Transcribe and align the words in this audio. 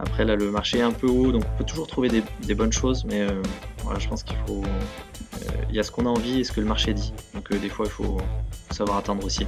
Après, 0.00 0.24
là, 0.24 0.36
le 0.36 0.50
marché 0.50 0.78
est 0.78 0.82
un 0.82 0.92
peu 0.92 1.08
haut, 1.08 1.32
donc 1.32 1.42
on 1.44 1.58
peut 1.58 1.64
toujours 1.64 1.88
trouver 1.88 2.08
des, 2.08 2.54
bonnes 2.54 2.72
choses, 2.72 3.04
mais 3.04 3.22
euh, 3.22 3.42
voilà, 3.82 3.98
je 3.98 4.08
pense 4.08 4.22
qu'il 4.22 4.36
faut. 4.46 4.62
Euh, 4.62 5.48
il 5.68 5.74
y 5.74 5.80
a 5.80 5.82
ce 5.82 5.90
qu'on 5.90 6.06
a 6.06 6.08
envie 6.08 6.40
et 6.40 6.44
ce 6.44 6.52
que 6.52 6.60
le 6.60 6.66
marché 6.66 6.94
dit. 6.94 7.12
Donc, 7.34 7.50
euh, 7.50 7.58
des 7.58 7.68
fois, 7.68 7.86
il 7.86 7.90
faut, 7.90 8.18
savoir 8.70 8.98
attendre 8.98 9.24
aussi. 9.24 9.46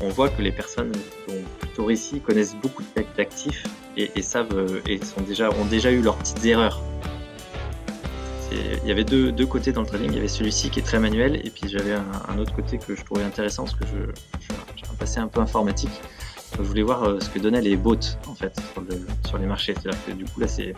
On 0.00 0.08
voit 0.08 0.28
que 0.28 0.40
les 0.40 0.52
personnes 0.52 0.92
ont 1.28 1.42
plutôt 1.58 1.86
réussi 1.86 2.20
connaissent 2.20 2.54
beaucoup 2.56 2.82
d'actifs 3.16 3.64
et, 3.96 4.10
et, 4.14 4.22
savent 4.22 4.82
et 4.86 5.04
sont 5.04 5.22
déjà, 5.22 5.50
ont 5.50 5.64
déjà 5.64 5.90
eu 5.90 6.00
leurs 6.00 6.16
petites 6.16 6.44
erreurs. 6.44 6.80
Il 8.52 8.88
y 8.88 8.92
avait 8.92 9.04
deux, 9.04 9.32
deux, 9.32 9.46
côtés 9.46 9.72
dans 9.72 9.80
le 9.80 9.86
trading. 9.86 10.10
Il 10.10 10.14
y 10.14 10.18
avait 10.18 10.28
celui-ci 10.28 10.70
qui 10.70 10.78
est 10.78 10.82
très 10.82 11.00
manuel, 11.00 11.40
et 11.44 11.50
puis 11.50 11.68
j'avais 11.68 11.94
un, 11.94 12.38
autre 12.38 12.54
côté 12.54 12.78
que 12.78 12.94
je 12.94 13.02
trouvais 13.02 13.24
intéressant 13.24 13.64
parce 13.64 13.74
que 13.74 13.84
j'ai 13.86 14.86
un 14.88 14.94
passé 14.94 15.18
un 15.18 15.26
peu 15.26 15.40
informatique 15.40 15.90
je 16.58 16.62
voulais 16.62 16.82
voir 16.82 17.02
euh, 17.04 17.20
ce 17.20 17.28
que 17.28 17.38
donnaient 17.38 17.60
les 17.60 17.76
bots 17.76 17.96
en 18.28 18.34
fait 18.34 18.60
sur, 19.26 19.38
les 19.38 19.46
marchés. 19.46 19.74
Que 19.74 20.12
du 20.12 20.24
coup 20.24 20.40
là 20.40 20.48
c'est 20.48 20.74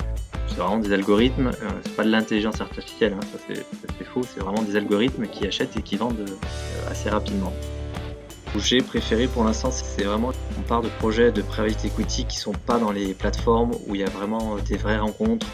vraiment 0.56 0.78
des 0.78 0.92
algorithmes, 0.92 1.48
euh, 1.48 1.70
c'est 1.84 1.96
pas 1.96 2.04
de 2.04 2.10
l'intelligence 2.10 2.60
artificielle, 2.60 3.14
hein, 3.14 3.20
ça 3.32 3.38
c'est 3.48 4.04
faux, 4.04 4.22
c'est 4.22 4.40
vraiment 4.40 4.62
des 4.62 4.76
algorithmes 4.76 5.26
qui 5.26 5.46
achètent 5.46 5.76
et 5.76 5.82
qui 5.82 5.96
vendent 5.96 6.20
euh, 6.20 6.90
assez 6.90 7.10
rapidement. 7.10 7.52
J'ai 8.58 8.78
préféré 8.78 9.26
pour 9.26 9.44
l'instant, 9.44 9.70
c'est 9.70 10.04
vraiment 10.04 10.32
on 10.58 10.62
part 10.62 10.80
de 10.80 10.88
projets 10.88 11.30
de 11.30 11.42
private 11.42 11.84
equity 11.84 12.24
qui 12.24 12.38
sont 12.38 12.52
pas 12.52 12.78
dans 12.78 12.90
les 12.90 13.12
plateformes 13.12 13.72
où 13.86 13.94
il 13.94 14.00
y 14.00 14.04
a 14.04 14.08
vraiment 14.08 14.56
des 14.56 14.78
vraies 14.78 14.98
rencontres. 14.98 15.46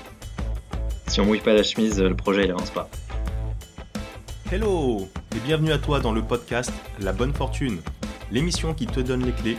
Si 1.09 1.21
on 1.21 1.25
mouille 1.25 1.41
pas 1.41 1.53
la 1.53 1.65
chemise, 1.65 2.01
le 2.01 2.15
projet 2.15 2.45
il 2.45 2.53
avance 2.53 2.71
pas. 2.71 2.89
Hello 4.53 5.09
et 5.35 5.41
bienvenue 5.45 5.73
à 5.73 5.79
toi 5.79 5.99
dans 5.99 6.13
le 6.13 6.23
podcast 6.23 6.73
La 7.01 7.13
Bonne 7.13 7.33
Fortune, 7.33 7.81
l'émission 8.31 8.73
qui 8.73 8.87
te 8.87 9.01
donne 9.01 9.25
les 9.25 9.33
clés 9.33 9.59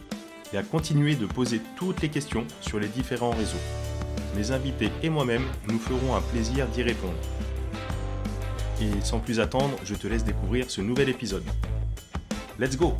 et 0.53 0.57
à 0.57 0.63
continuer 0.63 1.15
de 1.15 1.25
poser 1.25 1.61
toutes 1.75 2.01
les 2.01 2.09
questions 2.09 2.45
sur 2.59 2.79
les 2.79 2.87
différents 2.87 3.31
réseaux. 3.31 3.59
Mes 4.35 4.51
invités 4.51 4.89
et 5.03 5.09
moi-même 5.09 5.43
nous 5.67 5.79
ferons 5.79 6.15
un 6.15 6.21
plaisir 6.21 6.67
d'y 6.67 6.83
répondre. 6.83 7.17
Et 8.81 9.01
sans 9.01 9.19
plus 9.19 9.39
attendre, 9.39 9.77
je 9.83 9.95
te 9.95 10.07
laisse 10.07 10.23
découvrir 10.23 10.71
ce 10.71 10.81
nouvel 10.81 11.09
épisode. 11.09 11.43
Let's 12.59 12.77
go 12.77 12.93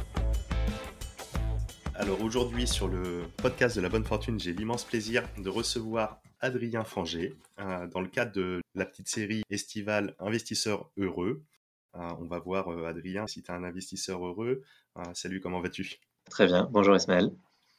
Alors 1.95 2.21
aujourd'hui 2.21 2.67
sur 2.67 2.87
le 2.87 3.23
podcast 3.37 3.75
de 3.75 3.81
la 3.81 3.89
bonne 3.89 4.05
fortune, 4.05 4.39
j'ai 4.39 4.53
l'immense 4.53 4.83
plaisir 4.83 5.23
de 5.37 5.49
recevoir 5.49 6.21
Adrien 6.39 6.83
Fanger 6.83 7.35
euh, 7.59 7.87
dans 7.87 8.01
le 8.01 8.07
cadre 8.07 8.31
de 8.33 8.61
la 8.75 8.85
petite 8.85 9.07
série 9.07 9.43
estivale 9.49 10.15
Investisseurs 10.19 10.89
heureux. 10.97 11.43
Euh, 11.95 12.09
on 12.19 12.25
va 12.25 12.39
voir 12.39 12.71
euh, 12.71 12.85
Adrien 12.85 13.27
si 13.27 13.43
tu 13.43 13.51
es 13.51 13.53
un 13.53 13.63
investisseur 13.63 14.25
heureux. 14.25 14.63
salut, 15.13 15.39
comment 15.39 15.61
vas-tu? 15.61 15.99
Très 16.31 16.47
bien, 16.47 16.69
bonjour 16.71 16.95
Ismaël. 16.95 17.29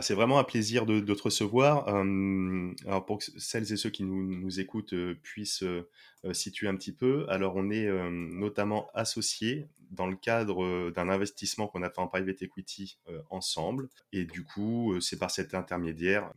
C'est 0.01 0.13
vraiment 0.13 0.39
un 0.39 0.45
plaisir 0.45 0.85
de, 0.85 1.01
te 1.01 1.23
recevoir. 1.23 1.89
alors 1.89 3.07
pour 3.07 3.19
que 3.19 3.25
celles 3.39 3.73
et 3.73 3.77
ceux 3.77 3.89
qui 3.89 4.05
nous, 4.05 4.61
écoutent 4.61 4.93
euh, 4.93 5.19
puissent 5.23 5.63
euh, 5.63 5.89
euh, 6.25 6.35
situer 6.35 6.69
un 6.69 6.77
petit 6.77 6.93
peu, 6.93 7.25
alors 7.31 7.55
on 7.57 7.71
est 7.71 7.89
notamment 8.11 8.91
associés 8.93 9.69
dans 9.91 10.07
le 10.07 10.17
cadre 10.17 10.91
d'un 10.91 11.09
investissement 11.09 11.67
qu'on 11.67 11.83
a 11.83 11.89
fait 11.89 12.01
en 12.01 12.09
private 12.09 12.43
equity 12.43 12.99
ensemble. 13.31 13.89
Et 14.13 14.25
du 14.25 14.45
coup, 14.45 14.99
c'est 15.01 15.19
par 15.19 15.31
cet 15.31 15.55
intermédiaire 15.55 16.31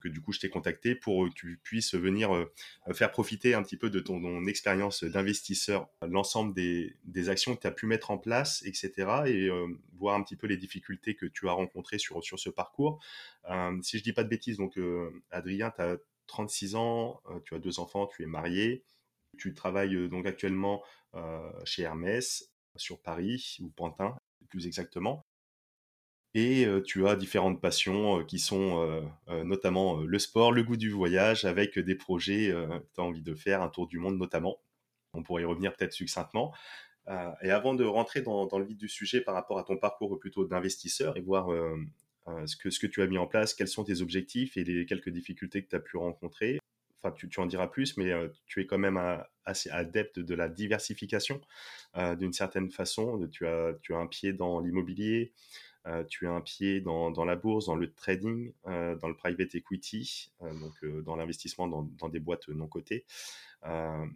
que 0.00 0.08
du 0.08 0.20
coup 0.20 0.32
je 0.32 0.40
t'ai 0.40 0.48
contacté 0.48 0.94
pour 0.94 1.28
que 1.28 1.34
tu 1.34 1.60
puisses 1.62 1.94
venir 1.94 2.34
euh, 2.34 2.52
faire 2.92 3.10
profiter 3.10 3.54
un 3.54 3.62
petit 3.62 3.76
peu 3.76 3.90
de 3.90 4.00
ton, 4.00 4.46
expérience 4.46 5.04
d'investisseur, 5.04 5.88
l'ensemble 6.02 6.54
des, 6.54 7.28
actions 7.28 7.54
que 7.54 7.60
tu 7.60 7.66
as 7.66 7.70
pu 7.70 7.86
mettre 7.86 8.10
en 8.10 8.18
place, 8.18 8.62
etc. 8.64 8.92
et 9.26 9.48
euh, 9.48 9.66
voir 9.94 10.16
un 10.16 10.22
petit 10.22 10.36
peu 10.36 10.46
les 10.46 10.56
difficultés 10.56 11.14
que 11.14 11.26
tu 11.26 11.48
as 11.48 11.52
rencontrées 11.52 11.98
sur, 11.98 12.22
sur 12.24 12.38
ce 12.38 12.50
parcours. 12.50 13.02
Euh, 13.50 13.78
si 13.82 13.98
je 13.98 14.02
dis 14.02 14.12
pas 14.12 14.24
de 14.24 14.28
bêtises, 14.28 14.56
donc 14.56 14.78
Adrien, 15.30 15.70
tu 15.70 15.82
as 15.82 15.98
36 16.26 16.74
ans, 16.76 17.20
tu 17.44 17.54
as 17.54 17.58
deux 17.58 17.78
enfants, 17.78 18.06
tu 18.06 18.22
es 18.22 18.26
marié, 18.26 18.84
tu 19.38 19.54
travailles 19.54 20.08
donc 20.08 20.26
actuellement 20.26 20.82
chez 21.64 21.82
Hermès 21.82 22.50
sur 22.76 23.00
Paris 23.00 23.58
ou 23.60 23.68
Pantin 23.68 24.16
plus 24.50 24.66
exactement. 24.66 25.24
Et 26.34 26.66
tu 26.86 27.08
as 27.08 27.16
différentes 27.16 27.60
passions 27.60 28.24
qui 28.24 28.38
sont 28.38 29.02
notamment 29.28 29.96
le 29.96 30.18
sport, 30.20 30.52
le 30.52 30.62
goût 30.62 30.76
du 30.76 30.90
voyage, 30.90 31.44
avec 31.44 31.78
des 31.78 31.96
projets 31.96 32.50
que 32.50 32.94
tu 32.94 33.00
as 33.00 33.04
envie 33.04 33.22
de 33.22 33.34
faire, 33.34 33.62
un 33.62 33.68
tour 33.68 33.88
du 33.88 33.98
monde 33.98 34.16
notamment. 34.16 34.58
On 35.12 35.24
pourrait 35.24 35.42
y 35.42 35.44
revenir 35.44 35.74
peut-être 35.74 35.92
succinctement. 35.92 36.54
et 37.42 37.50
avant 37.50 37.74
de 37.74 37.84
rentrer 37.84 38.22
dans, 38.22 38.48
le 38.58 38.64
vif 38.64 38.78
du 38.78 38.88
sujet 38.88 39.20
par 39.20 39.34
rapport 39.34 39.58
à 39.58 39.64
ton 39.64 39.76
parcours 39.76 40.20
plutôt 40.20 40.44
d'investisseur 40.44 41.16
et 41.16 41.20
voir 41.20 41.48
ce, 42.46 42.56
que, 42.56 42.70
ce 42.70 42.78
que 42.78 42.86
tu 42.86 43.02
as 43.02 43.08
mis 43.08 43.18
en 43.18 43.26
place, 43.26 43.52
quels 43.52 43.66
sont 43.66 43.82
tes 43.82 44.00
objectifs 44.00 44.56
et 44.56 44.62
les 44.62 44.86
quelques 44.86 45.10
difficultés 45.10 45.64
que 45.64 45.68
tu 45.68 45.76
as 45.76 45.80
pu 45.80 45.96
rencontrer, 45.96 46.60
enfin 47.02 47.12
tu, 47.12 47.40
en 47.40 47.46
diras 47.46 47.66
plus, 47.66 47.96
mais 47.96 48.12
tu 48.46 48.60
es 48.60 48.66
quand 48.66 48.78
même 48.78 49.00
assez 49.44 49.70
adepte 49.70 50.18
de 50.18 50.34
la 50.34 50.48
diversification 50.48 51.40
d'une 52.18 52.32
certaine 52.32 52.70
façon. 52.70 53.26
Tu 53.32 53.46
as, 53.46 53.74
tu 53.82 53.94
as 53.94 53.98
un 53.98 54.06
pied 54.06 54.32
dans 54.32 54.60
l'immobilier, 54.60 55.32
tu 56.08 56.26
as 56.26 56.30
un 56.30 56.40
pied 56.40 56.80
dans, 56.80 57.24
la 57.24 57.36
bourse, 57.36 57.66
dans 57.66 57.74
le 57.74 57.92
trading, 57.92 58.52
euh, 58.66 58.96
dans 58.96 59.08
le 59.08 59.16
private 59.16 59.54
equity, 59.54 60.32
euh, 60.42 60.52
donc 60.54 61.04
dans 61.04 61.16
l'investissement 61.16 61.68
dans, 61.68 62.08
des 62.08 62.20
boîtes 62.20 62.48
non 62.48 62.68
cotées. 62.68 63.06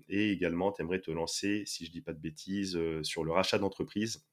et 0.08 0.30
également, 0.30 0.72
tu 0.72 0.82
aimerais 0.82 1.00
te 1.00 1.10
lancer, 1.10 1.64
si 1.66 1.84
je 1.84 1.91
ne 1.91 1.92
dis 1.92 2.00
pas 2.02 2.12
de 2.12 2.20
bêtises, 2.20 2.78
sur 3.02 3.25
le 3.25 3.32
rachat 3.32 3.58
d'entreprise. 3.58 4.25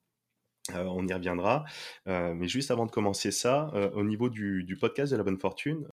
on 0.73 1.07
y 1.07 1.13
reviendra. 1.13 1.65
mais 2.05 2.47
juste 2.47 2.71
avant 2.71 2.85
de 2.85 2.91
commencer 2.91 3.31
ça, 3.31 3.71
au 3.93 4.03
niveau 4.03 4.29
du, 4.29 4.77
podcast 4.79 5.11
de 5.11 5.17
la 5.17 5.23
bonne 5.23 5.39
fortune, 5.39 5.87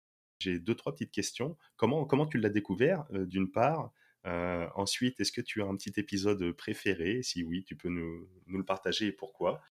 j'ai 0.41 0.59
deux, 0.59 0.75
trois 0.75 0.93
petites 0.93 1.13
questions. 1.13 1.57
Comment, 1.77 2.05
comment 2.05 2.27
tu 2.27 2.39
l'as 2.39 2.51
découvert, 2.51 3.05
d'une 3.11 3.51
part? 3.51 3.93
Ensuite, 4.25 5.21
est-ce 5.21 5.33
que 5.33 5.41
tu 5.41 5.63
as 5.63 5.67
un 5.67 5.77
petit 5.77 5.93
épisode 5.97 6.53
préféré? 6.53 7.23
Si 7.23 7.43
oui, 7.45 7.65
tu 7.65 7.77
peux 7.77 7.89
nous, 7.89 8.29
le 8.47 8.65
partager 8.65 9.07
et 9.07 9.13
pourquoi? 9.13 9.61
euh, 9.61 9.74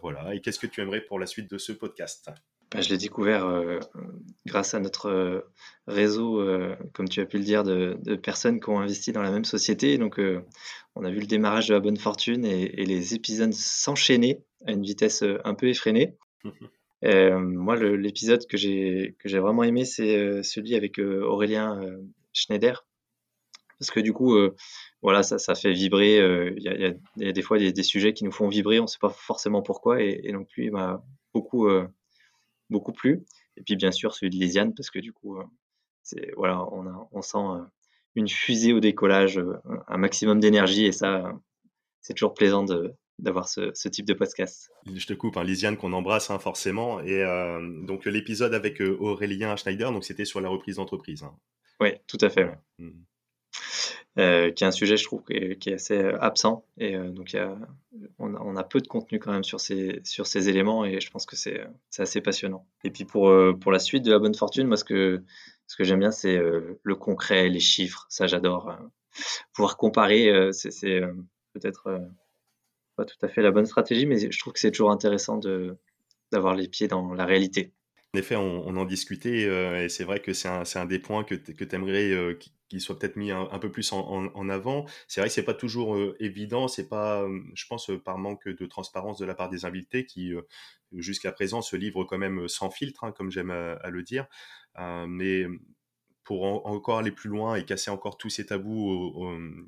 voilà. 0.00 0.34
Et 0.34 0.40
qu'est-ce 0.40 0.58
que 0.58 0.66
tu 0.66 0.80
aimerais 0.80 1.00
pour 1.00 1.18
la 1.18 1.26
suite 1.26 1.50
de 1.50 1.58
ce 1.58 1.72
podcast? 1.72 2.30
Bah, 2.72 2.80
je 2.80 2.88
l'ai 2.88 2.98
découvert 2.98 3.46
euh, 3.46 3.78
grâce 4.46 4.74
à 4.74 4.80
notre 4.80 5.06
euh, 5.06 5.40
réseau, 5.86 6.42
comme 6.92 7.08
tu 7.08 7.20
as 7.20 7.26
pu 7.26 7.38
le 7.38 7.44
dire, 7.44 7.62
de, 7.62 7.96
personnes 8.16 8.60
qui 8.60 8.70
ont 8.70 8.80
investi 8.80 9.12
dans 9.12 9.22
la 9.22 9.30
même 9.30 9.44
société. 9.44 9.98
Donc, 9.98 10.20
on 10.94 11.04
a 11.04 11.10
vu 11.10 11.20
le 11.20 11.26
démarrage 11.26 11.68
de 11.68 11.74
la 11.74 11.80
bonne 11.80 11.96
fortune 11.96 12.44
et, 12.44 12.84
les 12.84 13.14
épisodes 13.14 13.52
s'enchaîner 13.52 14.42
à 14.66 14.72
une 14.72 14.82
vitesse 14.82 15.22
un 15.44 15.54
peu 15.54 15.68
effrénée. 15.68 16.16
moi, 17.02 17.76
l'épisode 17.76 18.46
que 18.46 18.56
j'ai 18.56 19.14
vraiment 19.24 19.62
aimé, 19.62 19.84
c'est 19.84 20.42
celui 20.42 20.74
avec 20.74 20.98
Aurélien 20.98 21.80
Schneider, 22.32 22.84
parce 23.78 23.90
que 23.90 24.00
du 24.00 24.12
coup, 24.12 24.34
euh, 24.34 24.54
voilà, 25.04 25.22
ça, 25.22 25.38
ça, 25.38 25.54
fait 25.54 25.72
vibrer. 25.72 26.18
Euh, 26.18 26.54
il 26.56 26.62
y, 26.62 27.26
a, 27.26 27.32
des 27.32 27.42
fois 27.42 27.58
des, 27.58 27.82
sujets 27.82 28.14
qui 28.14 28.24
nous 28.24 28.32
font 28.32 28.48
vibrer, 28.48 28.80
on 28.80 28.84
ne 28.84 28.88
sait 28.88 28.98
pas 28.98 29.10
forcément 29.10 29.60
pourquoi, 29.60 30.00
et, 30.02 30.32
donc 30.32 30.48
lui 30.56 30.70
m'a 30.70 31.04
beaucoup, 31.34 31.68
euh, 31.68 31.86
beaucoup 32.70 32.92
plu. 32.92 33.26
Et 33.58 33.62
puis 33.62 33.76
bien 33.76 33.92
sûr 33.92 34.14
celui 34.14 34.30
de 34.30 34.36
Lisiane, 34.36 34.74
parce 34.74 34.90
que 34.90 34.98
du 34.98 35.12
coup, 35.12 35.38
c'est 36.02 36.32
voilà, 36.38 36.64
on, 36.72 36.86
a, 36.86 37.08
on 37.12 37.20
sent 37.20 37.36
une 38.14 38.28
fusée 38.28 38.72
au 38.72 38.80
décollage, 38.80 39.38
un 39.88 39.98
maximum 39.98 40.40
d'énergie, 40.40 40.86
et 40.86 40.92
ça, 40.92 41.38
c'est 42.00 42.14
toujours 42.14 42.32
plaisant 42.32 42.64
de, 42.64 42.94
d'avoir 43.18 43.46
ce, 43.46 43.88
type 43.88 44.06
de 44.06 44.14
podcast. 44.14 44.70
Je 44.90 45.06
te 45.06 45.12
coupe, 45.12 45.36
hein, 45.36 45.44
Lisiane 45.44 45.76
qu'on 45.76 45.92
embrasse 45.92 46.30
hein, 46.30 46.38
forcément. 46.38 47.00
Et 47.00 47.22
donc 47.82 48.06
l'épisode 48.06 48.54
avec 48.54 48.80
Aurélien 48.80 49.54
Schneider, 49.56 49.92
donc 49.92 50.02
c'était 50.02 50.24
sur 50.24 50.40
la 50.40 50.48
reprise 50.48 50.76
d'entreprise. 50.76 51.24
Hein. 51.24 51.36
Oui, 51.78 51.90
tout 52.06 52.18
à 52.22 52.30
fait. 52.30 52.50
Mmh. 52.78 52.90
Euh, 54.16 54.52
qui 54.52 54.62
est 54.62 54.66
un 54.66 54.70
sujet, 54.70 54.96
je 54.96 55.02
trouve, 55.02 55.24
qui 55.24 55.32
est, 55.34 55.72
assez 55.72 55.98
euh, 55.98 56.16
absent. 56.20 56.64
Et 56.78 56.94
euh, 56.94 57.10
donc, 57.10 57.36
on, 58.18 58.56
a, 58.56 58.62
peu 58.62 58.80
de 58.80 58.86
contenu 58.86 59.18
quand 59.18 59.32
même 59.32 59.42
sur 59.42 59.58
ces, 59.58 60.48
éléments 60.48 60.84
et 60.84 61.00
je 61.00 61.10
pense 61.10 61.26
que 61.26 61.34
c'est 61.34 61.66
assez 61.98 62.20
passionnant. 62.20 62.64
Et 62.84 62.90
puis, 62.90 63.04
pour, 63.04 63.28
la 63.28 63.78
suite 63.80 64.04
de 64.04 64.12
la 64.12 64.20
bonne 64.20 64.34
fortune, 64.34 64.68
moi, 64.68 64.76
ce 64.76 64.84
que, 64.84 65.24
ce 65.66 65.76
que 65.76 65.82
j'aime 65.82 65.98
bien, 65.98 66.12
c'est 66.12 66.38
le 66.38 66.94
concret, 66.94 67.48
les 67.48 67.60
chiffres. 67.60 68.06
Ça, 68.08 68.28
j'adore. 68.28 68.76
pouvoir 69.52 69.76
comparer, 69.76 70.50
c'est 70.52 71.00
peut-être 71.52 72.00
pas 72.94 73.04
tout 73.04 73.16
à 73.22 73.28
fait 73.28 73.42
la 73.42 73.50
bonne 73.50 73.66
stratégie, 73.66 74.06
mais 74.06 74.30
je 74.30 74.38
trouve 74.38 74.52
que 74.52 74.60
c'est 74.60 74.70
toujours 74.70 74.92
intéressant 74.92 75.40
d'avoir 76.30 76.54
les 76.54 76.68
pieds 76.68 76.86
dans 76.86 77.14
la 77.14 77.24
réalité. 77.24 77.72
En 78.14 78.18
effet, 78.20 78.36
on, 78.36 78.76
en 78.76 78.84
discutait 78.84 79.82
et 79.82 79.88
c'est 79.88 80.04
vrai 80.04 80.20
que 80.20 80.32
c'est 80.32 80.48
un, 80.48 80.86
des 80.86 81.00
points 81.00 81.24
que 81.24 81.34
tu 81.34 81.74
aimerais 81.74 82.36
qu'il 82.68 82.80
soit 82.80 82.98
peut-être 82.98 83.16
mis 83.16 83.30
un, 83.30 83.58
peu 83.58 83.70
plus 83.70 83.92
en, 83.92 84.48
avant. 84.48 84.86
C'est 85.08 85.20
vrai 85.20 85.28
que 85.28 85.34
c'est 85.34 85.44
pas 85.44 85.54
toujours 85.54 85.96
évident, 86.20 86.68
c'est 86.68 86.88
pas, 86.88 87.26
je 87.54 87.66
pense, 87.66 87.90
par 88.04 88.18
manque 88.18 88.48
de 88.48 88.66
transparence 88.66 89.18
de 89.18 89.24
la 89.24 89.34
part 89.34 89.50
des 89.50 89.64
invités 89.64 90.06
qui, 90.06 90.32
jusqu'à 90.92 91.32
présent, 91.32 91.62
se 91.62 91.76
livrent 91.76 92.04
quand 92.04 92.18
même 92.18 92.48
sans 92.48 92.70
filtre, 92.70 93.04
hein, 93.04 93.12
comme 93.12 93.30
j'aime 93.30 93.50
à, 93.50 93.90
le 93.90 94.02
dire. 94.02 94.26
mais 94.78 95.46
pour 96.24 96.66
encore 96.66 96.98
aller 96.98 97.12
plus 97.12 97.28
loin 97.28 97.54
et 97.54 97.66
casser 97.66 97.90
encore 97.90 98.16
tous 98.16 98.30
ces 98.30 98.46
tabous 98.46 99.22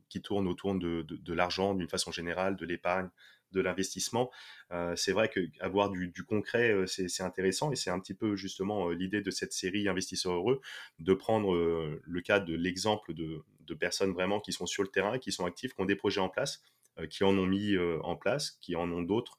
qui 0.08 0.22
tournent 0.22 0.48
autour 0.48 0.74
de 0.74 1.32
l'argent 1.34 1.74
d'une 1.74 1.88
façon 1.88 2.12
générale, 2.12 2.56
de 2.56 2.64
l'épargne, 2.64 3.10
de 3.56 3.62
l'investissement. 3.62 4.30
Euh, 4.70 4.94
c'est 4.96 5.12
vrai 5.12 5.28
qu'avoir 5.28 5.90
du, 5.90 6.08
du 6.08 6.24
concret, 6.24 6.70
euh, 6.70 6.86
c'est 6.86 7.22
intéressant 7.22 7.72
et 7.72 7.76
c'est 7.76 7.90
un 7.90 7.98
petit 7.98 8.14
peu 8.14 8.36
justement 8.36 8.90
euh, 8.90 8.94
l'idée 8.94 9.22
de 9.22 9.30
cette 9.30 9.52
série 9.52 9.88
Investisseurs 9.88 10.34
heureux, 10.34 10.60
de 10.98 11.14
prendre 11.14 11.54
le 12.02 12.20
cas 12.20 12.38
de 12.38 12.54
l'exemple 12.54 13.14
de, 13.14 13.42
personnes 13.78 14.12
vraiment 14.12 14.40
qui 14.40 14.52
sont 14.52 14.66
sur 14.66 14.82
le 14.82 14.88
terrain, 14.88 15.18
qui 15.18 15.32
sont 15.32 15.46
actives, 15.46 15.72
qui 15.74 15.80
ont 15.80 15.86
des 15.86 15.96
projets 15.96 16.20
en 16.20 16.28
place, 16.28 16.62
qui 17.10 17.24
en 17.24 17.36
ont 17.36 17.46
mis 17.46 17.76
en 18.02 18.16
place, 18.16 18.58
qui 18.60 18.76
en 18.76 18.90
ont 18.90 19.02
d'autres 19.02 19.38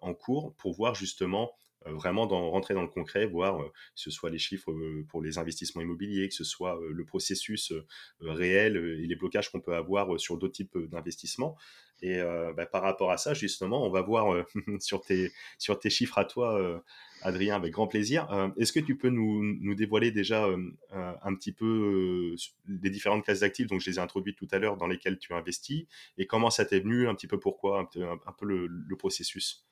en 0.00 0.14
cours, 0.14 0.54
pour 0.56 0.74
voir 0.74 0.94
justement 0.94 1.52
vraiment 1.84 2.26
dans, 2.26 2.50
rentrer 2.50 2.74
dans 2.74 2.82
le 2.82 2.88
concret, 2.88 3.26
voir 3.26 3.58
que 3.58 3.70
ce 3.94 4.10
soit 4.10 4.30
les 4.30 4.38
chiffres 4.38 4.72
pour 5.08 5.22
les 5.22 5.38
investissements 5.38 5.82
immobiliers, 5.82 6.28
que 6.28 6.34
ce 6.34 6.44
soit 6.44 6.78
le 6.88 7.04
processus 7.04 7.72
réel 8.20 8.76
et 8.76 9.06
les 9.06 9.16
blocages 9.16 9.50
qu'on 9.50 9.60
peut 9.60 9.74
avoir 9.74 10.18
sur 10.20 10.36
d'autres 10.36 10.54
types 10.54 10.76
d'investissements. 10.76 11.56
Et 12.02 12.20
euh, 12.20 12.52
bah, 12.52 12.66
par 12.66 12.82
rapport 12.82 13.10
à 13.10 13.16
ça, 13.16 13.34
justement, 13.34 13.84
on 13.86 13.90
va 13.90 14.02
voir 14.02 14.32
euh, 14.32 14.44
sur, 14.80 15.00
tes, 15.02 15.32
sur 15.58 15.78
tes 15.78 15.90
chiffres 15.90 16.18
à 16.18 16.24
toi, 16.24 16.58
euh, 16.60 16.78
Adrien, 17.22 17.56
avec 17.56 17.72
grand 17.72 17.86
plaisir. 17.86 18.28
Est-ce 18.58 18.72
que 18.72 18.80
tu 18.80 18.96
peux 18.96 19.08
nous, 19.08 19.42
nous 19.42 19.74
dévoiler 19.74 20.10
déjà 20.10 20.46
un 20.92 21.34
petit 21.34 21.50
peu 21.50 22.36
les 22.68 22.90
différentes 22.90 23.24
classes 23.24 23.40
d'actifs, 23.40 23.66
donc 23.66 23.80
je 23.80 23.90
les 23.90 23.96
ai 23.96 24.00
introduites 24.00 24.36
tout 24.36 24.46
à 24.52 24.58
l'heure, 24.58 24.76
dans 24.76 24.86
lesquelles 24.86 25.18
tu 25.18 25.32
investis, 25.32 25.86
et 26.18 26.26
comment 26.26 26.50
ça 26.50 26.64
t'est 26.66 26.78
venu, 26.78 27.08
un 27.08 27.14
petit 27.14 27.26
peu 27.26 27.40
pourquoi, 27.40 27.80
un, 27.80 28.32
peu 28.38 28.46
le, 28.46 28.66
le 28.66 28.96
processus. 28.96 29.66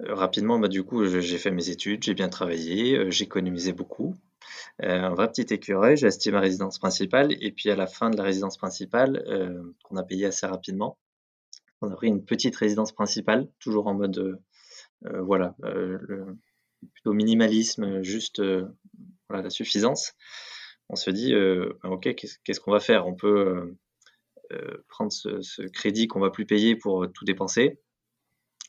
Rapidement, 0.00 0.58
bah, 0.60 0.68
du 0.68 0.84
coup, 0.84 1.06
j'ai 1.06 1.38
fait 1.38 1.50
mes 1.50 1.70
études, 1.70 2.02
j'ai 2.04 2.14
bien 2.14 2.28
travaillé, 2.28 3.10
j'ai 3.10 3.24
économisé 3.24 3.72
beaucoup. 3.72 4.14
un 4.78 5.14
vrai 5.14 5.28
petit 5.28 5.52
écureuil, 5.52 5.96
j'ai 5.96 6.06
acheté 6.08 6.30
ma 6.30 6.40
résidence 6.40 6.78
principale, 6.78 7.34
et 7.40 7.50
puis 7.50 7.70
à 7.70 7.74
la 7.74 7.86
fin 7.86 8.10
de 8.10 8.16
la 8.16 8.22
résidence 8.22 8.58
principale, 8.58 9.24
qu'on 9.82 9.96
a 9.96 10.04
payé 10.04 10.26
assez 10.26 10.46
rapidement, 10.46 10.98
on 11.82 11.90
a 11.90 11.96
pris 11.96 12.08
une 12.08 12.24
petite 12.24 12.56
résidence 12.56 12.92
principale, 12.92 13.48
toujours 13.58 13.86
en 13.86 13.94
mode, 13.94 14.18
euh, 14.18 14.36
euh, 15.06 15.22
voilà, 15.22 15.54
euh, 15.64 15.98
plutôt 16.92 17.12
minimalisme, 17.12 18.02
juste 18.02 18.42
voilà, 19.28 19.42
la 19.42 19.50
suffisance. 19.50 20.14
On 20.88 20.96
se 20.96 21.10
dit, 21.10 21.32
ben, 21.32 21.90
ok, 21.90 22.14
qu'est-ce 22.14 22.60
qu'on 22.60 22.70
va 22.70 22.80
faire? 22.80 23.06
On 23.06 23.14
peut 23.14 23.74
prendre 24.88 25.10
ce, 25.10 25.62
crédit 25.66 26.06
qu'on 26.06 26.20
va 26.20 26.30
plus 26.30 26.46
payer 26.46 26.76
pour 26.76 27.10
tout 27.12 27.24
dépenser, 27.24 27.80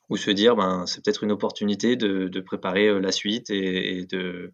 ou 0.10 0.18
se 0.18 0.32
dire, 0.32 0.56
ben, 0.56 0.88
c'est 0.88 1.04
peut-être 1.04 1.24
une 1.24 1.32
opportunité 1.32 1.96
de, 1.96 2.40
préparer 2.40 3.00
la 3.00 3.12
suite 3.12 3.50
et, 3.52 4.06
de 4.06 4.54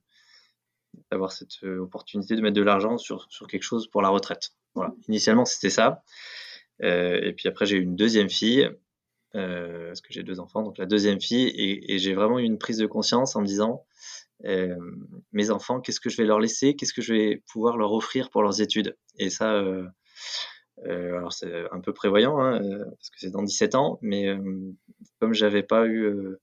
d'avoir 1.10 1.32
cette 1.32 1.64
opportunité 1.64 2.36
de 2.36 2.42
mettre 2.42 2.56
de 2.56 2.62
l'argent 2.62 2.98
sur, 3.00 3.26
sur 3.32 3.48
quelque 3.48 3.64
chose 3.64 3.88
pour 3.88 4.02
la 4.02 4.10
retraite. 4.10 4.52
Voilà. 4.76 4.94
Initialement, 5.08 5.46
c'était 5.46 5.72
ça. 5.72 6.04
Euh, 6.82 7.20
et 7.22 7.34
puis 7.34 7.48
après, 7.48 7.66
j'ai 7.66 7.78
eu 7.78 7.82
une 7.82 7.96
deuxième 7.96 8.30
fille, 8.30 8.70
euh, 9.36 9.88
parce 9.88 10.02
que 10.02 10.14
j'ai 10.14 10.24
deux 10.24 10.40
enfants, 10.40 10.64
donc 10.64 10.78
la 10.78 10.86
deuxième 10.86 11.20
fille, 11.20 11.52
et, 11.56 11.98
j'ai 11.98 12.14
vraiment 12.14 12.40
eu 12.40 12.44
une 12.44 12.58
prise 12.58 12.78
de 12.78 12.86
conscience 12.86 13.36
en 13.36 13.42
me 13.42 13.46
disant, 13.46 13.86
euh, 14.46 14.76
mes 15.32 15.52
enfants, 15.52 15.80
qu'est-ce 15.80 16.00
que 16.00 16.10
je 16.10 16.18
vais 16.18 16.26
leur 16.26 16.40
laisser, 16.40 16.76
qu'est-ce 16.76 16.94
que 16.94 17.02
je 17.02 17.14
vais 17.14 17.44
pouvoir 17.52 17.78
leur 17.78 17.94
offrir 17.94 18.30
pour 18.30 18.44
leurs 18.44 18.62
études? 18.62 18.98
Et 19.20 19.30
ça, 19.30 19.64
alors 20.86 21.34
c'est 21.34 21.66
un 21.72 21.80
peu 21.80 21.94
prévoyant, 21.94 22.40
hein, 22.40 22.60
parce 22.60 23.10
que 23.10 23.20
c'est 23.20 23.32
dans 23.32 23.44
17 23.44 23.76
ans, 23.76 24.00
mais 24.02 24.28
comme 25.20 25.34
j'avais 25.34 25.64
pas 25.64 25.86
eu 25.88 26.38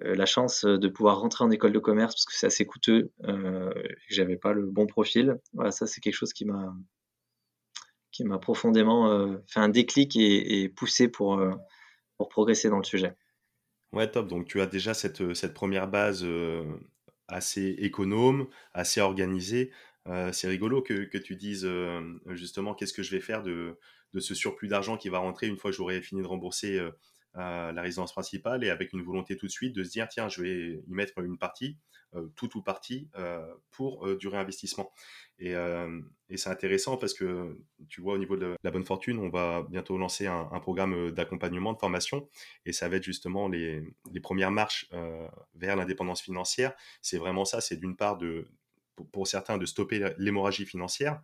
la 0.00 0.26
chance 0.26 0.64
de 0.64 0.88
pouvoir 0.88 1.20
rentrer 1.20 1.44
en 1.44 1.50
école 1.50 1.72
de 1.72 1.78
commerce, 1.78 2.14
parce 2.14 2.24
que 2.24 2.34
c'est 2.34 2.46
assez 2.46 2.66
coûteux, 2.66 3.12
et 3.22 3.28
que 3.28 4.14
j'avais 4.14 4.36
pas 4.36 4.52
le 4.52 4.66
bon 4.66 4.86
profil, 4.86 5.38
ça 5.70 5.86
c'est 5.86 6.00
quelque 6.00 6.14
chose 6.14 6.32
qui 6.32 6.44
m'a 6.44 6.74
qui 8.14 8.22
m'a 8.22 8.38
profondément 8.38 9.10
euh, 9.10 9.42
fait 9.48 9.58
un 9.58 9.68
déclic 9.68 10.16
et, 10.16 10.68
poussé 10.68 11.08
pour, 11.08 11.34
euh, 11.34 11.50
pour 12.16 12.28
progresser 12.28 12.70
dans 12.70 12.78
le 12.78 12.84
sujet. 12.84 13.12
Ouais, 13.92 14.08
top. 14.08 14.28
Donc 14.28 14.46
tu 14.46 14.60
as 14.60 14.66
déjà 14.66 14.94
cette, 14.94 15.20
euh, 15.20 15.34
cette 15.34 15.52
première 15.52 15.88
base 15.88 16.24
assez 17.26 17.74
économe, 17.78 18.46
assez 18.72 19.00
organisée. 19.00 19.72
c'est 20.32 20.46
rigolo 20.46 20.80
que, 20.80 21.04
que, 21.04 21.18
tu 21.18 21.36
dises 21.36 21.68
justement 22.28 22.74
qu'est-ce 22.74 22.92
que 22.92 23.02
je 23.02 23.10
vais 23.10 23.20
faire 23.20 23.42
de, 23.42 23.78
de 24.12 24.20
ce 24.20 24.34
surplus 24.34 24.68
d'argent 24.68 24.96
qui 24.96 25.08
va 25.08 25.18
rentrer 25.18 25.48
une 25.48 25.56
fois 25.56 25.70
que 25.70 25.76
j'aurai 25.76 26.00
fini 26.02 26.22
de 26.22 26.26
rembourser 26.26 26.78
la 27.34 27.82
résidence 27.82 28.12
principale 28.12 28.64
et 28.64 28.70
avec 28.70 28.92
une 28.92 29.02
volonté 29.02 29.36
tout 29.36 29.46
de 29.46 29.50
suite 29.50 29.74
de 29.74 29.82
se 29.82 29.90
dire 29.90 30.08
tiens 30.08 30.28
je 30.28 30.42
vais 30.42 30.82
y 30.86 30.92
mettre 30.92 31.18
une 31.18 31.36
partie 31.36 31.76
euh, 32.16 32.28
tout 32.36 32.56
ou 32.56 32.62
partie 32.62 33.08
euh, 33.16 33.44
pour 33.72 34.06
euh, 34.06 34.16
du 34.16 34.28
réinvestissement. 34.28 34.92
Et, 35.38 35.54
c'est 36.36 36.50
intéressant 36.50 36.96
parce 36.96 37.14
que 37.14 37.56
tu 37.88 38.00
vois, 38.00 38.14
au 38.14 38.18
niveau 38.18 38.36
de 38.36 38.56
la 38.62 38.70
bonne 38.70 38.84
fortune, 38.84 39.18
on 39.18 39.28
va 39.28 39.62
bientôt 39.68 39.96
lancer 39.98 40.26
un, 40.26 40.60
programme 40.60 41.12
d'accompagnement, 41.12 41.72
de 41.72 41.78
formation, 41.78 42.28
et 42.66 42.72
ça 42.72 42.88
va 42.88 42.96
être 42.96 43.04
justement 43.04 43.46
les, 43.48 43.82
les 44.12 44.20
premières 44.20 44.50
marches 44.50 44.88
vers 45.54 45.76
l'indépendance 45.76 46.22
financière. 46.22 46.72
C'est 47.02 47.18
vraiment 47.18 47.44
ça, 47.44 47.60
c'est 47.60 47.76
d'une 47.76 47.94
part 47.94 48.16
de, 48.16 48.48
pour, 49.12 49.28
certains 49.28 49.58
de 49.58 49.66
stopper 49.66 50.12
l'hémorragie 50.18 50.66
financière, 50.66 51.22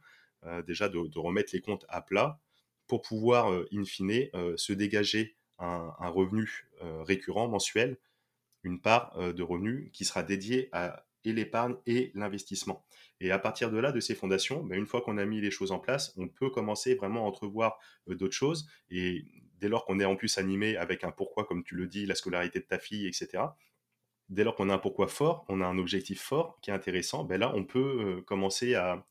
déjà 0.65 0.89
de, 0.89 1.19
remettre 1.19 1.51
les 1.53 1.61
comptes 1.61 1.87
à 1.89 2.03
plat 2.03 2.41
pour 2.87 3.03
pouvoir, 3.03 3.53
in 3.73 3.85
fine, 3.85 4.29
se 4.57 4.73
dégager 4.73 5.37
un, 5.61 6.09
revenu 6.09 6.69
récurrent 6.81 7.49
mensuel 7.49 7.99
une 8.63 8.81
part 8.81 9.13
euh, 9.17 9.33
de 9.33 9.43
revenus 9.43 9.91
qui 9.93 10.05
sera 10.05 10.23
dédiée 10.23 10.69
à 10.73 11.05
et 11.25 11.35
l'épargne 11.35 11.77
et 11.87 12.13
l'investissement. 12.15 12.87
Et 13.21 13.31
à 13.31 13.39
partir 13.39 13.71
de 13.71 13.77
là, 13.77 13.93
de 13.93 14.01
ces 14.01 14.15
fondations, 14.15 14.65
ben, 14.65 14.79
une 14.79 14.87
fois 14.87 15.03
qu'on 15.03 15.19
a 15.19 15.25
mis 15.27 15.43
les 15.43 15.51
choses 15.51 15.71
en 15.71 15.79
place, 15.79 16.15
on 16.17 16.29
peut 16.29 16.49
commencer 16.49 16.95
vraiment 16.95 17.27
à 17.27 17.29
entrevoir 17.29 17.79
euh, 18.09 18.15
d'autres 18.15 18.35
choses. 18.35 18.67
Et 18.89 19.27
dès 19.59 19.69
lors 19.69 19.85
qu'on 19.85 20.01
est 20.01 20.07
en 20.07 20.17
plus 20.17 20.39
animé 20.39 20.79
avec 20.79 21.05
un 21.05 21.11
pourquoi, 21.11 21.45
comme 21.45 21.63
tu 21.63 21.75
le 21.75 21.87
dis, 21.87 22.07
la 22.07 22.15
scolarité 22.15 22.61
de 22.61 22.65
ta 22.65 22.79
fille, 22.79 23.07
etc., 23.07 23.45
dès 24.31 24.45
lors 24.45 24.55
qu'on 24.55 24.71
a 24.71 24.75
un 24.75 24.79
pourquoi 24.79 25.09
fort, 25.09 25.45
on 25.51 25.61
a 25.61 25.67
un 25.67 25.77
objectif 25.77 26.23
fort 26.23 26.59
qui 26.63 26.71
est 26.71 26.75
intéressant, 26.75 27.25
ben 27.25 27.39
là, 27.39 27.53
on 27.55 27.65
peut 27.65 28.01
euh, 28.01 28.23
commencer 28.23 28.75
à, 28.75 29.07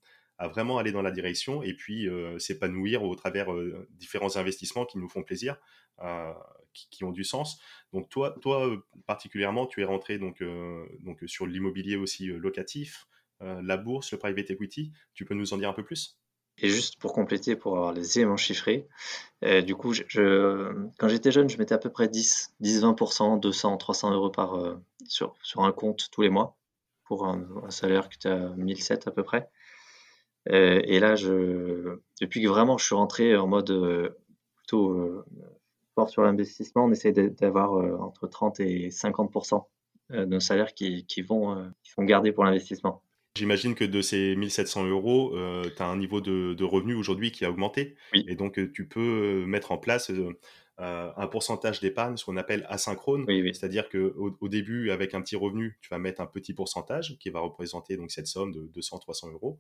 vraiment 0.48 0.78
aller 0.78 0.94
dans 0.94 1.02
la 1.02 1.12
direction 1.12 1.62
et 1.62 1.74
puis 1.74 2.08
s'épanouir 2.38 3.04
au 3.04 3.14
travers 3.16 3.48
différents 3.92 4.38
investissements 4.38 4.86
qui 4.86 4.98
nous 4.98 5.10
font 5.10 5.24
plaisir, 5.24 5.58
qui, 6.74 7.04
ont 7.04 7.12
du 7.12 7.24
sens. 7.24 7.60
Donc 7.94 8.10
toi, 8.10 8.36
toi 8.42 8.68
euh, 8.68 8.78
particulièrement, 9.06 9.66
tu 9.66 9.82
es 9.82 9.84
rentré 9.84 10.18
donc, 10.18 10.42
euh, 10.42 10.86
sur 11.26 11.46
l'immobilier 11.46 11.96
aussi 11.96 12.30
euh, 12.30 12.38
locatif, 12.38 13.08
la 13.42 13.78
bourse, 13.78 14.12
le 14.12 14.18
private 14.18 14.52
equity. 14.52 14.92
Tu 15.14 15.24
peux 15.24 15.34
nous 15.34 15.54
en 15.54 15.58
dire 15.58 15.70
un 15.70 15.74
peu 15.74 15.86
plus? 15.86 16.20
Et 16.62 16.68
juste 16.68 17.00
pour 17.00 17.14
compléter, 17.14 17.56
pour 17.56 17.78
avoir 17.78 17.94
les 17.94 18.20
éléments 18.20 18.36
chiffrés, 18.36 18.86
du 19.66 19.76
coup, 19.76 19.94
quand 19.94 21.08
j'étais 21.08 21.32
jeune, 21.32 21.50
je 21.50 21.58
mettais 21.58 21.74
à 21.74 21.78
peu 21.78 21.90
près 21.90 22.10
10, 22.10 22.56
10-20%, 22.62 23.40
200, 23.40 23.78
300 23.78 24.14
euros 24.14 24.30
par, 24.30 24.60
sur, 25.08 25.36
sur 25.42 25.62
un 25.62 25.72
compte 25.72 26.10
tous 26.12 26.22
les 26.22 26.28
mois, 26.28 26.58
pour 27.06 27.26
un, 27.26 27.70
salaire 27.70 28.10
qui 28.10 28.18
était 28.18 28.28
à 28.28 28.50
1007 28.58 29.08
à 29.08 29.12
peu 29.12 29.24
près. 29.24 29.50
Et 30.48 31.00
là, 31.00 31.16
je, 31.16 32.00
depuis 32.22 32.42
que 32.42 32.48
vraiment 32.48 32.78
je 32.78 32.86
suis 32.86 32.96
rentré 32.96 33.36
en 33.36 33.48
mode 33.48 34.14
plutôt 34.56 35.24
sur 36.08 36.22
l'investissement, 36.22 36.86
on 36.86 36.92
essaie 36.92 37.12
d'avoir 37.12 37.74
euh, 37.74 37.98
entre 37.98 38.28
30 38.28 38.60
et 38.62 38.90
50 38.92 39.36
euh, 40.12 40.22
de 40.22 40.26
nos 40.26 40.40
salaires 40.40 40.74
qui, 40.74 41.06
vont, 41.28 41.58
euh, 41.58 41.66
qui 41.84 41.92
sont 41.92 42.04
gardés 42.04 42.32
pour 42.32 42.46
l'investissement. 42.46 43.04
J'imagine 43.36 43.76
que 43.76 43.86
de 43.86 44.02
ces 44.02 44.36
1700 44.36 44.88
euros, 44.88 45.34
tu 45.34 45.82
as 45.82 45.86
un 45.86 45.98
niveau 45.98 46.20
de, 46.20 46.54
de 46.56 46.64
revenu 46.64 46.96
aujourd'hui 46.96 47.32
qui 47.32 47.46
a 47.46 47.50
augmenté. 47.50 47.96
Et 48.14 48.36
donc, 48.36 48.60
tu 48.74 48.88
peux 48.88 49.46
mettre 49.46 49.72
en 49.72 49.78
place 49.78 50.12
un 50.78 51.28
pourcentage 51.28 51.80
d'épargne, 51.80 52.18
ce 52.18 52.26
qu'on 52.26 52.38
appelle 52.38 52.66
asynchrone. 52.70 53.26
C'est-à-dire 53.28 53.88
qu'au 53.88 54.36
au 54.42 54.50
début, 54.50 54.90
avec 54.90 55.14
un 55.14 55.22
petit 55.22 55.36
revenu, 55.36 55.78
tu 55.80 55.90
vas 55.90 56.00
mettre 56.00 56.22
un 56.22 56.26
petit 56.26 56.54
pourcentage 56.54 57.18
qui 57.20 57.30
va 57.30 57.40
représenter 57.40 57.98
donc 57.98 58.12
cette 58.12 58.28
somme 58.28 58.52
de 58.52 58.68
200-300 58.76 59.32
euros. 59.32 59.60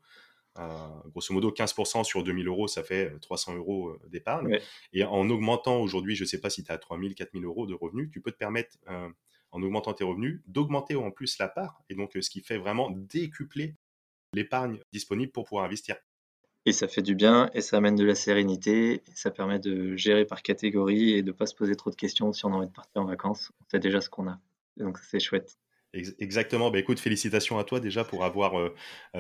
Euh, 0.60 1.10
grosso 1.12 1.34
modo, 1.34 1.52
15% 1.52 2.04
sur 2.04 2.24
2000 2.24 2.48
euros, 2.48 2.68
ça 2.68 2.84
fait 2.84 3.18
300 3.22 3.56
euros 3.56 3.90
euh, 3.90 4.00
d'épargne. 4.10 4.60
Et 4.94 5.04
en 5.04 5.30
augmentant 5.30 5.80
aujourd'hui, 5.80 6.16
je 6.16 6.24
ne 6.24 6.28
sais 6.28 6.42
pas 6.42 6.50
si 6.50 6.64
tu 6.64 6.72
as 6.72 6.78
3000, 6.78 7.16
4000 7.16 7.46
euros 7.46 7.66
de 7.66 7.74
revenus, 7.74 8.10
tu 8.12 8.22
peux 8.22 8.32
te 8.32 8.38
permettre, 8.38 8.78
euh, 8.90 9.10
en 9.52 9.62
augmentant 9.64 9.94
tes 9.94 10.04
revenus, 10.04 10.42
d'augmenter 10.48 10.96
en 10.96 11.12
plus 11.12 11.38
la 11.40 11.48
part. 11.48 11.82
Et 11.90 11.96
donc, 11.96 12.12
ce 12.20 12.30
qui 12.30 12.42
fait 12.42 12.58
vraiment 12.58 12.92
décupler 12.92 13.76
l'épargne 14.34 14.80
disponible 14.92 15.32
pour 15.32 15.46
pouvoir 15.46 15.66
investir. 15.66 15.96
Et 16.66 16.74
ça 16.74 16.88
fait 16.88 17.02
du 17.02 17.16
bien 17.16 17.50
et 17.54 17.62
ça 17.62 17.78
amène 17.78 17.96
de 17.96 18.04
la 18.04 18.16
sérénité. 18.16 18.96
Et 18.96 19.16
ça 19.16 19.32
permet 19.32 19.60
de 19.60 19.96
gérer 19.96 20.26
par 20.26 20.44
catégorie 20.44 21.14
et 21.14 21.24
de 21.24 21.28
ne 21.28 21.32
pas 21.32 21.46
se 21.46 21.56
poser 21.56 21.76
trop 21.76 21.90
de 21.90 21.96
questions 21.96 22.34
si 22.34 22.46
on 22.46 22.50
a 22.54 22.58
envie 22.58 22.68
de 22.68 22.74
partir 22.74 23.02
en 23.02 23.06
vacances. 23.06 23.52
On 23.62 23.70
sait 23.72 23.80
déjà 23.80 24.02
ce 24.02 24.10
qu'on 24.10 24.28
a. 24.28 24.40
donc 24.78 25.00
c'est 25.00 25.20
chouette. 25.20 25.58
Exactement. 25.94 26.70
Bah, 26.72 26.80
écoute, 26.80 27.00
félicitations 27.00 27.58
à 27.58 27.64
toi 27.64 27.80
déjà 27.80 28.04
pour 28.04 28.24
avoir 28.24 28.72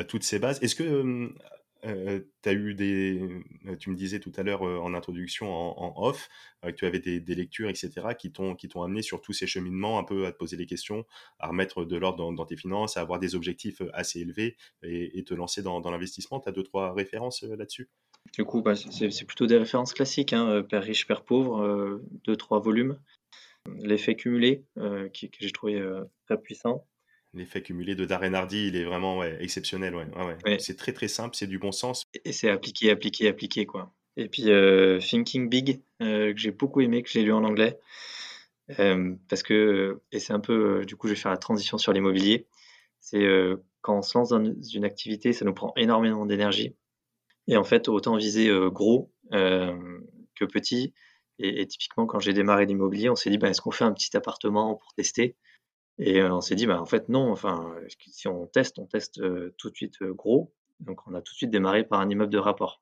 toutes 0.08 0.24
ces 0.24 0.40
bases. 0.40 0.62
Est-ce 0.62 0.76
que 0.76 1.34
tu 1.82 2.50
as 2.50 2.54
eu 2.54 2.74
des. 2.74 3.44
Tu 3.80 3.90
me 3.90 3.96
disais 3.96 4.20
tout 4.20 4.32
à 4.36 4.44
l'heure 4.44 4.62
en 4.62 4.94
introduction, 4.94 5.50
en, 5.52 5.94
off, 6.04 6.30
que 6.62 6.70
tu 6.72 6.86
avais 6.86 7.00
des, 7.00 7.36
lectures, 7.36 7.70
etc., 7.70 7.92
qui 8.18 8.32
t'ont 8.32 8.84
amené 8.84 9.02
sur 9.02 9.22
tous 9.22 9.34
ces 9.34 9.48
cheminements, 9.48 9.98
un 10.00 10.04
peu 10.04 10.26
à 10.26 10.32
te 10.32 10.38
poser 10.38 10.58
les 10.58 10.66
questions, 10.66 11.06
à 11.40 11.48
remettre 11.48 11.86
de 11.86 11.98
l'ordre 11.98 12.32
dans, 12.32 12.46
tes 12.46 12.58
finances, 12.58 12.98
à 12.98 13.02
avoir 13.02 13.20
des 13.20 13.36
objectifs 13.36 13.82
assez 13.94 14.20
élevés 14.20 14.58
et, 14.84 15.24
te 15.24 15.34
lancer 15.34 15.62
dans, 15.62 15.80
l'investissement? 15.80 16.40
Tu 16.40 16.50
as 16.50 16.52
deux, 16.52 16.64
trois 16.64 16.94
références 16.94 17.44
là-dessus? 17.44 17.90
Du 18.34 18.44
coup, 18.44 18.62
bah, 18.62 18.76
c'est 18.76 19.26
plutôt 19.26 19.48
des 19.48 19.58
références 19.58 19.94
classiques 19.94 20.34
hein, 20.34 20.64
Père 20.70 20.84
riche, 20.84 21.08
Père 21.08 21.24
pauvre, 21.24 22.02
deux, 22.26 22.36
trois 22.36 22.60
volumes 22.60 23.00
l'effet 23.66 24.16
cumulé, 24.16 24.63
euh, 24.78 25.10
que 25.10 25.28
j'ai 25.39 25.51
trouvé 25.51 25.75
euh, 25.75 26.04
très 26.25 26.39
puissant. 26.39 26.86
L'effet 27.34 27.62
cumulé 27.62 27.96
de 27.96 28.06
Darren 28.06 28.34
Hardy, 28.34 28.68
il 28.68 28.75
est 28.75 28.84
vraiment 28.84 29.24
exceptionnel. 29.24 29.96
Ouais. 29.96 30.08
ouais. 30.46 30.60
C'est 30.60 30.75
très 30.75 30.94
très 30.94 31.08
simple, 31.08 31.36
c'est 31.36 31.48
du 31.48 31.60
bon 31.60 31.72
sens. 31.72 32.04
Et 32.25 32.32
c'est 32.32 32.50
appliqué, 32.50 32.89
appliqué, 32.89 33.28
appliqué. 33.28 33.66
quoi. 33.68 33.94
Et 34.18 34.28
puis 34.28 34.50
euh, 34.50 35.00
Thinking 35.00 35.48
Big, 35.48 35.82
que 36.00 36.34
j'ai 36.36 36.51
beaucoup 36.51 36.82
aimé, 36.82 37.04
que 37.04 37.10
j'ai 37.10 37.22
lu 37.22 37.32
en 37.32 37.44
anglais. 37.44 37.78
parce 38.68 39.44
que, 39.44 40.01
et 40.12 40.20
c'est 40.20 40.34
un 40.34 40.39
peu, 40.39 40.86
du 40.86 40.96
coup, 40.96 41.08
je 41.08 41.13
vais 41.13 41.20
faire 41.20 41.32
la 41.32 41.38
transition 41.38 41.78
sur 41.78 41.94
l'immobilier. 41.94 42.48
C'est 43.00 43.28
quand 43.82 44.00
on 44.00 44.01
se 44.01 44.18
lance 44.18 44.30
dans 44.30 44.44
une 44.44 44.84
activité, 44.86 45.32
ça 45.32 45.46
nous 45.46 45.54
prend 45.54 45.72
énormément 45.78 46.25
d'énergie. 46.25 46.75
Et 47.48 47.58
en 47.58 47.63
fait, 47.63 47.89
autant 47.89 48.18
viser 48.18 48.50
gros 48.72 49.12
que 49.32 50.46
petit. 50.46 50.94
Et, 51.39 51.65
typiquement, 51.67 52.05
quand 52.05 52.19
j'ai 52.19 52.34
démarré 52.34 52.65
l'immobilier, 52.65 53.10
on 53.10 53.15
s'est 53.15 53.29
dit, 53.29 53.38
bah, 53.38 53.50
est-ce 53.50 53.62
qu'on 53.62 53.72
fait 53.72 53.86
un 53.86 53.93
petit 53.93 54.15
appartement 54.17 54.75
pour 54.75 54.93
tester? 54.93 55.38
Et 55.98 56.22
euh, 56.22 56.34
on 56.34 56.41
s'est 56.41 56.55
dit, 56.55 56.67
bah, 56.67 56.81
en 56.81 56.86
fait, 56.86 57.08
non. 57.08 57.31
Enfin, 57.31 57.75
si 58.08 58.27
on 58.27 58.46
teste, 58.46 58.77
on 58.77 58.86
teste 58.86 59.19
euh, 59.19 59.55
tout 59.58 59.69
de 59.69 59.75
suite 59.75 60.01
euh, 60.01 60.13
gros. 60.13 60.53
Donc, 60.81 61.08
on 61.08 61.13
a 61.13 61.22
tout 61.22 61.34
de 61.34 61.38
suite 61.38 61.50
démarré 61.50 61.86
par 61.86 62.01
un 62.01 62.10
immeuble 62.10 62.31
de 62.31 62.38
rapport. 62.38 62.81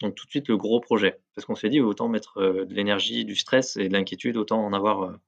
Donc, 0.00 0.14
tout 0.14 0.24
de 0.24 0.30
suite, 0.30 0.48
le 0.48 0.56
gros 0.56 0.80
projet. 0.80 1.20
Parce 1.34 1.44
qu'on 1.44 1.54
s'est 1.54 1.68
dit, 1.68 1.80
autant 1.80 2.08
mettre 2.08 2.40
de 2.42 2.74
l'énergie, 2.74 3.24
du 3.26 3.36
stress 3.36 3.76
et 3.76 3.88
de 3.88 3.92
l'inquiétude, 3.92 4.36
autant 4.38 4.64
en 4.64 4.72
avoir, 4.72 5.18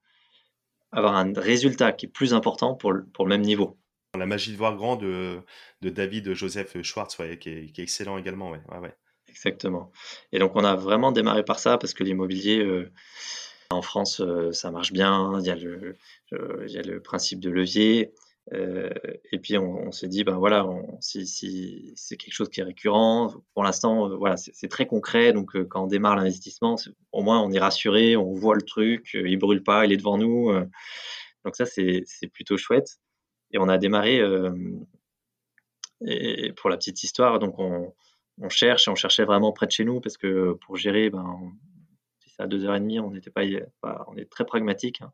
avoir 0.91 1.15
un 1.15 1.31
résultat 1.33 1.91
qui 1.91 2.07
est 2.07 2.09
plus 2.09 2.33
important 2.33 2.73
pour 2.73 2.91
le, 2.91 3.05
même 3.25 3.41
niveau. 3.41 3.77
La 4.17 4.25
magie 4.25 4.51
de 4.51 4.57
voir 4.57 4.75
grand 4.75 4.95
de, 4.95 5.39
de 5.81 5.89
David 5.89 6.33
Joseph 6.33 6.81
Schwartz, 6.81 7.17
qui, 7.39 7.49
est, 7.49 7.79
excellent 7.79 8.17
également. 8.17 8.51
Ouais, 8.51 8.95
Exactement. 9.35 9.91
Et 10.31 10.39
donc, 10.39 10.53
on 10.55 10.63
a 10.63 10.75
vraiment 10.75 11.11
démarré 11.11 11.43
par 11.43 11.59
ça 11.59 11.77
parce 11.77 11.93
que 11.93 12.05
l'immobilier, 12.05 12.59
euh, 12.59 12.89
en 13.69 13.81
France, 13.81 14.21
euh, 14.21 14.53
ça 14.53 14.71
marche 14.71 14.93
bien. 14.93 15.37
Il 15.39 15.45
y, 15.45 15.49
a 15.49 15.55
le, 15.55 15.97
euh, 16.31 16.63
il 16.67 16.73
y 16.73 16.77
a 16.77 16.81
le 16.81 17.01
principe 17.01 17.41
de 17.41 17.49
levier. 17.49 18.13
et 18.53 19.39
puis, 19.39 19.57
on, 19.57 19.91
s'est 19.91 20.07
dit, 20.07 20.23
ben 20.23 20.37
voilà, 20.37 20.65
si, 21.01 21.27
si 21.27 21.91
c'est 21.97 22.15
quelque 22.15 22.33
chose 22.33 22.49
qui 22.49 22.61
est 22.61 22.63
récurrent, 22.63 23.33
pour 23.53 23.63
l'instant, 23.63 24.15
voilà, 24.17 24.37
c'est 24.37 24.69
très 24.69 24.87
concret. 24.87 25.33
Donc, 25.33 25.51
quand 25.67 25.83
on 25.83 25.87
démarre 25.87 26.15
l'investissement, 26.15 26.75
au 27.11 27.21
moins, 27.21 27.41
on 27.41 27.51
est 27.51 27.59
rassuré, 27.59 28.15
on 28.15 28.33
voit 28.33 28.55
le 28.55 28.61
truc, 28.61 29.11
il 29.15 29.37
brûle 29.37 29.63
pas, 29.63 29.85
il 29.85 29.91
est 29.91 29.97
devant 29.97 30.17
nous. 30.17 30.53
donc, 31.43 31.55
ça, 31.57 31.65
c'est 31.65 32.05
plutôt 32.31 32.57
chouette. 32.57 32.99
Et 33.51 33.57
on 33.57 33.67
a 33.67 33.77
démarré, 33.77 34.21
et 36.05 36.53
pour 36.53 36.69
la 36.69 36.77
petite 36.77 37.03
histoire, 37.03 37.39
donc 37.39 37.59
on 37.59 37.93
on 38.41 38.49
cherche 38.49 38.87
et 38.87 38.91
on 38.91 38.95
cherchait 38.95 39.25
vraiment 39.25 39.51
près 39.51 39.65
de 39.65 39.71
chez 39.71 39.85
nous 39.85 40.01
parce 40.01 40.17
que 40.17 40.53
pour 40.65 40.75
gérer, 40.75 41.09
ben, 41.09 41.53
c'est 42.25 42.43
à 42.43 42.47
deux 42.47 42.65
heures 42.65 42.75
et 42.75 42.79
demie, 42.79 42.99
on 42.99 43.11
n'était 43.11 43.31
pas, 43.31 43.43
on 44.07 44.17
est 44.17 44.29
très 44.29 44.45
pragmatique. 44.45 45.01
Hein. 45.01 45.11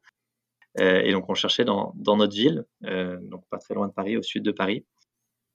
Euh, 0.80 1.02
et 1.02 1.12
donc 1.12 1.30
on 1.30 1.34
cherchait 1.34 1.66
dans, 1.66 1.94
notre 2.06 2.34
ville, 2.34 2.66
euh, 2.86 3.18
donc 3.22 3.44
pas 3.50 3.58
très 3.58 3.74
loin 3.74 3.88
de 3.88 3.94
Paris, 3.94 4.18
au 4.18 4.24
sud 4.24 4.44
de 4.44 4.52
Paris. 4.52 4.86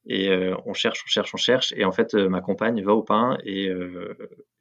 Et 0.09 0.29
euh, 0.29 0.55
on 0.67 0.75
cherche, 0.75 1.03
on 1.05 1.09
cherche, 1.09 1.35
on 1.35 1.39
cherche. 1.39 1.73
Et 1.77 1.85
en 1.85 1.93
fait, 1.93 2.15
ma 2.15 2.41
compagne 2.41 2.81
va 2.83 2.95
au 2.95 3.03
pain 3.03 3.39
et, 3.45 3.69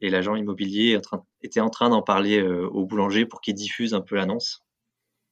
et 0.01 0.09
l'agent 0.09 0.35
immobilier 0.35 0.99
était 1.41 1.59
en 1.59 1.69
train 1.69 1.89
d'en 1.89 2.01
parler 2.01 2.41
au 2.41 2.85
boulanger 2.85 3.25
pour 3.25 3.41
qu'il 3.41 3.53
diffuse 3.53 3.93
un 3.93 4.01
peu 4.01 4.15
l'annonce. 4.15 4.63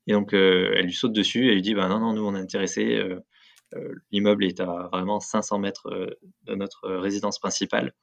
Et 0.06 0.14
donc, 0.14 0.34
elle 0.34 0.86
lui 0.86 0.94
saute 0.94 1.14
dessus 1.14 1.50
et 1.50 1.56
lui 1.56 1.64
dit 1.64 1.74
bah, 1.74 1.88
Non, 1.88 2.00
non, 2.00 2.14
nous, 2.14 2.24
on 2.24 2.36
est 2.36 2.40
intéressés. 2.40 3.02
Euh, 3.76 3.96
l'immeuble 4.12 4.46
est 4.46 4.60
à 4.60 4.90
vraiment 4.92 5.20
500 5.20 5.60
mètres 5.60 5.88
euh, 5.88 6.20
de 6.44 6.56
notre 6.56 6.90
résidence 6.90 7.40
principale. 7.40 7.94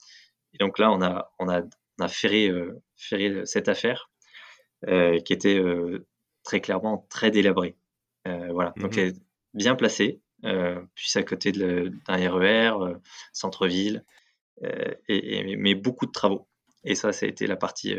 Et 0.55 0.59
donc 0.59 0.79
là, 0.79 0.91
on 0.91 1.01
a, 1.03 1.31
on 1.39 1.49
a, 1.49 1.63
on 1.63 2.05
a 2.05 2.09
ferré, 2.09 2.49
euh, 2.49 2.81
ferré 2.97 3.47
cette 3.47 3.69
affaire 3.69 4.11
qui 4.83 5.35
était 5.35 5.63
très 6.43 6.63
clairement 6.63 7.07
très 7.11 7.31
délabrée. 7.31 7.77
voilà, 8.25 8.73
donc 8.79 8.97
elle 8.97 9.11
mhm. 9.11 9.17
est 9.17 9.23
bien 9.53 9.75
placée, 9.75 10.23
puis 10.95 11.11
à 11.17 11.23
côté 11.23 11.53
d'un 11.53 12.31
RER, 12.31 12.73
e 12.81 13.01
centre-ville, 13.35 14.07
et, 15.07 15.57
mais 15.59 15.75
beaucoup 15.75 16.07
de 16.07 16.13
travaux. 16.13 16.49
Et 16.85 16.95
ça, 16.95 17.13
ça 17.13 17.27
a 17.27 17.29
été 17.29 17.47
la 17.47 17.57
partie 17.57 17.95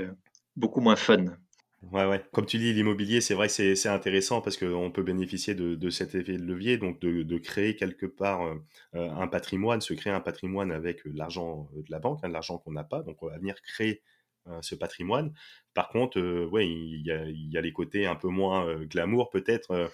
beaucoup 0.55 0.81
moins 0.81 0.95
fun 0.95 1.37
Ouais, 1.81 2.05
ouais. 2.05 2.23
Comme 2.31 2.45
tu 2.45 2.57
dis, 2.59 2.73
l'immobilier, 2.73 3.21
c'est 3.21 3.33
vrai 3.33 3.47
que 3.47 3.75
c'est 3.75 3.89
intéressant 3.89 4.39
parce 4.41 4.55
qu'on 4.55 4.91
peut 4.91 5.01
bénéficier 5.01 5.55
de, 5.55 5.73
de, 5.75 5.89
cet 5.89 6.13
effet 6.13 6.37
de 6.37 6.43
levier, 6.43 6.77
donc 6.77 6.99
de, 6.99 7.23
de 7.23 7.37
créer 7.39 7.75
quelque 7.75 8.05
part 8.05 8.43
euh, 8.43 8.55
euh, 8.95 9.09
un 9.09 9.27
patrimoine, 9.27 9.81
se 9.81 9.93
créer 9.95 10.13
un 10.13 10.21
patrimoine 10.21 10.71
avec 10.71 11.01
l'argent 11.05 11.69
de 11.75 11.89
la 11.89 11.97
banque, 11.99 12.19
hein, 12.23 12.29
l'argent 12.29 12.59
qu'on 12.59 12.71
n'a 12.71 12.83
pas. 12.83 13.01
Donc, 13.01 13.23
on 13.23 13.27
va 13.27 13.37
venir 13.39 13.59
créer 13.63 14.03
euh, 14.47 14.59
ce 14.63 14.73
patrimoine. 14.73 15.33
Par 15.75 15.89
contre, 15.89 16.17
euh, 16.19 16.47
ouais, 16.47 16.67
il 16.67 17.05
y, 17.05 17.11
a, 17.11 17.25
il 17.25 17.51
y, 17.51 17.57
a, 17.59 17.61
les 17.61 17.71
côtés 17.71 18.07
un 18.07 18.15
peu 18.15 18.27
moins 18.27 18.67
euh, 18.67 18.85
glamour 18.85 19.29
peut-être. 19.29 19.91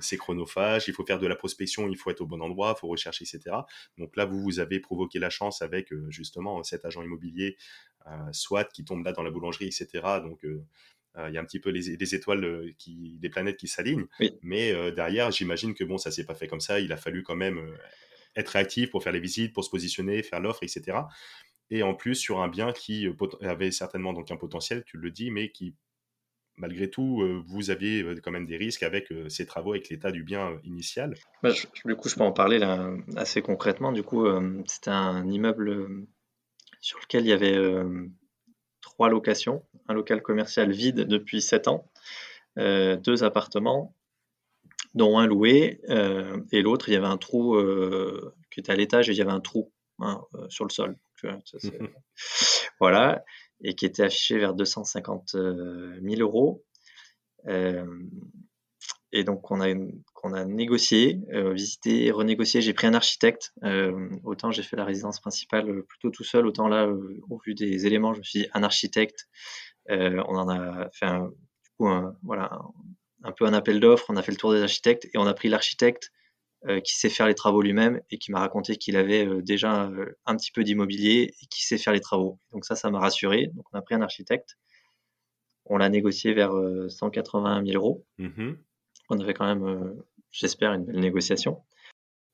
c'est 0.00 0.16
chronophage, 0.16 0.88
il 0.88 0.94
faut 0.94 1.04
faire 1.04 1.18
de 1.18 1.26
la 1.26 1.36
prospection, 1.36 1.86
il 1.88 1.98
faut 1.98 2.10
être 2.10 2.22
au 2.22 2.26
bon 2.26 2.40
endroit, 2.40 2.74
il 2.76 2.80
faut 2.80 2.88
rechercher, 2.88 3.24
etc. 3.24 3.56
Donc 3.98 4.16
là, 4.16 4.24
vous, 4.24 4.40
vous 4.40 4.58
avez 4.58 4.80
provoqué 4.80 5.18
la 5.18 5.28
chance 5.28 5.60
avec 5.60 5.92
justement 6.08 6.62
cet 6.62 6.86
agent 6.86 7.02
immobilier, 7.02 7.58
soit 8.32 8.64
qui 8.64 8.84
tombe 8.84 9.04
là 9.04 9.12
dans 9.12 9.22
la 9.22 9.30
boulangerie, 9.30 9.66
etc. 9.66 9.88
Donc 10.22 10.40
il 10.42 11.32
y 11.32 11.38
a 11.38 11.40
un 11.40 11.44
petit 11.44 11.60
peu 11.60 11.70
les, 11.70 11.96
les 11.96 12.14
étoiles, 12.14 12.72
qui, 12.78 13.18
des 13.18 13.28
planètes 13.28 13.56
qui 13.56 13.68
s'alignent. 13.68 14.06
Mais 14.42 14.72
derrière, 14.92 15.30
j'imagine 15.30 15.74
que 15.74 15.84
bon, 15.84 15.98
ça 15.98 16.10
s'est 16.10 16.24
pas 16.24 16.34
fait 16.34 16.46
comme 16.46 16.60
ça. 16.60 16.80
Il 16.80 16.92
a 16.92 16.96
fallu 16.96 17.22
quand 17.22 17.36
même 17.36 17.60
être 18.36 18.48
réactif 18.48 18.90
pour 18.90 19.02
faire 19.02 19.12
les 19.12 19.20
visites, 19.20 19.52
pour 19.52 19.64
se 19.64 19.70
positionner, 19.70 20.22
faire 20.22 20.40
l'offre, 20.40 20.62
etc 20.62 20.98
et 21.70 21.82
en 21.82 21.94
plus 21.94 22.14
sur 22.14 22.40
un 22.40 22.48
bien 22.48 22.72
qui 22.72 23.06
euh, 23.06 23.14
avait 23.42 23.70
certainement 23.70 24.12
donc 24.12 24.30
un 24.30 24.36
potentiel, 24.36 24.84
tu 24.84 24.98
le 24.98 25.10
dis, 25.10 25.30
mais 25.30 25.50
qui 25.50 25.74
malgré 26.56 26.90
tout, 26.90 27.22
euh, 27.22 27.42
vous 27.46 27.70
aviez 27.70 28.02
euh, 28.02 28.20
quand 28.22 28.30
même 28.30 28.44
des 28.44 28.58
risques 28.58 28.82
avec 28.82 29.12
ces 29.28 29.46
travaux, 29.46 29.72
avec 29.72 29.88
l'état 29.88 30.10
du 30.10 30.22
bien 30.24 30.60
initial. 30.64 31.14
Bah, 31.42 31.52
du 31.84 31.96
coup, 31.96 32.08
je 32.08 32.16
peux 32.16 32.22
en 32.22 32.32
parler 32.32 32.58
là, 32.58 32.92
assez 33.16 33.40
concrètement. 33.40 33.92
Du 33.92 34.02
coup, 34.02 34.26
c'était 34.66 34.90
un 34.90 35.26
immeuble 35.30 36.06
sur 36.80 36.98
lequel 37.00 37.24
il 37.24 37.28
y 37.28 37.32
avait 37.32 37.56
trois 38.80 39.08
locations, 39.08 39.64
un 39.88 39.94
local 39.94 40.22
commercial 40.22 40.72
vide 40.72 41.00
depuis 41.00 41.42
sept 41.42 41.68
ans, 41.68 41.90
deux 42.56 43.24
appartements, 43.24 43.94
dont 44.94 45.18
un 45.18 45.26
loué, 45.26 45.80
et 46.52 46.62
l'autre, 46.62 46.88
il 46.88 46.92
y 46.92 46.96
avait 46.96 47.06
un 47.06 47.18
trou 47.18 47.56
qui 48.50 48.60
était 48.60 48.72
à 48.72 48.76
l'étage 48.76 49.08
et 49.08 49.12
il 49.12 49.18
y 49.18 49.22
avait 49.22 49.30
un 49.30 49.40
trou 49.40 49.72
hein, 49.98 50.22
sur 50.48 50.64
le 50.64 50.70
sol. 50.70 50.96
voilà, 52.80 53.24
et 53.62 53.74
qui 53.74 53.86
était 53.86 54.02
affiché 54.02 54.38
vers 54.38 54.54
250 54.54 55.30
000 55.30 55.44
euh, 55.44 56.00
euros. 56.20 56.64
Euh, 57.46 57.86
et 59.12 59.24
donc, 59.24 59.50
on 59.50 59.60
a, 59.60 59.68
on 60.22 60.32
a 60.32 60.44
négocié, 60.44 61.20
euh, 61.32 61.52
visité, 61.52 62.10
renégocié. 62.10 62.60
J'ai 62.60 62.72
pris 62.72 62.86
un 62.86 62.94
architecte. 62.94 63.52
autant 64.24 64.50
j'ai 64.50 64.62
fait 64.62 64.76
la 64.76 64.84
résidence 64.84 65.20
principale 65.20 65.82
plutôt 65.84 66.10
tout 66.10 66.24
seul, 66.24 66.46
autant 66.46 66.68
là, 66.68 66.88
au 66.88 67.38
vu 67.44 67.54
des 67.54 67.86
éléments, 67.86 68.14
je 68.14 68.18
me 68.18 68.24
suis 68.24 68.40
dit 68.40 68.48
un 68.54 68.62
architecte. 68.62 69.28
on 69.88 70.36
en 70.36 70.48
a 70.48 70.88
fait 70.92 71.06
un, 71.06 71.28
du 71.28 71.70
coup, 71.76 71.88
voilà, 72.22 72.60
un 73.22 73.32
peu 73.32 73.46
un 73.46 73.52
appel 73.52 73.80
d'offres. 73.80 74.06
On 74.08 74.16
a 74.16 74.22
fait 74.22 74.32
le 74.32 74.38
tour 74.38 74.52
des 74.52 74.62
architectes 74.62 75.06
et 75.12 75.18
on 75.18 75.26
a 75.26 75.34
pris 75.34 75.48
l'architecte 75.48 76.12
euh, 76.68 76.80
qui 76.80 76.94
sait 76.94 77.08
faire 77.08 77.26
les 77.26 77.34
travaux 77.34 77.62
lui-même 77.62 78.02
et 78.10 78.18
qui 78.18 78.30
m'a 78.32 78.40
raconté 78.40 78.76
qu'il 78.76 78.96
avait 78.98 79.26
euh, 79.26 79.40
déjà 79.40 79.86
euh, 79.86 80.18
un 80.26 80.36
petit 80.36 80.52
peu 80.52 80.62
d'immobilier 80.62 81.34
et 81.40 81.46
qui 81.46 81.64
sait 81.64 81.78
faire 81.78 81.94
les 81.94 82.00
travaux. 82.00 82.38
Donc 82.52 82.66
ça, 82.66 82.76
ça 82.76 82.90
m'a 82.90 82.98
rassuré. 82.98 83.46
Donc 83.54 83.64
on 83.72 83.78
a 83.78 83.80
pris 83.80 83.94
un 83.94 84.02
architecte. 84.02 84.58
On 85.64 85.78
l'a 85.78 85.88
négocié 85.88 86.34
vers 86.34 86.52
181 86.88 87.64
000 87.64 87.76
euros. 87.76 88.04
Mmh 88.18 88.52
on 89.12 89.18
avait 89.18 89.34
quand 89.34 89.44
même, 89.44 89.96
j'espère, 90.30 90.72
une 90.72 90.84
belle 90.84 91.00
négociation. 91.00 91.62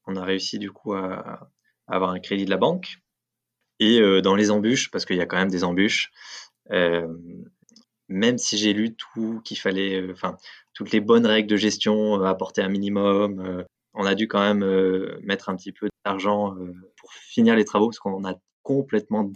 On 0.06 0.16
a 0.16 0.24
réussi 0.24 0.58
du 0.58 0.70
coup 0.70 0.94
à, 0.94 1.50
avoir 1.86 2.10
un 2.10 2.20
crédit 2.20 2.44
de 2.44 2.50
la 2.50 2.56
banque. 2.56 2.98
Et 3.78 4.00
dans 4.22 4.34
les 4.34 4.50
embûches, 4.50 4.90
parce 4.90 5.04
qu'il 5.04 5.16
y 5.16 5.20
a 5.20 5.26
quand 5.26 5.36
même 5.36 5.50
des 5.50 5.62
embûches, 5.62 6.10
même 6.70 8.38
si 8.38 8.56
j'ai 8.56 8.72
lu 8.72 8.94
tout 8.94 9.42
qu'il 9.44 9.58
fallait, 9.58 10.10
enfin, 10.10 10.38
toutes 10.72 10.92
les 10.92 11.00
bonnes 11.00 11.26
règles 11.26 11.48
de 11.48 11.56
gestion, 11.56 12.22
apporter 12.22 12.62
un 12.62 12.68
minimum, 12.68 13.66
on 13.96 14.04
a 14.04 14.14
dû 14.14 14.28
quand 14.28 14.40
même 14.40 14.62
euh, 14.62 15.18
mettre 15.22 15.48
un 15.48 15.56
petit 15.56 15.72
peu 15.72 15.88
d'argent 16.04 16.54
euh, 16.56 16.72
pour 16.98 17.12
finir 17.12 17.56
les 17.56 17.64
travaux 17.64 17.88
parce 17.88 17.98
qu'on 17.98 18.24
a 18.24 18.34
complètement 18.62 19.32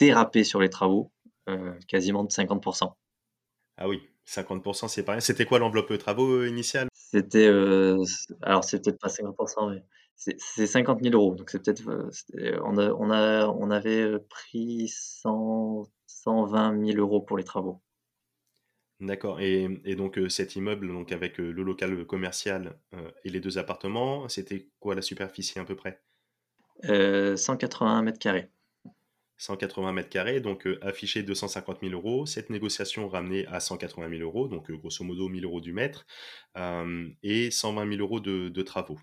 dérapé 0.00 0.44
sur 0.44 0.60
les 0.60 0.68
travaux, 0.68 1.12
euh, 1.48 1.72
quasiment 1.86 2.24
de 2.24 2.30
50%. 2.30 2.92
Ah 3.78 3.88
oui, 3.88 4.02
50%, 4.26 4.88
c'est 4.88 5.04
pas 5.04 5.12
rien. 5.12 5.20
C'était 5.20 5.46
quoi 5.46 5.58
l'enveloppe 5.58 5.96
travaux 5.98 6.44
initiale? 6.44 6.88
C'était, 6.92 7.46
alors 8.42 8.64
c'est 8.64 8.82
peut-être 8.82 8.98
pas 8.98 9.08
50%, 9.08 9.74
mais 9.74 9.84
c'est 10.16 10.66
50 10.66 11.02
000 11.02 11.14
euros. 11.14 11.34
Donc 11.34 11.50
c'est 11.50 11.62
peut-être, 11.62 11.82
on, 12.62 12.78
on, 12.78 13.10
a, 13.10 13.46
on 13.46 13.70
avait 13.70 14.18
pris 14.28 14.88
100, 14.88 15.88
120 16.06 16.86
000 16.86 16.98
euros 16.98 17.20
pour 17.20 17.38
les 17.38 17.44
travaux. 17.44 17.80
D'accord. 18.98 19.40
Et, 19.40 19.68
donc 19.94 20.18
cet 20.28 20.56
immeuble, 20.56 20.88
donc 20.88 21.12
avec 21.12 21.38
le 21.38 21.52
local 21.52 22.04
commercial 22.06 22.78
et 23.24 23.30
les 23.30 23.40
deux 23.40 23.58
appartements, 23.58 24.28
c'était 24.28 24.68
quoi 24.80 24.94
la 24.94 25.02
superficie 25.02 25.58
à 25.58 25.64
peu 25.64 25.76
près? 25.76 26.02
181 26.82 28.02
mètres 28.02 28.18
carrés. 28.18 28.50
180 29.38 29.92
mètres 29.92 30.08
carrés, 30.08 30.40
donc 30.40 30.68
affiché 30.82 31.22
250 31.22 31.80
000 31.82 31.92
euros. 31.92 32.26
Cette 32.26 32.50
négociation 32.50 33.08
ramenée 33.08 33.46
à 33.46 33.60
180 33.60 34.08
000 34.08 34.22
euros, 34.22 34.48
donc 34.48 34.70
grosso 34.70 35.04
modo 35.04 35.28
1000 35.28 35.44
euros 35.44 35.60
du 35.60 35.72
mètre, 35.72 36.06
et 37.22 37.50
120 37.50 37.88
000 37.88 38.00
euros 38.00 38.20
de 38.20 38.62
travaux. 38.62 38.98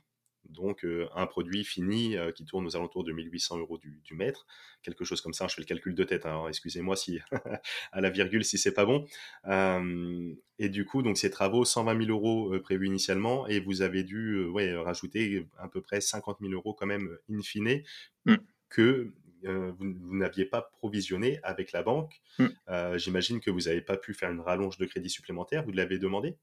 Donc 0.49 0.83
euh, 0.83 1.07
un 1.15 1.25
produit 1.25 1.63
fini 1.63 2.17
euh, 2.17 2.31
qui 2.31 2.45
tourne 2.45 2.65
aux 2.65 2.75
alentours 2.75 3.03
de 3.03 3.11
1800 3.11 3.59
euros 3.59 3.77
du, 3.77 4.13
mètre, 4.13 4.45
quelque 4.81 5.05
chose 5.05 5.21
comme 5.21 5.33
ça. 5.33 5.47
Je 5.47 5.55
fais 5.55 5.61
le 5.61 5.65
calcul 5.65 5.95
de 5.95 6.03
tête. 6.03 6.25
Hein. 6.25 6.45
excusez-moi 6.47 6.95
si 6.95 7.19
à 7.91 8.01
la 8.01 8.09
virgule 8.09 8.43
si 8.43 8.57
c'est 8.57 8.73
pas 8.73 8.85
bon. 8.85 9.05
Euh, 9.47 10.33
et 10.59 10.69
du 10.69 10.85
coup, 10.85 11.01
donc 11.01 11.17
ces 11.17 11.31
travaux, 11.31 11.65
120 11.65 12.05
000 12.05 12.09
euros 12.11 12.59
prévus 12.59 12.87
initialement, 12.87 13.47
et 13.47 13.59
vous 13.59 13.81
avez 13.81 14.03
dû 14.03 14.45
ouais, 14.45 14.75
rajouter 14.75 15.47
à 15.57 15.67
peu 15.67 15.81
près 15.81 16.01
50 16.01 16.37
000 16.41 16.53
euros 16.53 16.73
quand 16.73 16.85
même 16.85 17.17
in 17.29 17.41
fine 17.41 17.81
mmh. 18.25 18.35
que 18.69 19.11
vous, 19.45 20.15
n'aviez 20.15 20.45
pas 20.45 20.61
provisionné 20.61 21.39
avec 21.43 21.71
la 21.71 21.83
banque. 21.83 22.21
Mmh. 22.39 22.97
J'imagine 22.97 23.39
que 23.39 23.51
vous 23.51 23.61
n'avez 23.61 23.81
pas 23.81 23.97
pu 23.97 24.13
faire 24.13 24.31
une 24.31 24.41
rallonge 24.41 24.77
de 24.77 24.85
crédit 24.85 25.09
supplémentaire. 25.09 25.63
Vous 25.63 25.71
l'avez 25.71 25.99
demandé? 25.99 26.37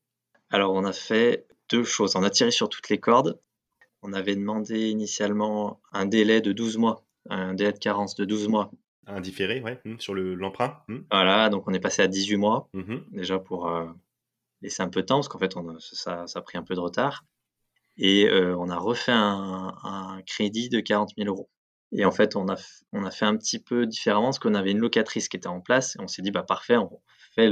Alors 0.50 0.73
on 0.73 0.85
a 0.85 0.92
fait 0.92 1.47
deux 1.71 1.85
choses. 1.85 2.16
On 2.16 2.23
a 2.23 2.30
tiré 2.30 2.50
sur 2.50 2.69
toutes 2.69 2.88
les 2.88 2.99
cordes 2.99 3.38
on 4.02 4.12
avait 4.12 4.37
demandé 4.37 4.88
initialement 4.88 5.80
un 5.92 6.07
délai 6.07 6.40
de 6.40 6.52
12 6.52 6.78
mois, 6.78 7.04
un 7.28 7.54
délai 7.54 7.73
de 7.73 7.78
carence 7.78 8.14
de 8.14 8.25
12 8.25 8.49
mois. 8.49 8.71
Un 9.07 9.21
différé, 9.21 9.62
oui, 9.64 9.73
mmh, 9.85 9.99
sur 9.99 10.14
l'emprunt. 10.14 10.83
Mmh. 10.88 10.99
Voilà, 11.11 11.49
donc 11.49 11.64
on 11.66 11.73
est 11.73 11.80
passé 11.80 12.02
à 12.02 12.07
18 12.07 12.37
mois, 12.37 12.69
mmh 12.73 12.97
déjà 13.12 13.38
pour 13.38 13.69
euh, 13.69 13.87
laisser 14.62 14.83
un 14.83 14.88
peu 14.88 15.02
de 15.02 15.07
temps, 15.07 15.16
parce 15.16 15.28
qu'en 15.28 15.38
fait, 15.38 15.57
on 15.57 15.78
ça, 15.80 16.25
a 16.33 16.40
pris 16.42 16.59
un 16.59 16.62
peu 16.62 16.75
de 16.75 16.80
retard. 16.80 17.25
Et 17.97 18.28
euh, 18.28 18.57
on 18.57 18.71
a 18.71 18.78
refait 18.78 19.12
un, 19.12 20.23
crédit 20.26 20.69
de 20.69 20.80
40 20.80 21.11
000 21.19 21.28
euros. 21.28 21.50
Et 21.93 22.05
en 22.05 22.13
fait, 22.13 22.37
on 22.37 22.49
a, 22.49 22.57
on 22.93 23.05
a 23.05 23.11
fait 23.11 23.25
un 23.25 23.37
petit 23.37 23.59
peu 23.59 23.87
différemment, 23.87 24.27
parce 24.27 24.39
qu'on 24.39 24.55
avait 24.55 24.71
une 24.71 24.79
locatrice 24.79 25.29
qui 25.29 25.37
était 25.37 25.49
en 25.49 25.61
place, 25.61 25.97
et 25.97 26.01
on 26.01 26.09
s'est 26.09 26.23
dit, 26.23 26.31
bah 26.31 26.45
parfait, 26.45 26.77
on 26.77 27.01
fait 27.35 27.51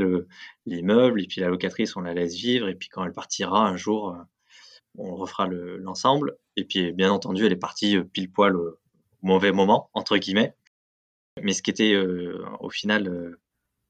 l'immeuble, 0.66 1.22
et 1.22 1.26
puis 1.26 1.40
la 1.40 1.48
locatrice, 1.48 1.96
on 1.96 2.00
la 2.00 2.14
laisse 2.14 2.34
vivre, 2.34 2.68
et 2.68 2.74
puis 2.74 2.88
quand 2.88 3.04
elle 3.04 3.12
partira 3.12 3.66
un 3.66 3.76
jour, 3.76 4.10
euh, 4.10 4.22
on 4.98 5.14
refera 5.14 5.46
l'ensemble. 5.46 6.36
et 6.56 6.64
puis, 6.64 6.92
bien 6.92 7.10
entendu, 7.10 7.46
elle 7.46 7.52
est 7.52 7.56
partie 7.56 7.96
euh, 7.96 8.04
pile 8.04 8.30
poil 8.30 8.56
au 8.56 8.78
mauvais 9.22 9.52
moment, 9.52 9.90
entre 9.94 10.18
guillemets. 10.18 10.54
Mais 11.42 11.52
ce 11.52 11.62
qui 11.62 11.70
était 11.70 11.92
euh, 11.92 12.44
au 12.60 12.68
final 12.68 13.06
euh, 13.08 13.40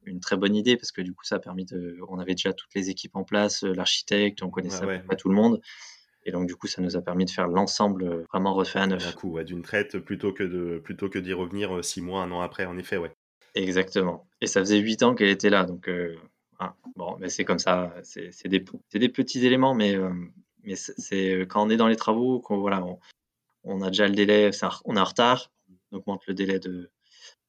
une 0.04 0.20
très 0.20 0.36
bonne 0.36 0.54
idée, 0.54 0.76
parce 0.76 0.92
que 0.92 1.00
du 1.00 1.14
coup, 1.14 1.24
ça 1.24 1.36
a 1.36 1.38
permis 1.38 1.64
de. 1.64 1.98
On 2.08 2.18
avait 2.18 2.34
déjà 2.34 2.52
toutes 2.52 2.74
les 2.74 2.90
équipes 2.90 3.16
en 3.16 3.24
place, 3.24 3.62
l'architecte, 3.62 4.42
on 4.42 4.50
connaissait 4.50 5.00
pas 5.00 5.16
tout 5.16 5.28
le 5.28 5.34
monde. 5.34 5.60
Et 6.28 6.30
donc, 6.30 6.46
du 6.46 6.54
coup, 6.54 6.66
ça 6.66 6.82
nous 6.82 6.96
a 6.96 7.00
permis 7.00 7.24
de 7.24 7.30
faire 7.30 7.48
l'ensemble 7.48 8.24
vraiment 8.30 8.52
refait 8.52 8.80
à 8.80 8.86
neuf. 8.86 9.04
D'un 9.04 9.12
coup, 9.12 9.42
d'une 9.42 9.62
traite, 9.62 9.98
plutôt 9.98 10.32
que 10.32 10.44
de 10.44 10.78
plutôt 10.78 11.08
que 11.08 11.18
d'y 11.18 11.32
revenir 11.32 11.82
six 11.82 12.02
mois, 12.02 12.22
un 12.22 12.30
an 12.30 12.40
après, 12.40 12.66
en 12.66 12.76
effet, 12.76 12.98
ouais. 12.98 13.12
Exactement. 13.54 14.26
Et 14.40 14.46
ça 14.46 14.60
faisait 14.60 14.78
huit 14.78 15.02
ans 15.02 15.14
qu'elle 15.14 15.28
était 15.30 15.50
là, 15.50 15.64
donc 15.64 15.90
ah, 16.58 16.74
bon, 16.96 17.16
mais 17.18 17.30
c'est 17.30 17.44
comme 17.44 17.58
ça. 17.58 17.94
C'est 18.02 18.48
des, 18.48 18.62
des, 18.92 19.08
petits 19.08 19.44
éléments, 19.46 19.74
mais 19.74 19.96
mais 20.64 20.76
c'est 20.76 21.34
euh, 21.34 21.46
quand 21.46 21.66
on 21.66 21.70
est 21.70 21.76
dans 21.76 21.88
les 21.88 21.96
travaux 21.96 22.40
qu'on 22.40 22.58
voilà, 22.58 22.84
on, 23.64 23.82
a 23.82 23.88
déjà 23.88 24.06
le 24.06 24.14
délai, 24.14 24.50
on 24.84 24.96
est 24.96 25.00
en 25.00 25.04
retard, 25.04 25.50
on 25.90 25.96
augmente 25.96 26.26
le 26.26 26.34
délai 26.34 26.58
de, 26.58 26.90